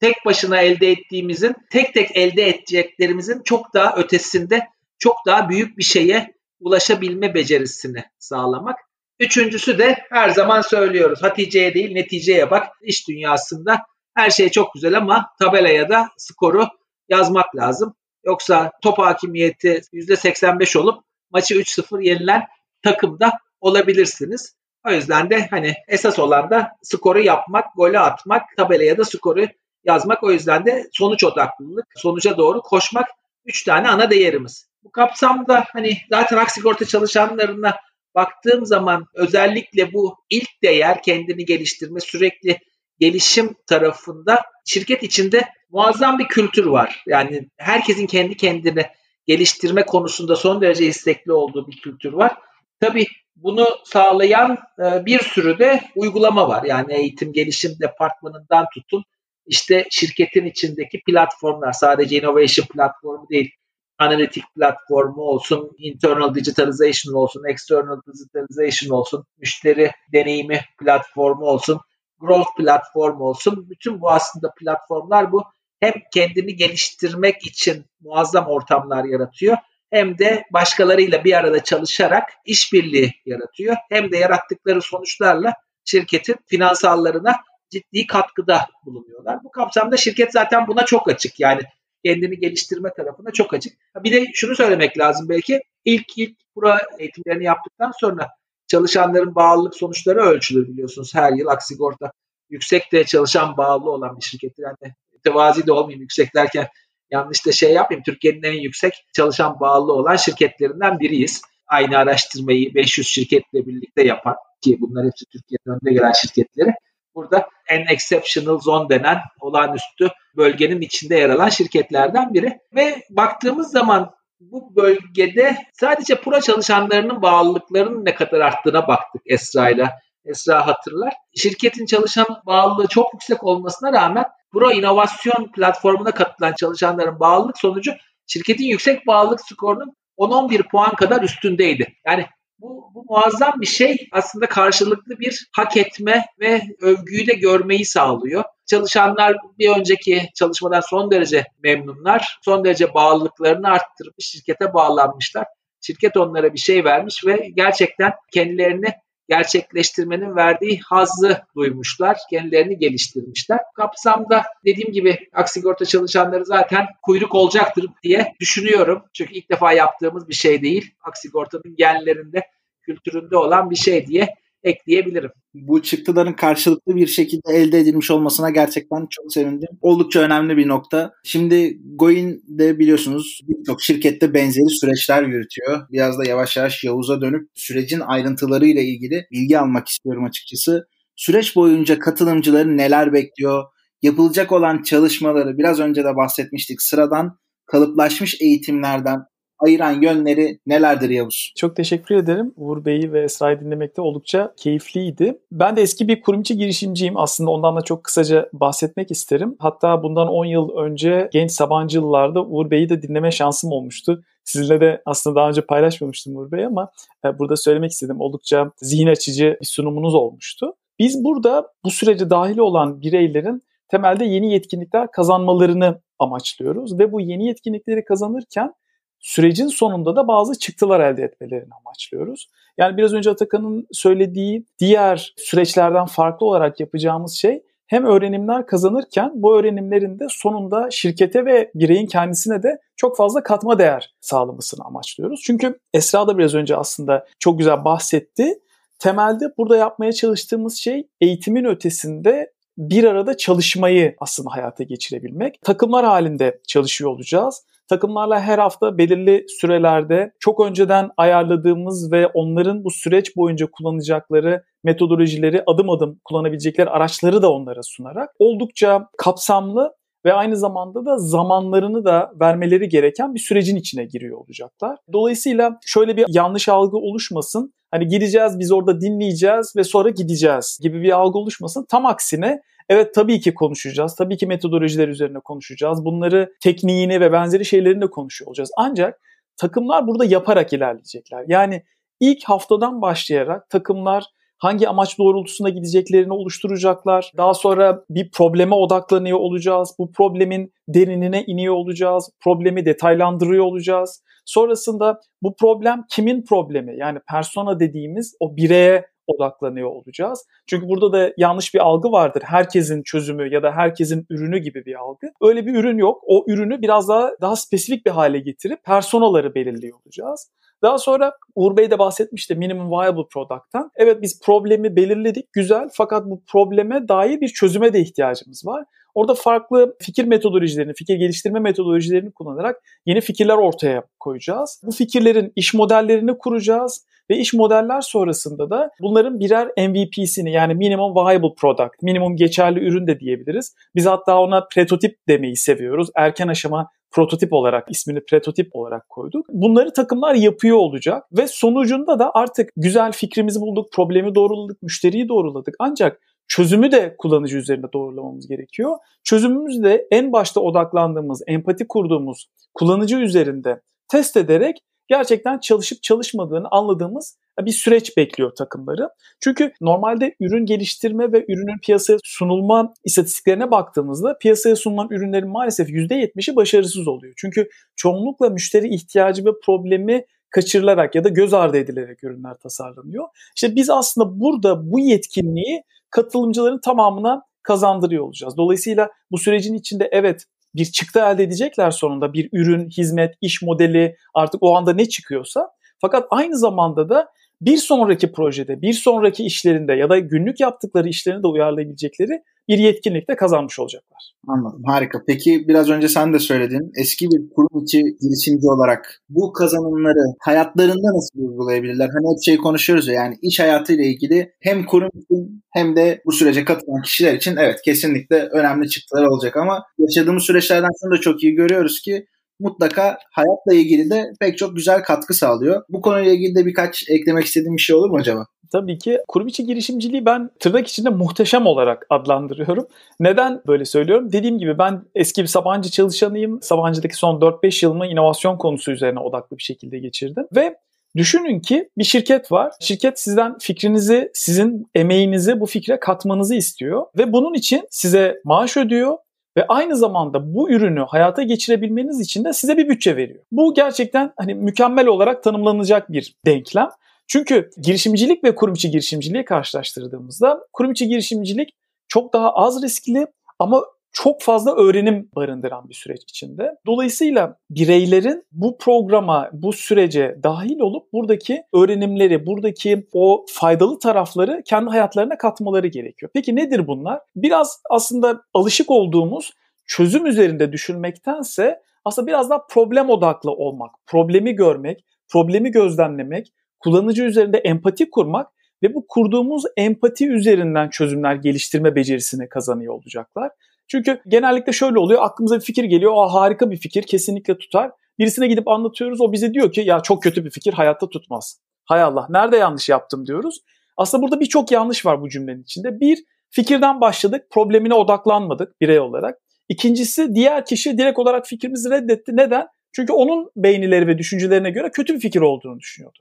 tek 0.00 0.16
başına 0.26 0.60
elde 0.60 0.90
ettiğimizin, 0.90 1.56
tek 1.70 1.94
tek 1.94 2.16
elde 2.16 2.48
edeceklerimizin 2.48 3.42
çok 3.42 3.74
daha 3.74 3.96
ötesinde, 3.96 4.66
çok 4.98 5.16
daha 5.26 5.48
büyük 5.48 5.78
bir 5.78 5.82
şeye 5.82 6.34
ulaşabilme 6.60 7.34
becerisini 7.34 8.04
sağlamak. 8.18 8.78
Üçüncüsü 9.18 9.78
de 9.78 9.98
her 10.10 10.28
zaman 10.30 10.60
söylüyoruz. 10.60 11.22
Hatice'ye 11.22 11.74
değil 11.74 11.92
neticeye 11.92 12.50
bak. 12.50 12.68
İş 12.82 13.08
dünyasında 13.08 13.78
her 14.14 14.30
şey 14.30 14.48
çok 14.48 14.74
güzel 14.74 14.96
ama 14.96 15.26
tabelaya 15.38 15.88
da 15.88 16.08
skoru 16.16 16.66
yazmak 17.08 17.56
lazım. 17.56 17.94
Yoksa 18.24 18.72
top 18.82 18.98
hakimiyeti 18.98 19.80
%85 19.92 20.78
olup 20.78 21.04
maçı 21.30 21.54
3-0 21.54 22.04
yenilen 22.04 22.42
takımda 22.82 23.32
olabilirsiniz. 23.60 24.54
O 24.88 24.90
yüzden 24.90 25.30
de 25.30 25.46
hani 25.50 25.74
esas 25.88 26.18
olan 26.18 26.50
da 26.50 26.70
skoru 26.82 27.20
yapmak, 27.20 27.66
golü 27.76 27.98
atmak, 27.98 28.56
tabelaya 28.56 28.98
da 28.98 29.04
skoru 29.04 29.46
yazmak. 29.84 30.22
O 30.22 30.32
yüzden 30.32 30.66
de 30.66 30.88
sonuç 30.92 31.24
odaklılık, 31.24 31.86
sonuca 31.96 32.36
doğru 32.36 32.62
koşmak 32.62 33.08
üç 33.44 33.64
tane 33.64 33.88
ana 33.88 34.10
değerimiz. 34.10 34.70
Bu 34.84 34.90
kapsamda 34.92 35.64
hani 35.72 35.96
zaten 36.10 36.36
Aksigorta 36.36 36.84
çalışanlarına 36.84 37.76
baktığım 38.14 38.66
zaman 38.66 39.06
özellikle 39.14 39.92
bu 39.92 40.16
ilk 40.30 40.62
değer 40.62 41.02
kendini 41.02 41.44
geliştirme, 41.44 42.00
sürekli 42.00 42.58
gelişim 42.98 43.54
tarafında 43.66 44.42
şirket 44.66 45.02
içinde 45.02 45.48
muazzam 45.70 46.18
bir 46.18 46.28
kültür 46.28 46.66
var. 46.66 47.02
Yani 47.06 47.48
herkesin 47.56 48.06
kendi 48.06 48.36
kendini 48.36 48.86
geliştirme 49.26 49.86
konusunda 49.86 50.36
son 50.36 50.60
derece 50.60 50.86
istekli 50.86 51.32
olduğu 51.32 51.66
bir 51.68 51.80
kültür 51.80 52.12
var. 52.12 52.38
Tabii 52.80 53.06
bunu 53.42 53.66
sağlayan 53.84 54.58
e, 54.78 55.06
bir 55.06 55.18
sürü 55.18 55.58
de 55.58 55.80
uygulama 55.96 56.48
var. 56.48 56.62
Yani 56.64 56.94
eğitim 56.94 57.32
gelişim 57.32 57.72
departmanından 57.80 58.66
tutun 58.74 59.04
işte 59.46 59.86
şirketin 59.90 60.44
içindeki 60.44 61.00
platformlar 61.06 61.72
sadece 61.72 62.18
innovation 62.18 62.66
platformu 62.66 63.28
değil 63.30 63.50
analitik 63.98 64.44
platformu 64.54 65.22
olsun, 65.22 65.70
internal 65.78 66.34
digitalization 66.34 67.14
olsun, 67.14 67.42
external 67.48 68.00
digitalization 68.06 68.90
olsun, 68.90 69.24
müşteri 69.38 69.90
deneyimi 70.12 70.60
platformu 70.78 71.44
olsun, 71.44 71.80
growth 72.18 72.56
platformu 72.56 73.24
olsun. 73.24 73.70
Bütün 73.70 74.00
bu 74.00 74.10
aslında 74.10 74.54
platformlar 74.60 75.32
bu 75.32 75.44
hem 75.80 75.92
kendini 76.14 76.56
geliştirmek 76.56 77.46
için 77.46 77.84
muazzam 78.00 78.46
ortamlar 78.46 79.04
yaratıyor 79.04 79.56
hem 79.90 80.18
de 80.18 80.44
başkalarıyla 80.52 81.24
bir 81.24 81.32
arada 81.32 81.64
çalışarak 81.64 82.28
işbirliği 82.44 83.12
yaratıyor. 83.26 83.76
Hem 83.88 84.12
de 84.12 84.16
yarattıkları 84.16 84.82
sonuçlarla 84.82 85.54
şirketin 85.84 86.36
finansallarına 86.46 87.36
ciddi 87.70 88.06
katkıda 88.06 88.66
bulunuyorlar. 88.86 89.44
Bu 89.44 89.50
kapsamda 89.50 89.96
şirket 89.96 90.32
zaten 90.32 90.66
buna 90.66 90.84
çok 90.84 91.08
açık. 91.08 91.40
Yani 91.40 91.60
kendini 92.04 92.38
geliştirme 92.38 92.92
tarafına 92.96 93.30
çok 93.30 93.54
açık. 93.54 93.72
Bir 93.96 94.12
de 94.12 94.26
şunu 94.34 94.56
söylemek 94.56 94.98
lazım 94.98 95.28
belki. 95.28 95.60
İlk 95.84 96.18
ilk 96.18 96.36
bura 96.56 96.80
eğitimlerini 96.98 97.44
yaptıktan 97.44 97.92
sonra 98.00 98.28
çalışanların 98.66 99.34
bağlılık 99.34 99.74
sonuçları 99.74 100.20
ölçülür 100.20 100.68
biliyorsunuz 100.68 101.14
her 101.14 101.32
yıl 101.32 101.46
Aksigorta 101.46 102.12
yüksekte 102.50 103.04
çalışan 103.04 103.56
bağlı 103.56 103.90
olan 103.90 104.16
bir 104.16 104.24
şirkettir. 104.24 104.62
Yani 104.62 104.94
tevazi 105.24 105.66
de 105.66 105.72
olmayayım 105.72 106.00
yüksek 106.00 106.34
derken 106.34 106.68
yanlış 107.10 107.46
da 107.46 107.52
şey 107.52 107.72
yapmayayım. 107.72 108.04
Türkiye'nin 108.04 108.42
en 108.42 108.62
yüksek 108.62 108.94
çalışan 109.12 109.60
bağlı 109.60 109.92
olan 109.92 110.16
şirketlerinden 110.16 111.00
biriyiz. 111.00 111.42
Aynı 111.66 111.98
araştırmayı 111.98 112.74
500 112.74 113.08
şirketle 113.08 113.66
birlikte 113.66 114.02
yapan 114.02 114.36
ki 114.60 114.76
bunlar 114.80 115.06
hepsi 115.06 115.24
Türkiye'nin 115.24 115.78
önde 115.78 115.92
gelen 115.92 116.12
şirketleri. 116.12 116.74
Burada 117.14 117.48
en 117.68 117.86
exceptional 117.86 118.58
zone 118.58 118.88
denen 118.88 119.18
olağanüstü 119.40 120.08
bölgenin 120.36 120.80
içinde 120.80 121.16
yer 121.16 121.30
alan 121.30 121.48
şirketlerden 121.48 122.34
biri. 122.34 122.58
Ve 122.74 123.02
baktığımız 123.10 123.70
zaman 123.70 124.14
bu 124.40 124.76
bölgede 124.76 125.56
sadece 125.72 126.14
pura 126.14 126.40
çalışanlarının 126.40 127.22
bağlılıklarının 127.22 128.04
ne 128.04 128.14
kadar 128.14 128.40
arttığına 128.40 128.88
baktık 128.88 129.22
Esra 129.26 129.70
ile. 129.70 129.90
Esra 130.24 130.66
hatırlar. 130.66 131.12
Şirketin 131.36 131.86
çalışan 131.86 132.26
bağlılığı 132.46 132.86
çok 132.86 133.12
yüksek 133.12 133.44
olmasına 133.44 133.92
rağmen 133.92 134.24
Pro 134.52 134.72
inovasyon 134.72 135.52
platformuna 135.52 136.10
katılan 136.10 136.52
çalışanların 136.52 137.20
bağlılık 137.20 137.58
sonucu 137.58 137.92
şirketin 138.26 138.64
yüksek 138.64 139.06
bağlılık 139.06 139.40
skorunun 139.40 139.96
10-11 140.18 140.68
puan 140.68 140.94
kadar 140.94 141.22
üstündeydi. 141.22 141.94
Yani 142.06 142.26
bu, 142.58 142.90
bu 142.94 143.04
muazzam 143.08 143.52
bir 143.60 143.66
şey 143.66 144.08
aslında 144.12 144.46
karşılıklı 144.46 145.18
bir 145.18 145.48
hak 145.56 145.76
etme 145.76 146.24
ve 146.40 146.62
övgüyle 146.80 147.34
görmeyi 147.34 147.84
sağlıyor. 147.84 148.44
Çalışanlar 148.66 149.36
bir 149.58 149.76
önceki 149.76 150.28
çalışmadan 150.34 150.80
son 150.80 151.10
derece 151.10 151.44
memnunlar. 151.62 152.38
Son 152.44 152.64
derece 152.64 152.94
bağlılıklarını 152.94 153.68
arttırmış, 153.68 154.26
şirkete 154.26 154.74
bağlanmışlar. 154.74 155.46
Şirket 155.80 156.16
onlara 156.16 156.54
bir 156.54 156.58
şey 156.58 156.84
vermiş 156.84 157.26
ve 157.26 157.50
gerçekten 157.54 158.12
kendilerini 158.32 158.94
gerçekleştirmenin 159.30 160.36
verdiği 160.36 160.80
hazzı 160.80 161.42
duymuşlar, 161.56 162.18
kendilerini 162.30 162.78
geliştirmişler. 162.78 163.58
Kapsamda 163.76 164.42
dediğim 164.64 164.92
gibi 164.92 165.28
aksigorta 165.32 165.84
çalışanları 165.84 166.46
zaten 166.46 166.86
kuyruk 167.02 167.34
olacaktır 167.34 167.86
diye 168.02 168.34
düşünüyorum. 168.40 169.02
Çünkü 169.12 169.34
ilk 169.34 169.50
defa 169.50 169.72
yaptığımız 169.72 170.28
bir 170.28 170.34
şey 170.34 170.62
değil. 170.62 170.94
Aksigortanın 171.02 171.76
genlerinde, 171.76 172.42
kültüründe 172.82 173.36
olan 173.36 173.70
bir 173.70 173.76
şey 173.76 174.06
diye 174.06 174.34
ekleyebilirim. 174.64 175.30
Bu 175.54 175.82
çıktıların 175.82 176.36
karşılıklı 176.36 176.96
bir 176.96 177.06
şekilde 177.06 177.52
elde 177.52 177.78
edilmiş 177.78 178.10
olmasına 178.10 178.50
gerçekten 178.50 179.06
çok 179.10 179.32
sevindim. 179.32 179.68
Oldukça 179.80 180.20
önemli 180.20 180.56
bir 180.56 180.68
nokta. 180.68 181.12
Şimdi 181.24 181.78
Goin 181.94 182.42
de 182.48 182.78
biliyorsunuz 182.78 183.40
birçok 183.48 183.82
şirkette 183.82 184.34
benzeri 184.34 184.70
süreçler 184.70 185.22
yürütüyor. 185.22 185.86
Biraz 185.92 186.18
da 186.18 186.24
yavaş 186.24 186.56
yavaş 186.56 186.84
Yavuz'a 186.84 187.20
dönüp 187.20 187.48
sürecin 187.54 188.00
ayrıntılarıyla 188.00 188.82
ilgili 188.82 189.26
bilgi 189.32 189.58
almak 189.58 189.88
istiyorum 189.88 190.24
açıkçası. 190.24 190.86
Süreç 191.16 191.56
boyunca 191.56 191.98
katılımcıları 191.98 192.76
neler 192.76 193.12
bekliyor? 193.12 193.64
Yapılacak 194.02 194.52
olan 194.52 194.82
çalışmaları 194.82 195.58
biraz 195.58 195.80
önce 195.80 196.04
de 196.04 196.16
bahsetmiştik. 196.16 196.82
Sıradan 196.82 197.38
kalıplaşmış 197.66 198.40
eğitimlerden 198.40 199.18
ayıran 199.60 200.02
yönleri 200.02 200.58
nelerdir 200.66 201.10
Yavuz? 201.10 201.52
Çok 201.56 201.76
teşekkür 201.76 202.14
ederim. 202.14 202.52
Uğur 202.56 202.84
Bey'i 202.84 203.12
ve 203.12 203.22
Esra'yı 203.22 203.60
dinlemekte 203.60 204.02
oldukça 204.02 204.54
keyifliydi. 204.56 205.38
Ben 205.52 205.76
de 205.76 205.82
eski 205.82 206.08
bir 206.08 206.20
kurumcu 206.20 206.54
girişimciyim. 206.54 207.16
Aslında 207.16 207.50
ondan 207.50 207.76
da 207.76 207.80
çok 207.82 208.04
kısaca 208.04 208.48
bahsetmek 208.52 209.10
isterim. 209.10 209.56
Hatta 209.58 210.02
bundan 210.02 210.28
10 210.28 210.44
yıl 210.44 210.76
önce 210.76 211.28
genç 211.32 211.50
Sabancı 211.50 211.98
yıllarda 211.98 212.44
Uğur 212.44 212.70
Bey'i 212.70 212.88
de 212.88 213.02
dinleme 213.02 213.30
şansım 213.30 213.72
olmuştu. 213.72 214.22
Sizinle 214.44 214.80
de 214.80 215.02
aslında 215.06 215.36
daha 215.36 215.48
önce 215.48 215.60
paylaşmamıştım 215.60 216.36
Uğur 216.36 216.52
Bey 216.52 216.64
ama 216.64 216.90
e, 217.24 217.38
burada 217.38 217.56
söylemek 217.56 217.90
istedim. 217.90 218.20
Oldukça 218.20 218.70
zihin 218.76 219.06
açıcı 219.06 219.56
bir 219.60 219.66
sunumunuz 219.66 220.14
olmuştu. 220.14 220.74
Biz 220.98 221.24
burada 221.24 221.68
bu 221.84 221.90
sürece 221.90 222.30
dahil 222.30 222.58
olan 222.58 223.00
bireylerin 223.00 223.62
temelde 223.88 224.24
yeni 224.24 224.52
yetkinlikler 224.52 225.10
kazanmalarını 225.10 226.00
amaçlıyoruz 226.18 226.98
ve 226.98 227.12
bu 227.12 227.20
yeni 227.20 227.46
yetkinlikleri 227.46 228.04
kazanırken 228.04 228.72
sürecin 229.20 229.66
sonunda 229.66 230.16
da 230.16 230.28
bazı 230.28 230.58
çıktılar 230.58 231.00
elde 231.00 231.22
etmelerini 231.22 231.74
amaçlıyoruz. 231.80 232.48
Yani 232.78 232.96
biraz 232.96 233.12
önce 233.12 233.30
Atakan'ın 233.30 233.86
söylediği 233.92 234.64
diğer 234.78 235.34
süreçlerden 235.36 236.06
farklı 236.06 236.46
olarak 236.46 236.80
yapacağımız 236.80 237.32
şey 237.32 237.62
hem 237.86 238.04
öğrenimler 238.04 238.66
kazanırken 238.66 239.32
bu 239.34 239.58
öğrenimlerin 239.58 240.18
de 240.18 240.26
sonunda 240.30 240.90
şirkete 240.90 241.44
ve 241.44 241.70
bireyin 241.74 242.06
kendisine 242.06 242.62
de 242.62 242.80
çok 242.96 243.16
fazla 243.16 243.42
katma 243.42 243.78
değer 243.78 244.14
sağlamasını 244.20 244.84
amaçlıyoruz. 244.84 245.40
Çünkü 245.44 245.78
Esra 245.94 246.26
da 246.28 246.38
biraz 246.38 246.54
önce 246.54 246.76
aslında 246.76 247.26
çok 247.38 247.58
güzel 247.58 247.84
bahsetti. 247.84 248.58
Temelde 248.98 249.44
burada 249.58 249.76
yapmaya 249.76 250.12
çalıştığımız 250.12 250.76
şey 250.76 251.06
eğitimin 251.20 251.64
ötesinde 251.64 252.52
bir 252.78 253.04
arada 253.04 253.36
çalışmayı 253.36 254.14
aslında 254.18 254.50
hayata 254.50 254.84
geçirebilmek. 254.84 255.62
Takımlar 255.62 256.06
halinde 256.06 256.60
çalışıyor 256.66 257.10
olacağız. 257.10 257.62
Takımlarla 257.90 258.40
her 258.40 258.58
hafta 258.58 258.98
belirli 258.98 259.44
sürelerde 259.48 260.32
çok 260.38 260.60
önceden 260.60 261.10
ayarladığımız 261.16 262.12
ve 262.12 262.26
onların 262.26 262.84
bu 262.84 262.90
süreç 262.90 263.36
boyunca 263.36 263.66
kullanacakları 263.72 264.64
metodolojileri 264.84 265.62
adım 265.66 265.90
adım 265.90 266.20
kullanabilecekleri 266.24 266.90
araçları 266.90 267.42
da 267.42 267.52
onlara 267.52 267.82
sunarak 267.82 268.30
oldukça 268.38 269.08
kapsamlı 269.18 269.92
ve 270.24 270.32
aynı 270.32 270.56
zamanda 270.56 271.06
da 271.06 271.18
zamanlarını 271.18 272.04
da 272.04 272.32
vermeleri 272.40 272.88
gereken 272.88 273.34
bir 273.34 273.40
sürecin 273.40 273.76
içine 273.76 274.04
giriyor 274.04 274.38
olacaklar. 274.38 274.96
Dolayısıyla 275.12 275.78
şöyle 275.86 276.16
bir 276.16 276.24
yanlış 276.28 276.68
algı 276.68 276.96
oluşmasın. 276.96 277.74
Hani 277.90 278.06
gideceğiz 278.06 278.58
biz 278.58 278.72
orada 278.72 279.00
dinleyeceğiz 279.00 279.72
ve 279.76 279.84
sonra 279.84 280.10
gideceğiz 280.10 280.78
gibi 280.82 281.02
bir 281.02 281.12
algı 281.12 281.38
oluşmasın. 281.38 281.86
Tam 281.90 282.06
aksine 282.06 282.60
Evet 282.90 283.14
tabii 283.14 283.40
ki 283.40 283.54
konuşacağız. 283.54 284.16
Tabii 284.16 284.36
ki 284.36 284.46
metodolojiler 284.46 285.08
üzerine 285.08 285.40
konuşacağız. 285.40 286.04
Bunları 286.04 286.52
tekniğini 286.62 287.20
ve 287.20 287.32
benzeri 287.32 287.64
şeylerini 287.64 288.02
de 288.02 288.10
konuşuyor 288.10 288.48
olacağız. 288.48 288.70
Ancak 288.76 289.20
takımlar 289.56 290.06
burada 290.06 290.24
yaparak 290.24 290.72
ilerleyecekler. 290.72 291.44
Yani 291.48 291.82
ilk 292.20 292.44
haftadan 292.44 293.02
başlayarak 293.02 293.70
takımlar 293.70 294.24
hangi 294.58 294.88
amaç 294.88 295.18
doğrultusunda 295.18 295.68
gideceklerini 295.68 296.32
oluşturacaklar. 296.32 297.32
Daha 297.36 297.54
sonra 297.54 298.04
bir 298.10 298.30
probleme 298.30 298.74
odaklanıyor 298.74 299.38
olacağız. 299.38 299.94
Bu 299.98 300.12
problemin 300.12 300.72
derinine 300.88 301.44
iniyor 301.44 301.74
olacağız. 301.74 302.30
Problemi 302.40 302.84
detaylandırıyor 302.84 303.64
olacağız. 303.64 304.22
Sonrasında 304.46 305.20
bu 305.42 305.56
problem 305.56 306.04
kimin 306.10 306.44
problemi? 306.44 306.98
Yani 306.98 307.18
persona 307.30 307.80
dediğimiz 307.80 308.36
o 308.40 308.56
bireye 308.56 309.06
odaklanıyor 309.26 309.90
olacağız. 309.90 310.46
Çünkü 310.66 310.88
burada 310.88 311.12
da 311.12 311.32
yanlış 311.36 311.74
bir 311.74 311.78
algı 311.78 312.12
vardır. 312.12 312.42
Herkesin 312.46 313.02
çözümü 313.02 313.54
ya 313.54 313.62
da 313.62 313.72
herkesin 313.72 314.26
ürünü 314.30 314.58
gibi 314.58 314.84
bir 314.86 314.94
algı. 314.94 315.26
Öyle 315.42 315.66
bir 315.66 315.74
ürün 315.74 315.98
yok. 315.98 316.22
O 316.26 316.44
ürünü 316.48 316.82
biraz 316.82 317.08
daha 317.08 317.30
daha 317.40 317.56
spesifik 317.56 318.06
bir 318.06 318.10
hale 318.10 318.38
getirip 318.38 318.84
personaları 318.84 319.54
belirliyor 319.54 319.98
olacağız. 320.04 320.50
Daha 320.82 320.98
sonra 320.98 321.32
Uğur 321.54 321.76
Bey 321.76 321.90
de 321.90 321.98
bahsetmişti 321.98 322.54
minimum 322.54 322.90
viable 322.90 323.26
product'tan. 323.32 323.90
Evet 323.96 324.22
biz 324.22 324.40
problemi 324.40 324.96
belirledik 324.96 325.52
güzel 325.52 325.88
fakat 325.92 326.26
bu 326.26 326.42
probleme 326.46 327.08
dair 327.08 327.40
bir 327.40 327.48
çözüme 327.48 327.92
de 327.92 328.00
ihtiyacımız 328.00 328.66
var. 328.66 328.84
Orada 329.14 329.34
farklı 329.34 329.96
fikir 330.00 330.24
metodolojilerini, 330.24 330.94
fikir 330.94 331.16
geliştirme 331.16 331.60
metodolojilerini 331.60 332.32
kullanarak 332.32 332.82
yeni 333.06 333.20
fikirler 333.20 333.56
ortaya 333.56 334.02
koyacağız. 334.20 334.82
Bu 334.86 334.90
fikirlerin 334.90 335.52
iş 335.56 335.74
modellerini 335.74 336.38
kuracağız 336.38 337.06
ve 337.30 337.38
iş 337.38 337.54
modeller 337.54 338.00
sonrasında 338.00 338.70
da 338.70 338.90
bunların 339.00 339.40
birer 339.40 339.68
MVP'sini 339.88 340.52
yani 340.52 340.74
minimum 340.74 341.14
viable 341.14 341.54
product, 341.56 342.02
minimum 342.02 342.36
geçerli 342.36 342.80
ürün 342.80 343.06
de 343.06 343.20
diyebiliriz. 343.20 343.74
Biz 343.94 344.06
hatta 344.06 344.40
ona 344.40 344.66
prototip 344.74 345.16
demeyi 345.28 345.56
seviyoruz. 345.56 346.08
Erken 346.16 346.48
aşama 346.48 346.90
prototip 347.10 347.52
olarak 347.52 347.90
ismini 347.90 348.20
prototip 348.30 348.76
olarak 348.76 349.08
koyduk. 349.08 349.46
Bunları 349.48 349.92
takımlar 349.92 350.34
yapıyor 350.34 350.76
olacak 350.76 351.24
ve 351.32 351.46
sonucunda 351.48 352.18
da 352.18 352.30
artık 352.34 352.70
güzel 352.76 353.12
fikrimizi 353.12 353.60
bulduk, 353.60 353.92
problemi 353.92 354.34
doğruladık, 354.34 354.82
müşteriyi 354.82 355.28
doğruladık. 355.28 355.74
Ancak 355.78 356.20
çözümü 356.48 356.92
de 356.92 357.14
kullanıcı 357.18 357.56
üzerinde 357.56 357.86
doğrulamamız 357.92 358.48
gerekiyor. 358.48 358.96
Çözümümüz 359.24 359.82
de 359.82 360.06
en 360.10 360.32
başta 360.32 360.60
odaklandığımız, 360.60 361.42
empati 361.46 361.88
kurduğumuz 361.88 362.46
kullanıcı 362.74 363.16
üzerinde 363.16 363.80
test 364.08 364.36
ederek 364.36 364.76
gerçekten 365.10 365.58
çalışıp 365.58 366.02
çalışmadığını 366.02 366.68
anladığımız 366.70 367.38
bir 367.60 367.72
süreç 367.72 368.16
bekliyor 368.16 368.54
takımları. 368.54 369.08
Çünkü 369.40 369.72
normalde 369.80 370.34
ürün 370.40 370.66
geliştirme 370.66 371.32
ve 371.32 371.44
ürünün 371.48 371.78
piyasaya 371.78 372.18
sunulma 372.24 372.94
istatistiklerine 373.04 373.70
baktığımızda 373.70 374.38
piyasaya 374.38 374.76
sunulan 374.76 375.08
ürünlerin 375.10 375.48
maalesef 375.48 375.88
%70'i 375.88 376.56
başarısız 376.56 377.08
oluyor. 377.08 377.34
Çünkü 377.36 377.68
çoğunlukla 377.96 378.48
müşteri 378.50 378.94
ihtiyacı 378.94 379.44
ve 379.44 379.50
problemi 379.64 380.24
kaçırılarak 380.50 381.14
ya 381.14 381.24
da 381.24 381.28
göz 381.28 381.54
ardı 381.54 381.76
edilerek 381.78 382.24
ürünler 382.24 382.54
tasarlanıyor. 382.58 383.28
İşte 383.56 383.74
biz 383.74 383.90
aslında 383.90 384.40
burada 384.40 384.92
bu 384.92 385.00
yetkinliği 385.00 385.82
katılımcıların 386.10 386.80
tamamına 386.80 387.42
kazandırıyor 387.62 388.24
olacağız. 388.24 388.56
Dolayısıyla 388.56 389.10
bu 389.30 389.38
sürecin 389.38 389.74
içinde 389.74 390.08
evet 390.12 390.44
bir 390.74 390.84
çıktı 390.84 391.20
elde 391.20 391.42
edecekler 391.42 391.90
sonunda 391.90 392.32
bir 392.32 392.48
ürün, 392.52 392.88
hizmet, 392.88 393.34
iş 393.40 393.62
modeli 393.62 394.16
artık 394.34 394.62
o 394.62 394.76
anda 394.76 394.92
ne 394.92 395.08
çıkıyorsa. 395.08 395.68
Fakat 396.00 396.26
aynı 396.30 396.58
zamanda 396.58 397.08
da 397.08 397.28
bir 397.60 397.76
sonraki 397.76 398.32
projede, 398.32 398.82
bir 398.82 398.92
sonraki 398.92 399.44
işlerinde 399.44 399.92
ya 399.92 400.08
da 400.08 400.18
günlük 400.18 400.60
yaptıkları 400.60 401.08
işlerini 401.08 401.42
de 401.42 401.46
uyarlayabilecekleri 401.46 402.42
bir 402.70 402.78
yetkinlik 402.78 403.28
de 403.28 403.36
kazanmış 403.36 403.78
olacaklar. 403.78 404.32
Anladım. 404.48 404.82
Harika. 404.86 405.22
Peki 405.26 405.68
biraz 405.68 405.90
önce 405.90 406.08
sen 406.08 406.32
de 406.32 406.38
söyledin. 406.38 406.92
Eski 407.00 407.26
bir 407.26 407.50
kurum 407.54 407.84
içi 407.84 407.98
girişimci 407.98 408.66
olarak 408.68 409.22
bu 409.28 409.52
kazanımları 409.52 410.34
hayatlarında 410.40 411.08
nasıl 411.16 411.48
uygulayabilirler? 411.48 412.08
Hani 412.08 412.34
hep 412.34 412.42
şey 412.44 412.56
konuşuyoruz 412.56 413.08
ya 413.08 413.14
yani 413.14 413.34
iş 413.42 413.60
hayatıyla 413.60 414.04
ilgili 414.04 414.52
hem 414.60 414.86
kurum 414.86 415.10
için 415.14 415.62
hem 415.72 415.96
de 415.96 416.22
bu 416.26 416.32
sürece 416.32 416.64
katılan 416.64 417.02
kişiler 417.02 417.34
için 417.34 417.56
evet 417.56 417.82
kesinlikle 417.84 418.48
önemli 418.52 418.88
çıktılar 418.88 419.26
olacak 419.26 419.56
ama 419.56 419.82
yaşadığımız 419.98 420.42
süreçlerden 420.42 421.00
sonra 421.00 421.16
da 421.16 421.20
çok 421.20 421.42
iyi 421.42 421.54
görüyoruz 421.54 422.00
ki 422.00 422.26
mutlaka 422.60 423.18
hayatla 423.32 423.74
ilgili 423.74 424.10
de 424.10 424.32
pek 424.40 424.58
çok 424.58 424.76
güzel 424.76 425.02
katkı 425.02 425.34
sağlıyor. 425.34 425.82
Bu 425.88 426.00
konuyla 426.00 426.32
ilgili 426.32 426.54
de 426.54 426.66
birkaç 426.66 427.04
eklemek 427.08 427.44
istediğim 427.44 427.76
bir 427.76 427.82
şey 427.82 427.96
olur 427.96 428.10
mu 428.10 428.16
acaba? 428.16 428.46
Tabii 428.72 428.98
ki 428.98 429.18
kurum 429.28 429.48
içi 429.48 429.66
girişimciliği 429.66 430.24
ben 430.24 430.50
tırnak 430.60 430.86
içinde 430.86 431.10
muhteşem 431.10 431.66
olarak 431.66 432.06
adlandırıyorum. 432.10 432.86
Neden 433.20 433.62
böyle 433.66 433.84
söylüyorum? 433.84 434.32
Dediğim 434.32 434.58
gibi 434.58 434.78
ben 434.78 435.02
eski 435.14 435.42
bir 435.42 435.46
Sabancı 435.46 435.90
çalışanıyım. 435.90 436.62
Sabancı'daki 436.62 437.16
son 437.16 437.40
4-5 437.40 437.84
yılımı 437.84 438.06
inovasyon 438.06 438.56
konusu 438.56 438.92
üzerine 438.92 439.20
odaklı 439.20 439.58
bir 439.58 439.62
şekilde 439.62 439.98
geçirdim. 439.98 440.46
Ve 440.56 440.76
Düşünün 441.16 441.60
ki 441.60 441.88
bir 441.98 442.04
şirket 442.04 442.52
var. 442.52 442.72
Şirket 442.80 443.20
sizden 443.20 443.58
fikrinizi, 443.58 444.30
sizin 444.34 444.86
emeğinizi 444.94 445.60
bu 445.60 445.66
fikre 445.66 446.00
katmanızı 446.00 446.54
istiyor 446.54 447.06
ve 447.18 447.32
bunun 447.32 447.54
için 447.54 447.86
size 447.90 448.40
maaş 448.44 448.76
ödüyor 448.76 449.16
ve 449.56 449.66
aynı 449.68 449.96
zamanda 449.96 450.54
bu 450.54 450.70
ürünü 450.70 451.00
hayata 451.00 451.42
geçirebilmeniz 451.42 452.20
için 452.20 452.44
de 452.44 452.52
size 452.52 452.76
bir 452.76 452.88
bütçe 452.88 453.16
veriyor. 453.16 453.44
Bu 453.52 453.74
gerçekten 453.74 454.32
hani 454.36 454.54
mükemmel 454.54 455.06
olarak 455.06 455.42
tanımlanacak 455.42 456.12
bir 456.12 456.34
denklem. 456.46 456.88
Çünkü 457.28 457.70
girişimcilik 457.82 458.44
ve 458.44 458.54
kurum 458.54 458.74
içi 458.74 458.90
girişimciliği 458.90 459.44
karşılaştırdığımızda 459.44 460.60
kurum 460.72 460.92
içi 460.92 461.08
girişimcilik 461.08 461.70
çok 462.08 462.32
daha 462.32 462.52
az 462.52 462.82
riskli 462.82 463.26
ama 463.58 463.84
çok 464.12 464.42
fazla 464.42 464.76
öğrenim 464.76 465.28
barındıran 465.36 465.88
bir 465.88 465.94
süreç 465.94 466.22
içinde. 466.22 466.76
Dolayısıyla 466.86 467.56
bireylerin 467.70 468.44
bu 468.52 468.78
programa, 468.78 469.50
bu 469.52 469.72
sürece 469.72 470.38
dahil 470.42 470.80
olup 470.80 471.12
buradaki 471.12 471.62
öğrenimleri, 471.74 472.46
buradaki 472.46 473.06
o 473.12 473.44
faydalı 473.48 473.98
tarafları 473.98 474.62
kendi 474.64 474.90
hayatlarına 474.90 475.38
katmaları 475.38 475.86
gerekiyor. 475.86 476.30
Peki 476.34 476.56
nedir 476.56 476.86
bunlar? 476.86 477.20
Biraz 477.36 477.82
aslında 477.90 478.42
alışık 478.54 478.90
olduğumuz 478.90 479.52
çözüm 479.86 480.26
üzerinde 480.26 480.72
düşünmektense 480.72 481.80
aslında 482.04 482.26
biraz 482.26 482.50
daha 482.50 482.66
problem 482.66 483.10
odaklı 483.10 483.50
olmak, 483.50 483.90
problemi 484.06 484.52
görmek, 484.52 485.04
problemi 485.28 485.70
gözlemlemek, 485.70 486.52
kullanıcı 486.78 487.24
üzerinde 487.24 487.58
empati 487.58 488.10
kurmak 488.10 488.46
ve 488.82 488.94
bu 488.94 489.06
kurduğumuz 489.08 489.64
empati 489.76 490.28
üzerinden 490.28 490.88
çözümler 490.88 491.34
geliştirme 491.34 491.94
becerisini 491.94 492.48
kazanıyor 492.48 492.94
olacaklar. 492.94 493.50
Çünkü 493.90 494.20
genellikle 494.28 494.72
şöyle 494.72 494.98
oluyor. 494.98 495.22
Aklımıza 495.22 495.56
bir 495.56 495.64
fikir 495.64 495.84
geliyor. 495.84 496.12
Aa 496.16 496.34
harika 496.34 496.70
bir 496.70 496.76
fikir. 496.76 497.02
Kesinlikle 497.02 497.58
tutar. 497.58 497.90
Birisine 498.18 498.46
gidip 498.46 498.68
anlatıyoruz. 498.68 499.20
O 499.20 499.32
bize 499.32 499.54
diyor 499.54 499.72
ki 499.72 499.80
ya 499.80 500.00
çok 500.00 500.22
kötü 500.22 500.44
bir 500.44 500.50
fikir. 500.50 500.72
Hayatta 500.72 501.08
tutmaz. 501.08 501.60
Hay 501.84 502.02
Allah 502.02 502.26
nerede 502.30 502.56
yanlış 502.56 502.88
yaptım 502.88 503.26
diyoruz. 503.26 503.60
Aslında 503.96 504.22
burada 504.22 504.40
birçok 504.40 504.70
yanlış 504.70 505.06
var 505.06 505.20
bu 505.20 505.28
cümlenin 505.28 505.62
içinde. 505.62 506.00
Bir, 506.00 506.24
fikirden 506.50 507.00
başladık. 507.00 507.46
Problemine 507.50 507.94
odaklanmadık 507.94 508.80
birey 508.80 509.00
olarak. 509.00 509.38
İkincisi 509.68 510.34
diğer 510.34 510.64
kişi 510.64 510.98
direkt 510.98 511.18
olarak 511.18 511.46
fikrimizi 511.46 511.90
reddetti. 511.90 512.36
Neden? 512.36 512.66
Çünkü 512.92 513.12
onun 513.12 513.50
beğenileri 513.56 514.06
ve 514.06 514.18
düşüncelerine 514.18 514.70
göre 514.70 514.90
kötü 514.90 515.14
bir 515.14 515.20
fikir 515.20 515.40
olduğunu 515.40 515.78
düşünüyordu. 515.78 516.18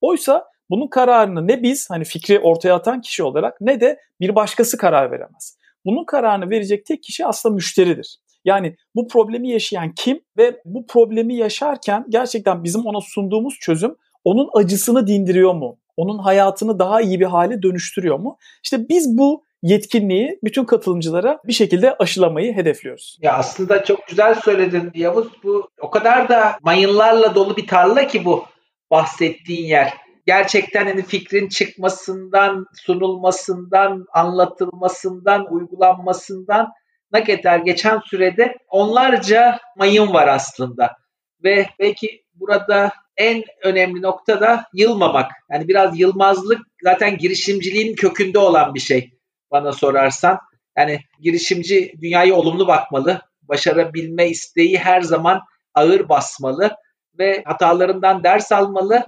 Oysa 0.00 0.44
bunun 0.70 0.88
kararını 0.88 1.48
ne 1.48 1.62
biz 1.62 1.90
hani 1.90 2.04
fikri 2.04 2.38
ortaya 2.38 2.74
atan 2.74 3.00
kişi 3.00 3.22
olarak 3.22 3.60
ne 3.60 3.80
de 3.80 3.98
bir 4.20 4.34
başkası 4.34 4.76
karar 4.76 5.10
veremez. 5.10 5.61
Bunun 5.84 6.04
kararını 6.04 6.50
verecek 6.50 6.86
tek 6.86 7.02
kişi 7.02 7.26
aslında 7.26 7.54
müşteridir. 7.54 8.18
Yani 8.44 8.76
bu 8.94 9.08
problemi 9.08 9.50
yaşayan 9.50 9.92
kim 9.94 10.20
ve 10.36 10.60
bu 10.64 10.86
problemi 10.86 11.36
yaşarken 11.36 12.06
gerçekten 12.08 12.64
bizim 12.64 12.86
ona 12.86 13.00
sunduğumuz 13.00 13.54
çözüm 13.60 13.96
onun 14.24 14.50
acısını 14.54 15.06
dindiriyor 15.06 15.54
mu? 15.54 15.78
Onun 15.96 16.18
hayatını 16.18 16.78
daha 16.78 17.00
iyi 17.00 17.20
bir 17.20 17.26
hale 17.26 17.62
dönüştürüyor 17.62 18.18
mu? 18.18 18.36
İşte 18.64 18.88
biz 18.88 19.18
bu 19.18 19.44
yetkinliği 19.62 20.38
bütün 20.44 20.64
katılımcılara 20.64 21.38
bir 21.44 21.52
şekilde 21.52 21.94
aşılamayı 21.98 22.52
hedefliyoruz. 22.52 23.18
Ya 23.20 23.32
aslında 23.32 23.84
çok 23.84 24.06
güzel 24.06 24.34
söyledin 24.34 24.90
Yavuz. 24.94 25.28
Bu 25.44 25.68
o 25.80 25.90
kadar 25.90 26.28
da 26.28 26.56
mayınlarla 26.62 27.34
dolu 27.34 27.56
bir 27.56 27.66
tarla 27.66 28.06
ki 28.06 28.24
bu 28.24 28.44
bahsettiğin 28.90 29.66
yer. 29.66 29.92
Gerçekten 30.26 30.86
hani 30.86 31.02
fikrin 31.02 31.48
çıkmasından, 31.48 32.66
sunulmasından, 32.74 34.06
anlatılmasından, 34.12 35.52
uygulanmasından 35.54 36.72
ne 37.12 37.24
kadar 37.24 37.58
geçen 37.58 37.98
sürede 37.98 38.56
onlarca 38.68 39.58
mayın 39.76 40.12
var 40.12 40.28
aslında. 40.28 40.96
Ve 41.44 41.66
belki 41.78 42.22
burada 42.34 42.92
en 43.16 43.42
önemli 43.62 44.02
nokta 44.02 44.40
da 44.40 44.64
yılmamak. 44.74 45.30
Yani 45.50 45.68
biraz 45.68 45.98
yılmazlık 46.00 46.60
zaten 46.82 47.18
girişimciliğin 47.18 47.94
kökünde 47.94 48.38
olan 48.38 48.74
bir 48.74 48.80
şey 48.80 49.10
bana 49.50 49.72
sorarsan. 49.72 50.38
Yani 50.76 51.00
girişimci 51.20 51.92
dünyaya 52.00 52.34
olumlu 52.34 52.66
bakmalı. 52.66 53.20
Başarabilme 53.42 54.28
isteği 54.28 54.78
her 54.78 55.00
zaman 55.00 55.40
ağır 55.74 56.08
basmalı 56.08 56.76
ve 57.18 57.42
hatalarından 57.46 58.24
ders 58.24 58.52
almalı 58.52 59.04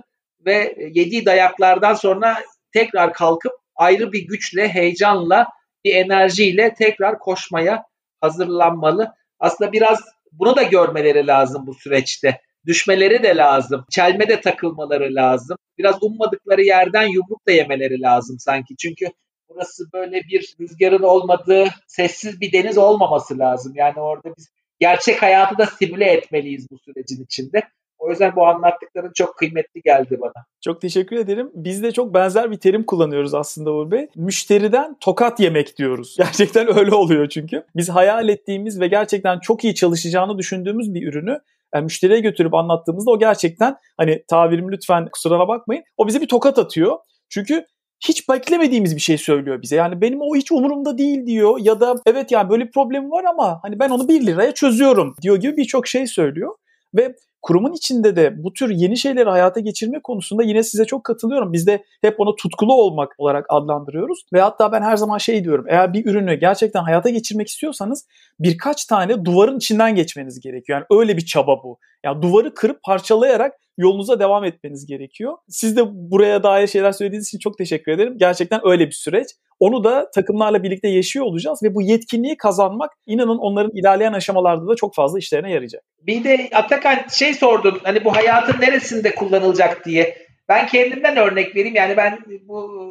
ve 0.47 0.77
yediği 0.95 1.27
dayaklardan 1.27 1.95
sonra 1.95 2.37
tekrar 2.73 3.13
kalkıp 3.13 3.53
ayrı 3.77 4.13
bir 4.13 4.27
güçle, 4.27 4.69
heyecanla, 4.69 5.49
bir 5.85 5.95
enerjiyle 5.95 6.75
tekrar 6.75 7.19
koşmaya 7.19 7.85
hazırlanmalı. 8.21 9.15
Aslında 9.39 9.73
biraz 9.73 10.01
bunu 10.33 10.57
da 10.57 10.63
görmeleri 10.63 11.27
lazım 11.27 11.67
bu 11.67 11.75
süreçte. 11.75 12.41
Düşmeleri 12.67 13.23
de 13.23 13.37
lazım. 13.37 13.85
Çelme 13.91 14.29
de 14.29 14.41
takılmaları 14.41 15.15
lazım. 15.15 15.57
Biraz 15.79 16.03
ummadıkları 16.03 16.63
yerden 16.63 17.07
yumruk 17.07 17.47
da 17.47 17.53
yemeleri 17.53 18.01
lazım 18.01 18.39
sanki. 18.39 18.77
Çünkü 18.77 19.07
burası 19.49 19.93
böyle 19.93 20.23
bir 20.23 20.55
rüzgarın 20.61 21.03
olmadığı 21.03 21.69
sessiz 21.87 22.41
bir 22.41 22.53
deniz 22.53 22.79
olmaması 22.79 23.39
lazım. 23.39 23.73
Yani 23.77 24.01
orada 24.01 24.35
biz 24.39 24.49
gerçek 24.81 25.23
hayatı 25.23 25.59
da 25.59 25.67
simüle 25.67 26.05
etmeliyiz 26.05 26.71
bu 26.71 26.79
sürecin 26.79 27.25
içinde. 27.25 27.63
O 28.05 28.11
yüzden 28.11 28.37
bu 28.37 28.47
anlattıkların 28.47 29.13
çok 29.15 29.37
kıymetli 29.37 29.81
geldi 29.85 30.19
bana. 30.21 30.45
Çok 30.61 30.81
teşekkür 30.81 31.17
ederim. 31.17 31.51
Biz 31.55 31.83
de 31.83 31.93
çok 31.93 32.15
benzer 32.15 32.51
bir 32.51 32.57
terim 32.57 32.85
kullanıyoruz 32.85 33.35
aslında 33.35 33.73
Uğur 33.73 33.91
Bey. 33.91 34.09
Müşteriden 34.17 34.97
tokat 35.01 35.41
yemek 35.41 35.79
diyoruz. 35.79 36.17
Gerçekten 36.19 36.79
öyle 36.79 36.95
oluyor 36.95 37.29
çünkü. 37.29 37.65
Biz 37.77 37.89
hayal 37.89 38.29
ettiğimiz 38.29 38.81
ve 38.81 38.89
gerçekten 38.89 39.39
çok 39.39 39.65
iyi 39.65 39.75
çalışacağını 39.75 40.39
düşündüğümüz 40.39 40.95
bir 40.95 41.09
ürünü 41.09 41.41
yani 41.75 41.83
e, 41.83 41.85
müşteriye 41.85 42.21
götürüp 42.21 42.55
anlattığımızda 42.55 43.11
o 43.11 43.19
gerçekten 43.19 43.77
hani 43.97 44.25
tabirim 44.29 44.73
lütfen 44.73 45.09
kusuruna 45.13 45.49
bakmayın. 45.49 45.85
O 45.97 46.07
bize 46.07 46.21
bir 46.21 46.29
tokat 46.29 46.59
atıyor. 46.59 46.99
Çünkü 47.29 47.67
hiç 48.09 48.29
beklemediğimiz 48.29 48.97
bir 48.97 49.01
şey 49.01 49.19
söylüyor 49.19 49.63
bize. 49.63 49.77
Yani 49.77 50.01
benim 50.01 50.21
o 50.21 50.37
hiç 50.37 50.53
umurumda 50.53 50.99
değil 50.99 51.27
diyor 51.27 51.59
ya 51.61 51.81
da 51.81 51.95
evet 52.07 52.33
yani 52.33 52.51
böyle 52.51 52.65
bir 52.65 52.71
problem 52.71 53.11
var 53.11 53.25
ama 53.25 53.59
hani 53.63 53.79
ben 53.79 53.91
onu 53.91 54.09
1 54.09 54.27
liraya 54.27 54.55
çözüyorum 54.55 55.15
diyor 55.23 55.37
gibi 55.37 55.57
birçok 55.57 55.87
şey 55.87 56.07
söylüyor. 56.07 56.55
Ve 56.95 57.15
kurumun 57.45 57.73
içinde 57.73 58.17
de 58.17 58.45
bu 58.45 58.53
tür 58.53 58.71
yeni 58.71 58.97
şeyleri 58.97 59.31
hayata 59.31 59.61
geçirme 59.61 60.01
konusunda 60.03 60.43
yine 60.43 60.63
size 60.63 60.85
çok 60.85 61.05
katılıyorum. 61.05 61.53
Biz 61.53 61.67
de 61.67 61.85
hep 62.03 62.21
onu 62.21 62.37
tutkulu 62.37 62.75
olmak 62.75 63.13
olarak 63.19 63.47
adlandırıyoruz. 63.49 64.23
Ve 64.33 64.41
hatta 64.41 64.73
ben 64.73 64.83
her 64.83 64.97
zaman 64.97 65.19
şey 65.19 65.45
diyorum. 65.45 65.65
Eğer 65.69 65.93
bir 65.93 66.07
ürünü 66.07 66.35
gerçekten 66.35 66.83
hayata 66.83 67.11
geçirmek 67.11 67.49
istiyorsanız 67.49 68.07
birkaç 68.41 68.85
tane 68.85 69.25
duvarın 69.25 69.57
içinden 69.57 69.95
geçmeniz 69.95 70.41
gerekiyor. 70.41 70.79
Yani 70.79 71.01
öyle 71.01 71.17
bir 71.17 71.25
çaba 71.25 71.63
bu. 71.63 71.79
Yani 72.05 72.23
duvarı 72.23 72.55
kırıp 72.55 72.83
parçalayarak 72.83 73.53
yolunuza 73.79 74.21
devam 74.21 74.45
etmeniz 74.45 74.87
gerekiyor. 74.87 75.37
Siz 75.49 75.77
de 75.77 75.83
buraya 75.87 76.43
dair 76.43 76.67
şeyler 76.67 76.93
söylediğiniz 76.93 77.29
için 77.29 77.39
çok 77.39 77.59
teşekkür 77.59 77.93
ederim. 77.93 78.15
Gerçekten 78.19 78.61
öyle 78.65 78.87
bir 78.87 78.93
süreç. 78.93 79.29
Onu 79.61 79.85
da 79.85 80.11
takımlarla 80.11 80.63
birlikte 80.63 80.89
yaşıyor 80.89 81.27
olacağız 81.27 81.63
ve 81.63 81.75
bu 81.75 81.83
yetkinliği 81.83 82.37
kazanmak 82.37 82.91
inanın 83.07 83.39
onların 83.39 83.73
ilerleyen 83.75 84.13
aşamalarda 84.13 84.69
da 84.69 84.77
çok 84.77 84.95
fazla 84.95 85.19
işlerine 85.19 85.51
yarayacak. 85.53 85.83
Bir 86.03 86.25
de 86.25 86.49
Atakan 86.53 86.99
şey 87.13 87.35
sordun 87.35 87.81
hani 87.83 88.05
bu 88.05 88.17
hayatın 88.17 88.61
neresinde 88.61 89.15
kullanılacak 89.15 89.85
diye. 89.85 90.19
Ben 90.49 90.67
kendimden 90.67 91.17
örnek 91.17 91.57
vereyim 91.57 91.77
yani 91.77 91.97
ben 91.97 92.19
bu 92.43 92.85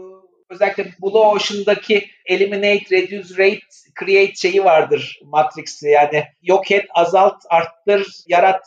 özellikle 0.49 0.85
Blue 1.01 1.19
Ocean'daki 1.19 2.05
Eliminate, 2.25 2.85
Reduce, 2.91 3.37
Rate, 3.37 3.59
Create 3.99 4.35
şeyi 4.35 4.63
vardır 4.63 5.19
Matrix'i 5.25 5.89
yani 5.89 6.23
yok 6.41 6.71
et, 6.71 6.85
azalt, 6.93 7.35
arttır, 7.49 8.07
yarat 8.27 8.63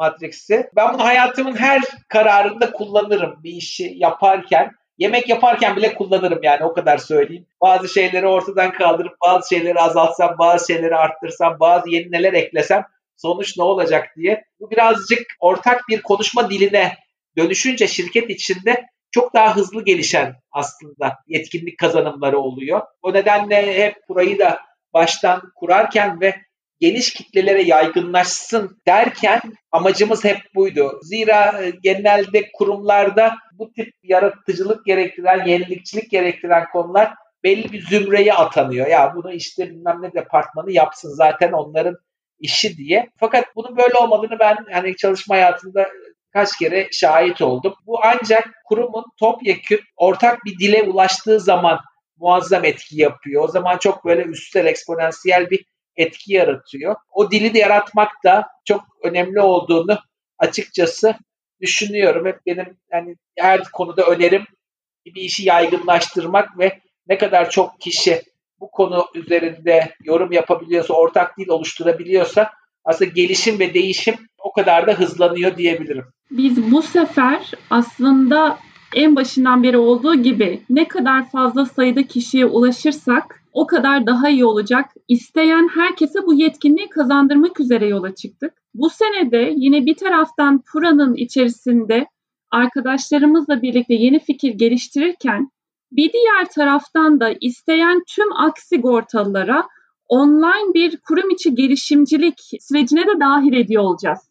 Matrix'i. 0.00 0.70
Ben 0.76 0.94
bunu 0.94 1.04
hayatımın 1.04 1.56
her 1.56 1.80
kararında 2.08 2.72
kullanırım 2.72 3.40
bir 3.44 3.52
işi 3.52 3.92
yaparken. 3.96 4.70
Yemek 4.98 5.28
yaparken 5.28 5.76
bile 5.76 5.94
kullanırım 5.94 6.42
yani 6.42 6.64
o 6.64 6.72
kadar 6.72 6.98
söyleyeyim. 6.98 7.46
Bazı 7.60 7.88
şeyleri 7.88 8.26
ortadan 8.26 8.72
kaldırıp 8.72 9.12
bazı 9.26 9.48
şeyleri 9.48 9.78
azaltsam, 9.78 10.36
bazı 10.38 10.72
şeyleri 10.72 10.96
arttırsam, 10.96 11.56
bazı 11.60 11.90
yeni 11.90 12.12
neler 12.12 12.32
eklesem 12.32 12.84
sonuç 13.16 13.56
ne 13.56 13.62
olacak 13.62 14.08
diye. 14.16 14.44
Bu 14.60 14.70
birazcık 14.70 15.22
ortak 15.40 15.80
bir 15.88 16.02
konuşma 16.02 16.50
diline 16.50 16.96
dönüşünce 17.36 17.86
şirket 17.86 18.30
içinde 18.30 18.86
çok 19.10 19.34
daha 19.34 19.56
hızlı 19.56 19.84
gelişen 19.84 20.34
aslında 20.52 21.18
yetkinlik 21.26 21.78
kazanımları 21.78 22.38
oluyor. 22.38 22.80
O 23.02 23.12
nedenle 23.12 23.84
hep 23.84 23.96
burayı 24.08 24.38
da 24.38 24.60
baştan 24.94 25.42
kurarken 25.56 26.20
ve 26.20 26.34
geniş 26.80 27.12
kitlelere 27.12 27.62
yaygınlaşsın 27.62 28.78
derken 28.86 29.40
amacımız 29.72 30.24
hep 30.24 30.38
buydu. 30.54 31.00
Zira 31.02 31.62
e, 31.62 31.70
genelde 31.82 32.52
kurumlarda 32.52 33.34
bu 33.52 33.72
tip 33.72 33.94
yaratıcılık 34.02 34.86
gerektiren, 34.86 35.46
yenilikçilik 35.46 36.10
gerektiren 36.10 36.64
konular 36.72 37.14
belli 37.44 37.72
bir 37.72 37.86
zümreye 37.86 38.34
atanıyor. 38.34 38.86
Ya 38.86 39.12
bunu 39.16 39.32
işte 39.32 39.70
bilmem 39.70 39.98
ne 40.02 40.12
departmanı 40.12 40.72
yapsın 40.72 41.10
zaten 41.14 41.52
onların 41.52 41.96
işi 42.38 42.76
diye. 42.76 43.10
Fakat 43.16 43.44
bunun 43.56 43.76
böyle 43.76 43.94
olmadığını 43.98 44.38
ben 44.40 44.56
hani 44.72 44.96
çalışma 44.96 45.34
hayatında 45.34 45.88
kaç 46.32 46.58
kere 46.58 46.88
şahit 46.92 47.42
oldum. 47.42 47.74
Bu 47.86 48.00
ancak 48.04 48.48
kurumun 48.64 49.04
topyekün 49.18 49.80
ortak 49.96 50.44
bir 50.44 50.58
dile 50.58 50.82
ulaştığı 50.82 51.40
zaman 51.40 51.80
muazzam 52.16 52.64
etki 52.64 53.00
yapıyor. 53.00 53.44
O 53.44 53.48
zaman 53.48 53.78
çok 53.78 54.04
böyle 54.04 54.22
üstel 54.22 54.66
eksponansiyel 54.66 55.50
bir 55.50 55.64
etki 56.00 56.32
yaratıyor. 56.32 56.96
O 57.10 57.30
dili 57.30 57.54
de 57.54 57.58
yaratmak 57.58 58.10
da 58.24 58.48
çok 58.64 58.84
önemli 59.02 59.40
olduğunu 59.40 59.98
açıkçası 60.38 61.14
düşünüyorum. 61.60 62.26
Hep 62.26 62.46
benim 62.46 62.76
yani 62.92 63.16
her 63.38 63.62
konuda 63.64 64.06
önerim 64.06 64.44
bir 65.06 65.22
işi 65.22 65.48
yaygınlaştırmak 65.48 66.58
ve 66.58 66.78
ne 67.08 67.18
kadar 67.18 67.50
çok 67.50 67.80
kişi 67.80 68.22
bu 68.60 68.70
konu 68.70 69.06
üzerinde 69.14 69.94
yorum 70.04 70.32
yapabiliyorsa, 70.32 70.94
ortak 70.94 71.38
dil 71.38 71.48
oluşturabiliyorsa 71.48 72.50
aslında 72.84 73.10
gelişim 73.10 73.58
ve 73.58 73.74
değişim 73.74 74.14
o 74.38 74.52
kadar 74.52 74.86
da 74.86 74.92
hızlanıyor 74.92 75.56
diyebilirim. 75.56 76.04
Biz 76.30 76.72
bu 76.72 76.82
sefer 76.82 77.50
aslında 77.70 78.58
en 78.94 79.16
başından 79.16 79.62
beri 79.62 79.78
olduğu 79.78 80.14
gibi 80.14 80.62
ne 80.70 80.88
kadar 80.88 81.30
fazla 81.30 81.66
sayıda 81.66 82.02
kişiye 82.02 82.46
ulaşırsak 82.46 83.42
o 83.52 83.66
kadar 83.66 84.06
daha 84.06 84.28
iyi 84.28 84.44
olacak. 84.44 84.90
İsteyen 85.08 85.68
herkese 85.74 86.26
bu 86.26 86.34
yetkinliği 86.34 86.88
kazandırmak 86.88 87.60
üzere 87.60 87.86
yola 87.88 88.14
çıktık. 88.14 88.52
Bu 88.74 88.90
sene 88.90 89.30
de 89.30 89.52
yine 89.56 89.86
bir 89.86 89.94
taraftan 89.94 90.62
Pura'nın 90.72 91.14
içerisinde 91.14 92.06
arkadaşlarımızla 92.50 93.62
birlikte 93.62 93.94
yeni 93.94 94.18
fikir 94.18 94.54
geliştirirken 94.54 95.50
bir 95.92 96.12
diğer 96.12 96.48
taraftan 96.54 97.20
da 97.20 97.34
isteyen 97.40 98.02
tüm 98.08 98.32
aksigortalılara 98.32 99.68
online 100.08 100.74
bir 100.74 100.96
kurum 100.96 101.30
içi 101.30 101.54
girişimcilik 101.54 102.40
sürecine 102.60 103.06
de 103.06 103.20
dahil 103.20 103.52
ediyor 103.52 103.82
olacağız. 103.82 104.30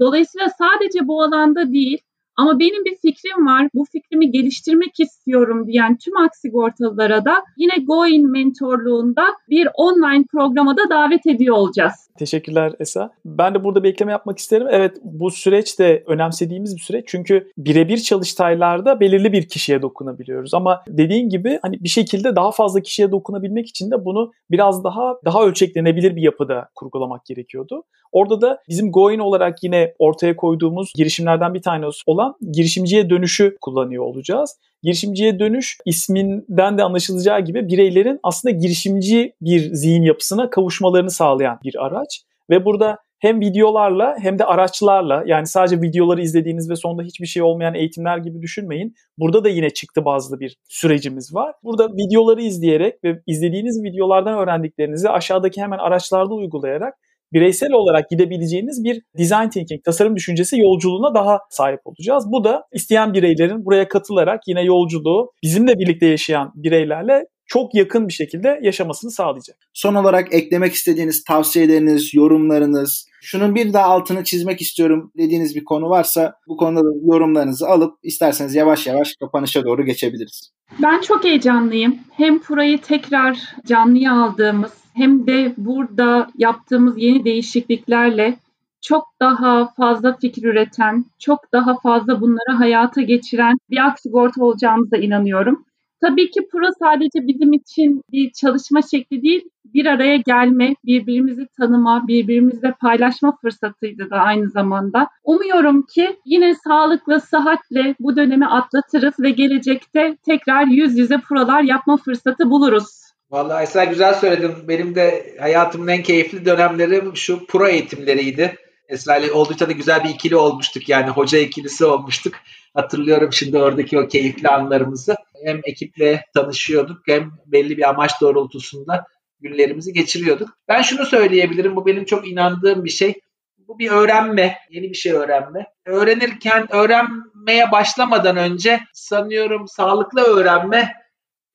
Dolayısıyla 0.00 0.48
sadece 0.58 1.08
bu 1.08 1.22
alanda 1.22 1.72
değil, 1.72 1.98
ama 2.40 2.58
benim 2.58 2.84
bir 2.84 2.96
fikrim 2.96 3.46
var, 3.46 3.68
bu 3.74 3.84
fikrimi 3.92 4.30
geliştirmek 4.30 5.00
istiyorum 5.00 5.66
diyen 5.66 5.96
tüm 5.96 6.16
aksigortalılara 6.16 7.24
da 7.24 7.34
yine 7.56 7.72
Goin 7.86 8.30
mentorluğunda 8.30 9.24
bir 9.50 9.68
online 9.74 10.24
programa 10.32 10.76
da 10.76 10.90
davet 10.90 11.26
ediyor 11.26 11.56
olacağız. 11.56 12.10
Teşekkürler 12.18 12.72
Esa. 12.80 13.10
Ben 13.24 13.54
de 13.54 13.64
burada 13.64 13.82
bir 13.82 13.88
ekleme 13.88 14.12
yapmak 14.12 14.38
isterim. 14.38 14.66
Evet 14.70 14.96
bu 15.02 15.30
süreç 15.30 15.78
de 15.78 16.04
önemsediğimiz 16.06 16.76
bir 16.76 16.80
süreç. 16.80 17.04
Çünkü 17.08 17.50
birebir 17.58 17.98
çalıştaylarda 17.98 19.00
belirli 19.00 19.32
bir 19.32 19.48
kişiye 19.48 19.82
dokunabiliyoruz. 19.82 20.54
Ama 20.54 20.82
dediğin 20.88 21.28
gibi 21.28 21.58
hani 21.62 21.80
bir 21.80 21.88
şekilde 21.88 22.36
daha 22.36 22.50
fazla 22.50 22.80
kişiye 22.80 23.10
dokunabilmek 23.10 23.68
için 23.68 23.90
de 23.90 24.04
bunu 24.04 24.32
biraz 24.50 24.84
daha 24.84 25.14
daha 25.24 25.44
ölçeklenebilir 25.44 26.16
bir 26.16 26.22
yapıda 26.22 26.68
kurgulamak 26.74 27.24
gerekiyordu. 27.26 27.82
Orada 28.12 28.40
da 28.40 28.62
bizim 28.68 28.92
Goin 28.92 29.18
olarak 29.18 29.62
yine 29.62 29.94
ortaya 29.98 30.36
koyduğumuz 30.36 30.92
girişimlerden 30.96 31.54
bir 31.54 31.62
tanesi 31.62 32.02
olan 32.06 32.29
girişimciye 32.52 33.10
dönüşü 33.10 33.56
kullanıyor 33.60 34.04
olacağız. 34.04 34.56
Girişimciye 34.82 35.38
dönüş 35.38 35.78
isminden 35.86 36.78
de 36.78 36.82
anlaşılacağı 36.82 37.40
gibi 37.40 37.68
bireylerin 37.68 38.20
aslında 38.22 38.54
girişimci 38.56 39.32
bir 39.40 39.74
zihin 39.74 40.02
yapısına 40.02 40.50
kavuşmalarını 40.50 41.10
sağlayan 41.10 41.58
bir 41.64 41.86
araç. 41.86 42.22
Ve 42.50 42.64
burada 42.64 42.98
hem 43.20 43.40
videolarla 43.40 44.16
hem 44.20 44.38
de 44.38 44.44
araçlarla 44.44 45.22
yani 45.26 45.46
sadece 45.46 45.82
videoları 45.82 46.22
izlediğiniz 46.22 46.70
ve 46.70 46.76
sonunda 46.76 47.02
hiçbir 47.02 47.26
şey 47.26 47.42
olmayan 47.42 47.74
eğitimler 47.74 48.18
gibi 48.18 48.42
düşünmeyin. 48.42 48.94
Burada 49.18 49.44
da 49.44 49.48
yine 49.48 49.70
çıktı 49.70 50.04
bazlı 50.04 50.40
bir 50.40 50.56
sürecimiz 50.68 51.34
var. 51.34 51.54
Burada 51.64 51.88
videoları 51.88 52.42
izleyerek 52.42 53.04
ve 53.04 53.22
izlediğiniz 53.26 53.82
videolardan 53.82 54.38
öğrendiklerinizi 54.38 55.08
aşağıdaki 55.08 55.62
hemen 55.62 55.78
araçlarda 55.78 56.34
uygulayarak 56.34 56.94
bireysel 57.32 57.72
olarak 57.72 58.10
gidebileceğiniz 58.10 58.84
bir 58.84 59.02
design 59.18 59.48
thinking, 59.48 59.84
tasarım 59.84 60.16
düşüncesi 60.16 60.58
yolculuğuna 60.58 61.14
daha 61.14 61.38
sahip 61.50 61.80
olacağız. 61.84 62.24
Bu 62.26 62.44
da 62.44 62.64
isteyen 62.72 63.14
bireylerin 63.14 63.64
buraya 63.64 63.88
katılarak 63.88 64.40
yine 64.46 64.62
yolculuğu 64.62 65.32
bizimle 65.42 65.78
birlikte 65.78 66.06
yaşayan 66.06 66.52
bireylerle 66.54 67.26
çok 67.50 67.74
yakın 67.74 68.08
bir 68.08 68.12
şekilde 68.12 68.60
yaşamasını 68.62 69.10
sağlayacak. 69.10 69.56
Son 69.72 69.94
olarak 69.94 70.34
eklemek 70.34 70.74
istediğiniz 70.74 71.24
tavsiyeleriniz, 71.24 72.14
yorumlarınız, 72.14 73.06
şunun 73.22 73.54
bir 73.54 73.72
daha 73.72 73.84
altını 73.84 74.24
çizmek 74.24 74.60
istiyorum 74.60 75.12
dediğiniz 75.18 75.56
bir 75.56 75.64
konu 75.64 75.88
varsa 75.88 76.34
bu 76.48 76.56
konuda 76.56 76.80
yorumlarınızı 77.12 77.68
alıp 77.68 77.94
isterseniz 78.02 78.54
yavaş 78.54 78.86
yavaş 78.86 79.16
kapanışa 79.20 79.64
doğru 79.64 79.84
geçebiliriz. 79.84 80.50
Ben 80.82 81.00
çok 81.00 81.24
heyecanlıyım. 81.24 81.98
Hem 82.12 82.38
Pura'yı 82.38 82.78
tekrar 82.78 83.38
canlıya 83.66 84.12
aldığımız 84.12 84.79
hem 84.94 85.26
de 85.26 85.54
burada 85.56 86.26
yaptığımız 86.38 86.94
yeni 86.98 87.24
değişikliklerle 87.24 88.38
çok 88.80 89.04
daha 89.20 89.72
fazla 89.76 90.16
fikir 90.16 90.44
üreten, 90.44 91.04
çok 91.18 91.52
daha 91.52 91.80
fazla 91.80 92.20
bunları 92.20 92.56
hayata 92.56 93.02
geçiren 93.02 93.56
bir 93.70 93.86
aksigorta 93.86 94.44
olacağımıza 94.44 94.96
inanıyorum. 94.96 95.64
Tabii 96.00 96.30
ki 96.30 96.48
Pro 96.52 96.66
sadece 96.78 97.26
bizim 97.26 97.52
için 97.52 98.02
bir 98.12 98.30
çalışma 98.30 98.82
şekli 98.82 99.22
değil, 99.22 99.48
bir 99.64 99.86
araya 99.86 100.16
gelme, 100.16 100.74
birbirimizi 100.84 101.46
tanıma, 101.56 102.08
birbirimizle 102.08 102.74
paylaşma 102.80 103.36
fırsatıydı 103.36 104.10
da 104.10 104.16
aynı 104.16 104.50
zamanda. 104.50 105.08
Umuyorum 105.24 105.82
ki 105.82 106.16
yine 106.24 106.54
sağlıklı, 106.54 107.20
sıhhatle 107.20 107.94
bu 108.00 108.16
dönemi 108.16 108.46
atlatırız 108.46 109.14
ve 109.20 109.30
gelecekte 109.30 110.16
tekrar 110.24 110.66
yüz 110.66 110.98
yüze 110.98 111.18
prolar 111.18 111.62
yapma 111.62 111.96
fırsatı 111.96 112.50
buluruz. 112.50 113.09
Vallahi 113.30 113.62
Esra 113.62 113.84
güzel 113.84 114.14
söyledin. 114.14 114.68
Benim 114.68 114.94
de 114.94 115.36
hayatımın 115.40 115.88
en 115.88 116.02
keyifli 116.02 116.44
dönemlerim 116.44 117.16
şu 117.16 117.46
pro 117.46 117.68
eğitimleriydi. 117.68 118.56
Esra 118.88 119.16
ile 119.16 119.32
oldukça 119.32 119.68
da 119.68 119.72
güzel 119.72 120.04
bir 120.04 120.08
ikili 120.08 120.36
olmuştuk 120.36 120.88
yani 120.88 121.10
hoca 121.10 121.38
ikilisi 121.38 121.84
olmuştuk. 121.84 122.34
Hatırlıyorum 122.74 123.32
şimdi 123.32 123.58
oradaki 123.58 123.98
o 123.98 124.08
keyifli 124.08 124.48
anlarımızı. 124.48 125.16
Hem 125.44 125.60
ekiple 125.64 126.24
tanışıyorduk 126.34 126.98
hem 127.06 127.30
belli 127.46 127.76
bir 127.76 127.88
amaç 127.88 128.20
doğrultusunda 128.20 129.06
günlerimizi 129.40 129.92
geçiriyorduk. 129.92 130.48
Ben 130.68 130.82
şunu 130.82 131.06
söyleyebilirim 131.06 131.76
bu 131.76 131.86
benim 131.86 132.04
çok 132.04 132.28
inandığım 132.28 132.84
bir 132.84 132.90
şey. 132.90 133.14
Bu 133.58 133.78
bir 133.78 133.90
öğrenme, 133.90 134.58
yeni 134.70 134.90
bir 134.90 134.94
şey 134.94 135.12
öğrenme. 135.12 135.66
Öğrenirken, 135.86 136.74
öğrenmeye 136.74 137.72
başlamadan 137.72 138.36
önce 138.36 138.80
sanıyorum 138.92 139.68
sağlıklı 139.68 140.20
öğrenme 140.22 140.99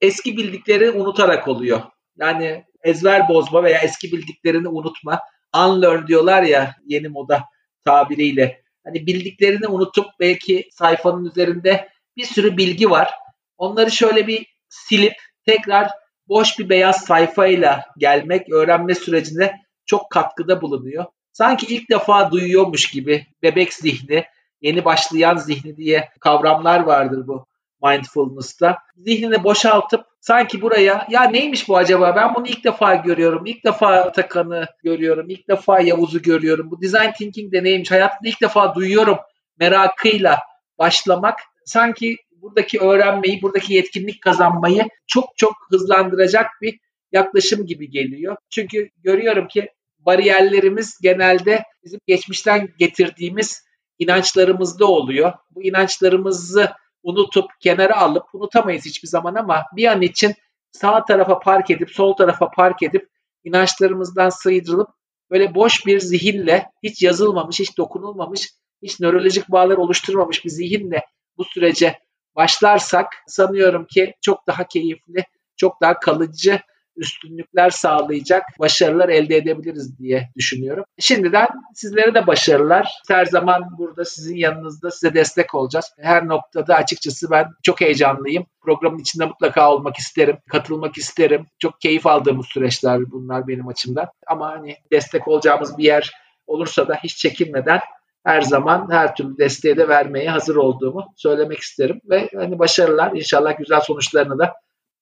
eski 0.06 0.38
bildikleri 0.38 0.92
unutarak 0.92 1.48
oluyor. 1.48 1.82
Yani 2.18 2.66
ezber 2.84 3.30
bozma 3.30 3.64
veya 3.64 3.80
eski 3.80 4.12
bildiklerini 4.12 4.68
unutma. 4.68 5.20
Unlearn 5.56 6.08
diyorlar 6.08 6.44
ya 6.44 6.76
yeni 6.86 7.08
moda 7.08 7.44
tabiriyle. 7.86 8.62
Hani 8.86 9.08
bildiklerini 9.08 9.68
unutup 9.68 10.06
belki 10.20 10.70
sayfanın 10.72 11.26
üzerinde 11.26 11.90
bir 12.18 12.24
sürü 12.24 12.58
bilgi 12.58 12.90
var. 12.90 13.14
Onları 13.58 13.92
şöyle 13.92 14.28
bir 14.28 14.46
silip 14.70 15.14
tekrar 15.46 15.92
boş 16.28 16.60
bir 16.60 16.70
beyaz 16.70 17.06
sayfayla 17.06 17.86
gelmek 17.98 18.54
öğrenme 18.54 18.96
sürecinde 18.96 19.56
çok 19.86 20.12
katkıda 20.12 20.62
bulunuyor. 20.62 21.06
Sanki 21.32 21.76
ilk 21.76 21.90
defa 21.90 22.32
duyuyormuş 22.32 22.92
gibi 22.92 23.28
bebek 23.44 23.74
zihni, 23.74 24.26
yeni 24.62 24.86
başlayan 24.86 25.38
zihni 25.38 25.78
diye 25.78 26.10
kavramlar 26.20 26.80
vardır 26.80 27.28
bu 27.28 27.46
mindfulness'ta. 27.86 28.78
Zihnini 28.98 29.44
boşaltıp 29.44 30.06
sanki 30.20 30.62
buraya 30.62 31.08
ya 31.10 31.24
neymiş 31.24 31.68
bu 31.68 31.78
acaba 31.78 32.16
ben 32.16 32.36
bunu 32.36 32.48
ilk 32.48 32.64
defa 32.64 32.96
görüyorum. 32.96 33.46
ilk 33.46 33.66
defa 33.66 34.12
Takan'ı 34.12 34.68
görüyorum. 34.84 35.30
ilk 35.30 35.48
defa 35.50 35.80
Yavuz'u 35.80 36.22
görüyorum. 36.22 36.72
Bu 36.72 36.82
design 36.82 37.12
thinking 37.18 37.54
de 37.54 37.64
neymiş 37.64 37.92
hayatımda 37.92 38.30
ilk 38.30 38.42
defa 38.42 38.76
duyuyorum 38.76 39.18
merakıyla 39.60 40.40
başlamak 40.80 41.40
sanki 41.66 42.18
buradaki 42.32 42.80
öğrenmeyi, 42.80 43.42
buradaki 43.42 43.74
yetkinlik 43.74 44.22
kazanmayı 44.22 44.84
çok 45.08 45.38
çok 45.38 45.54
hızlandıracak 45.70 46.48
bir 46.62 46.80
yaklaşım 47.12 47.66
gibi 47.66 47.90
geliyor. 47.90 48.38
Çünkü 48.50 48.90
görüyorum 49.04 49.48
ki 49.48 49.70
bariyerlerimiz 50.00 51.00
genelde 51.02 51.64
bizim 51.84 52.00
geçmişten 52.08 52.70
getirdiğimiz 52.78 53.66
inançlarımızda 54.00 54.86
oluyor. 54.86 55.34
Bu 55.52 55.64
inançlarımızı 55.64 56.70
unutup 57.06 57.46
kenara 57.60 57.98
alıp 57.98 58.24
unutamayız 58.34 58.86
hiçbir 58.86 59.08
zaman 59.08 59.36
ama 59.36 59.64
bir 59.76 59.88
an 59.88 60.02
için 60.02 60.34
sağ 60.72 61.06
tarafa 61.06 61.40
park 61.40 61.70
edip 61.70 61.92
sol 61.92 62.14
tarafa 62.14 62.52
park 62.52 62.84
edip 62.84 63.10
inançlarımızdan 63.44 64.30
sıyrılıp 64.30 64.90
böyle 65.32 65.56
boş 65.56 65.86
bir 65.86 66.00
zihinle 66.00 66.72
hiç 66.84 67.04
yazılmamış, 67.04 67.60
hiç 67.60 67.78
dokunulmamış, 67.78 68.50
hiç 68.82 69.00
nörolojik 69.00 69.52
bağlar 69.52 69.78
oluşturmamış 69.78 70.46
bir 70.46 70.50
zihinle 70.50 71.06
bu 71.38 71.44
sürece 71.44 72.00
başlarsak 72.36 73.14
sanıyorum 73.28 73.86
ki 73.86 74.14
çok 74.22 74.48
daha 74.48 74.68
keyifli, 74.68 75.24
çok 75.58 75.82
daha 75.82 76.00
kalıcı 76.00 76.60
üstünlükler 76.98 77.70
sağlayacak 77.70 78.44
başarılar 78.60 79.10
elde 79.10 79.38
edebiliriz 79.38 80.00
diye 80.00 80.30
düşünüyorum. 80.38 80.86
Şimdiden 81.00 81.48
sizlere 81.74 82.14
de 82.14 82.28
başarılar. 82.28 82.90
Her 83.08 83.26
zaman 83.26 83.78
burada 83.78 84.06
sizin 84.06 84.36
yanınızda 84.36 84.92
size 84.92 85.14
destek 85.14 85.56
olacağız. 85.56 85.92
Her 86.00 86.28
noktada 86.28 86.76
açıkçası 86.76 87.32
ben 87.32 87.48
çok 87.64 87.82
heyecanlıyım. 87.82 88.46
Programın 88.62 89.00
içinde 89.00 89.26
mutlaka 89.26 89.72
olmak 89.72 89.96
isterim, 89.96 90.38
katılmak 90.52 90.98
isterim. 90.98 91.46
Çok 91.60 91.82
keyif 91.82 92.08
aldığımız 92.08 92.46
süreçler 92.46 93.12
bunlar 93.12 93.48
benim 93.48 93.68
açımdan. 93.68 94.08
Ama 94.28 94.52
hani 94.52 94.78
destek 94.92 95.28
olacağımız 95.28 95.78
bir 95.78 95.84
yer 95.84 96.12
olursa 96.48 96.88
da 96.88 96.96
hiç 97.04 97.18
çekinmeden 97.18 97.80
her 98.26 98.42
zaman 98.42 98.88
her 98.92 99.16
türlü 99.16 99.38
desteği 99.38 99.78
de 99.78 99.88
vermeye 99.88 100.30
hazır 100.30 100.56
olduğumu 100.56 101.06
söylemek 101.16 101.60
isterim 101.60 102.02
ve 102.10 102.30
hani 102.36 102.60
başarılar 102.60 103.12
inşallah 103.12 103.58
güzel 103.58 103.80
sonuçlarını 103.80 104.40
da 104.40 104.54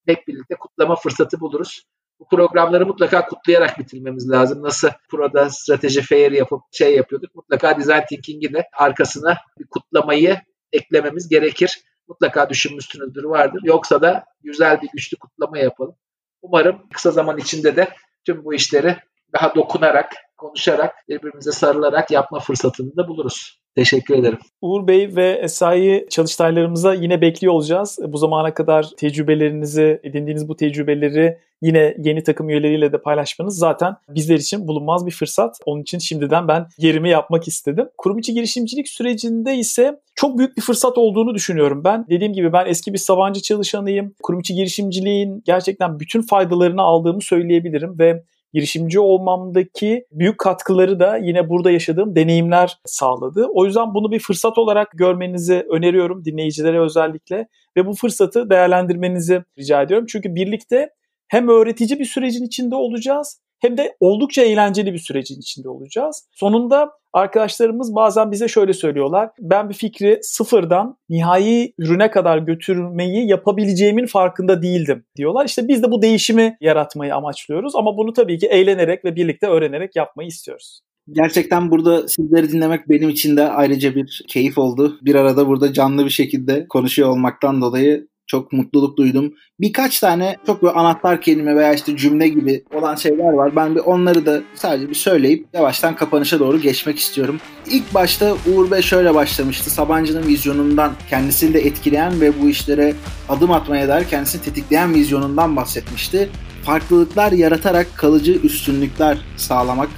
hep 0.05 0.27
birlikte 0.27 0.55
kutlama 0.55 0.95
fırsatı 0.95 1.39
buluruz. 1.39 1.83
Bu 2.19 2.27
programları 2.27 2.85
mutlaka 2.85 3.25
kutlayarak 3.25 3.79
bitirmemiz 3.79 4.29
lazım. 4.29 4.63
Nasıl 4.63 4.89
burada 5.11 5.49
strateji 5.49 6.01
fair 6.01 6.31
yapıp 6.31 6.61
şey 6.71 6.95
yapıyorduk. 6.95 7.35
Mutlaka 7.35 7.77
design 7.77 8.05
thinking'i 8.09 8.53
de 8.53 8.67
arkasına 8.77 9.37
bir 9.59 9.67
kutlamayı 9.67 10.41
eklememiz 10.71 11.29
gerekir. 11.29 11.81
Mutlaka 12.07 12.49
düşünmüşsünüzdür 12.49 13.23
vardır. 13.23 13.61
Yoksa 13.63 14.01
da 14.01 14.25
güzel 14.41 14.81
bir 14.81 14.89
güçlü 14.93 15.17
kutlama 15.17 15.57
yapalım. 15.57 15.95
Umarım 16.41 16.89
kısa 16.93 17.11
zaman 17.11 17.37
içinde 17.37 17.75
de 17.75 17.87
tüm 18.25 18.45
bu 18.45 18.53
işleri 18.53 18.97
daha 19.33 19.55
dokunarak, 19.55 20.13
konuşarak, 20.43 20.95
birbirimize 21.09 21.51
sarılarak 21.51 22.11
yapma 22.11 22.39
fırsatını 22.39 22.95
da 22.95 23.07
buluruz. 23.07 23.59
Teşekkür 23.75 24.15
ederim. 24.15 24.37
Uğur 24.61 24.87
Bey 24.87 25.15
ve 25.15 25.39
Esra'yı 25.43 26.09
çalıştaylarımıza 26.09 26.93
yine 26.93 27.21
bekliyor 27.21 27.53
olacağız. 27.53 27.99
Bu 28.07 28.17
zamana 28.17 28.53
kadar 28.53 28.89
tecrübelerinizi, 28.97 29.99
edindiğiniz 30.03 30.47
bu 30.47 30.55
tecrübeleri 30.55 31.37
yine 31.61 31.95
yeni 31.97 32.23
takım 32.23 32.49
üyeleriyle 32.49 32.91
de 32.91 33.01
paylaşmanız 33.01 33.57
zaten 33.57 33.95
bizler 34.09 34.35
için 34.35 34.67
bulunmaz 34.67 35.05
bir 35.05 35.11
fırsat. 35.11 35.57
Onun 35.65 35.81
için 35.81 35.99
şimdiden 35.99 36.47
ben 36.47 36.67
yerimi 36.77 37.09
yapmak 37.09 37.47
istedim. 37.47 37.89
Kurum 37.97 38.19
içi 38.19 38.33
girişimcilik 38.33 38.89
sürecinde 38.89 39.55
ise 39.55 39.99
çok 40.15 40.37
büyük 40.37 40.57
bir 40.57 40.61
fırsat 40.61 40.97
olduğunu 40.97 41.35
düşünüyorum 41.35 41.83
ben. 41.83 42.05
Dediğim 42.09 42.33
gibi 42.33 42.53
ben 42.53 42.65
eski 42.65 42.93
bir 42.93 42.97
Sabancı 42.97 43.41
çalışanıyım. 43.41 44.13
Kurum 44.23 44.39
içi 44.39 44.53
girişimciliğin 44.53 45.41
gerçekten 45.45 45.99
bütün 45.99 46.21
faydalarını 46.21 46.81
aldığımı 46.81 47.21
söyleyebilirim 47.21 47.99
ve 47.99 48.23
girişimci 48.53 48.99
olmamdaki 48.99 50.05
büyük 50.11 50.37
katkıları 50.37 50.99
da 50.99 51.17
yine 51.17 51.49
burada 51.49 51.71
yaşadığım 51.71 52.15
deneyimler 52.15 52.77
sağladı. 52.85 53.47
O 53.53 53.65
yüzden 53.65 53.93
bunu 53.93 54.11
bir 54.11 54.19
fırsat 54.19 54.57
olarak 54.57 54.91
görmenizi 54.93 55.65
öneriyorum 55.69 56.25
dinleyicilere 56.25 56.79
özellikle 56.79 57.47
ve 57.77 57.85
bu 57.85 57.93
fırsatı 57.93 58.49
değerlendirmenizi 58.49 59.43
rica 59.59 59.81
ediyorum. 59.81 60.05
Çünkü 60.09 60.35
birlikte 60.35 60.89
hem 61.27 61.49
öğretici 61.49 61.99
bir 61.99 62.05
sürecin 62.05 62.45
içinde 62.45 62.75
olacağız 62.75 63.42
hem 63.63 63.77
de 63.77 63.95
oldukça 63.99 64.41
eğlenceli 64.41 64.93
bir 64.93 64.97
sürecin 64.97 65.39
içinde 65.39 65.69
olacağız. 65.69 66.27
Sonunda 66.31 66.91
arkadaşlarımız 67.13 67.95
bazen 67.95 68.31
bize 68.31 68.47
şöyle 68.47 68.73
söylüyorlar. 68.73 69.29
Ben 69.39 69.69
bir 69.69 69.73
fikri 69.73 70.19
sıfırdan 70.21 70.97
nihai 71.09 71.73
ürüne 71.77 72.11
kadar 72.11 72.37
götürmeyi 72.37 73.27
yapabileceğimin 73.27 74.05
farkında 74.05 74.61
değildim 74.61 75.05
diyorlar. 75.15 75.45
İşte 75.45 75.67
biz 75.67 75.83
de 75.83 75.91
bu 75.91 76.01
değişimi 76.01 76.57
yaratmayı 76.61 77.15
amaçlıyoruz 77.15 77.75
ama 77.75 77.97
bunu 77.97 78.13
tabii 78.13 78.37
ki 78.37 78.47
eğlenerek 78.47 79.05
ve 79.05 79.15
birlikte 79.15 79.47
öğrenerek 79.47 79.95
yapmayı 79.95 80.27
istiyoruz. 80.27 80.81
Gerçekten 81.11 81.71
burada 81.71 82.07
sizleri 82.07 82.51
dinlemek 82.51 82.89
benim 82.89 83.09
için 83.09 83.37
de 83.37 83.49
ayrıca 83.49 83.95
bir 83.95 84.23
keyif 84.27 84.57
oldu. 84.57 84.97
Bir 85.01 85.15
arada 85.15 85.47
burada 85.47 85.73
canlı 85.73 86.05
bir 86.05 86.09
şekilde 86.09 86.67
konuşuyor 86.67 87.09
olmaktan 87.09 87.61
dolayı 87.61 88.07
çok 88.27 88.51
mutluluk 88.51 88.97
duydum. 88.97 89.33
Birkaç 89.59 89.99
tane 89.99 90.37
çok 90.45 90.63
böyle 90.63 90.73
anahtar 90.73 91.21
kelime 91.21 91.55
veya 91.55 91.73
işte 91.73 91.97
cümle 91.97 92.27
gibi 92.27 92.63
olan 92.73 92.95
şeyler 92.95 93.33
var. 93.33 93.55
Ben 93.55 93.75
bir 93.75 93.79
onları 93.79 94.25
da 94.25 94.41
sadece 94.55 94.89
bir 94.89 94.95
söyleyip 94.95 95.47
yavaştan 95.53 95.95
kapanışa 95.95 96.39
doğru 96.39 96.61
geçmek 96.61 96.99
istiyorum. 96.99 97.39
İlk 97.71 97.93
başta 97.93 98.33
Uğur 98.33 98.71
Bey 98.71 98.81
şöyle 98.81 99.15
başlamıştı. 99.15 99.69
Sabancı'nın 99.69 100.27
vizyonundan 100.27 100.93
kendisini 101.09 101.53
de 101.53 101.59
etkileyen 101.59 102.21
ve 102.21 102.41
bu 102.41 102.49
işlere 102.49 102.93
adım 103.29 103.51
atmaya 103.51 103.87
dair 103.87 104.05
kendisini 104.05 104.41
tetikleyen 104.41 104.93
vizyonundan 104.93 105.55
bahsetmişti. 105.55 106.29
Farklılıklar 106.63 107.31
yaratarak 107.31 107.87
kalıcı 107.97 108.31
üstünlükler 108.31 109.17
sağlamak. 109.37 109.89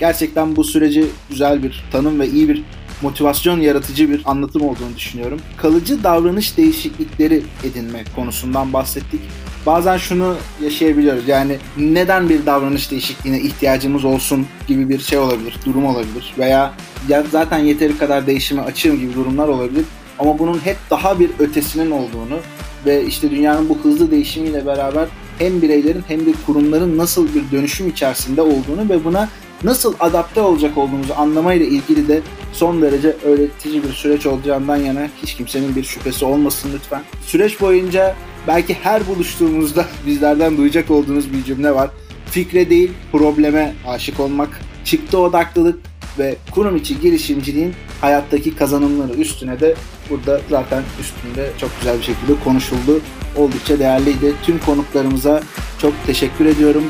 Gerçekten 0.00 0.56
bu 0.56 0.64
süreci 0.64 1.06
güzel 1.30 1.62
bir 1.62 1.84
tanım 1.92 2.20
ve 2.20 2.28
iyi 2.28 2.48
bir 2.48 2.64
motivasyon 3.02 3.60
yaratıcı 3.60 4.10
bir 4.10 4.22
anlatım 4.24 4.62
olduğunu 4.62 4.96
düşünüyorum. 4.96 5.40
Kalıcı 5.56 6.04
davranış 6.04 6.56
değişiklikleri 6.56 7.42
edinme 7.64 8.04
konusundan 8.16 8.72
bahsettik. 8.72 9.20
Bazen 9.66 9.96
şunu 9.96 10.36
yaşayabiliyoruz. 10.62 11.28
Yani 11.28 11.56
neden 11.76 12.28
bir 12.28 12.46
davranış 12.46 12.90
değişikliğine 12.90 13.40
ihtiyacımız 13.40 14.04
olsun 14.04 14.46
gibi 14.68 14.88
bir 14.88 14.98
şey 14.98 15.18
olabilir, 15.18 15.56
durum 15.66 15.86
olabilir. 15.86 16.34
Veya 16.38 16.74
ya 17.08 17.24
zaten 17.30 17.58
yeteri 17.58 17.98
kadar 17.98 18.26
değişime 18.26 18.62
açığım 18.62 19.00
gibi 19.00 19.14
durumlar 19.14 19.48
olabilir. 19.48 19.84
Ama 20.18 20.38
bunun 20.38 20.58
hep 20.58 20.76
daha 20.90 21.20
bir 21.20 21.30
ötesinin 21.38 21.90
olduğunu 21.90 22.38
ve 22.86 23.04
işte 23.04 23.30
dünyanın 23.30 23.68
bu 23.68 23.78
hızlı 23.82 24.10
değişimiyle 24.10 24.66
beraber 24.66 25.08
hem 25.38 25.62
bireylerin 25.62 26.04
hem 26.08 26.26
de 26.26 26.32
kurumların 26.46 26.98
nasıl 26.98 27.28
bir 27.34 27.50
dönüşüm 27.52 27.88
içerisinde 27.88 28.42
olduğunu 28.42 28.88
ve 28.88 29.04
buna 29.04 29.28
nasıl 29.64 29.94
adapte 30.00 30.40
olacak 30.40 30.78
olduğumuzu 30.78 31.14
anlamayla 31.16 31.66
ilgili 31.66 32.08
de 32.08 32.22
son 32.56 32.82
derece 32.82 33.16
öğretici 33.24 33.82
bir 33.82 33.92
süreç 33.92 34.26
olacağından 34.26 34.76
yana 34.76 35.08
hiç 35.22 35.34
kimsenin 35.34 35.76
bir 35.76 35.84
şüphesi 35.84 36.24
olmasın 36.24 36.70
lütfen. 36.74 37.02
Süreç 37.26 37.60
boyunca 37.60 38.16
belki 38.46 38.74
her 38.74 39.06
buluştuğumuzda 39.06 39.86
bizlerden 40.06 40.56
duyacak 40.56 40.90
olduğunuz 40.90 41.32
bir 41.32 41.44
cümle 41.44 41.74
var. 41.74 41.90
Fikre 42.30 42.70
değil 42.70 42.90
probleme 43.12 43.74
aşık 43.86 44.20
olmak, 44.20 44.60
çıktı 44.84 45.18
odaklılık 45.18 45.78
ve 46.18 46.36
kurum 46.50 46.76
içi 46.76 47.00
girişimciliğin 47.00 47.74
hayattaki 48.00 48.56
kazanımları 48.56 49.12
üstüne 49.12 49.60
de 49.60 49.74
burada 50.10 50.40
zaten 50.50 50.82
üstünde 51.00 51.50
çok 51.58 51.70
güzel 51.78 51.98
bir 51.98 52.04
şekilde 52.04 52.32
konuşuldu. 52.44 53.00
Oldukça 53.36 53.78
değerliydi. 53.78 54.34
Tüm 54.42 54.58
konuklarımıza 54.58 55.42
çok 55.78 55.92
teşekkür 56.06 56.46
ediyorum. 56.46 56.84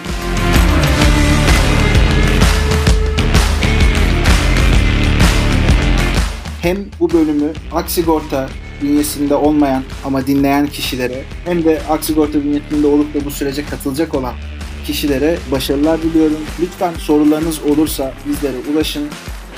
Hem 6.66 6.78
bu 7.00 7.12
bölümü 7.12 7.52
Aksigorta 7.72 8.48
bünyesinde 8.82 9.34
olmayan 9.34 9.82
ama 10.04 10.26
dinleyen 10.26 10.66
kişilere 10.66 11.24
hem 11.44 11.64
de 11.64 11.80
Aksigorta 11.90 12.44
bünyesinde 12.44 12.86
olup 12.86 13.14
da 13.14 13.24
bu 13.24 13.30
sürece 13.30 13.64
katılacak 13.64 14.14
olan 14.14 14.34
kişilere 14.86 15.38
başarılar 15.52 16.02
diliyorum. 16.02 16.36
Lütfen 16.60 16.92
sorularınız 16.98 17.62
olursa 17.62 18.12
bizlere 18.28 18.56
ulaşın. 18.72 19.08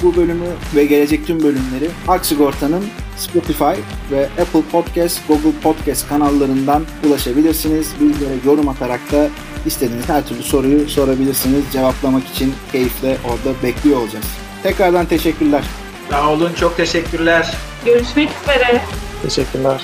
Bu 0.02 0.16
bölümü 0.16 0.46
ve 0.76 0.84
gelecek 0.84 1.26
tüm 1.26 1.42
bölümleri 1.42 1.90
Aksigorta'nın 2.08 2.84
Spotify 3.16 3.80
ve 4.10 4.28
Apple 4.40 4.62
Podcast, 4.72 5.28
Google 5.28 5.60
Podcast 5.62 6.08
kanallarından 6.08 6.82
ulaşabilirsiniz. 7.06 7.92
Bizlere 8.00 8.34
yorum 8.46 8.68
atarak 8.68 9.12
da 9.12 9.28
istediğiniz 9.66 10.08
her 10.08 10.26
türlü 10.26 10.42
soruyu 10.42 10.88
sorabilirsiniz. 10.88 11.64
Cevaplamak 11.72 12.26
için 12.26 12.54
keyifle 12.72 13.16
orada 13.24 13.62
bekliyor 13.62 14.00
olacağız. 14.00 14.26
Tekrardan 14.62 15.06
teşekkürler. 15.06 15.64
Sağ 16.10 16.28
olun, 16.30 16.52
çok 16.60 16.76
teşekkürler. 16.76 17.54
Görüşmek 17.84 18.28
üzere. 18.42 18.80
Teşekkürler. 19.22 19.80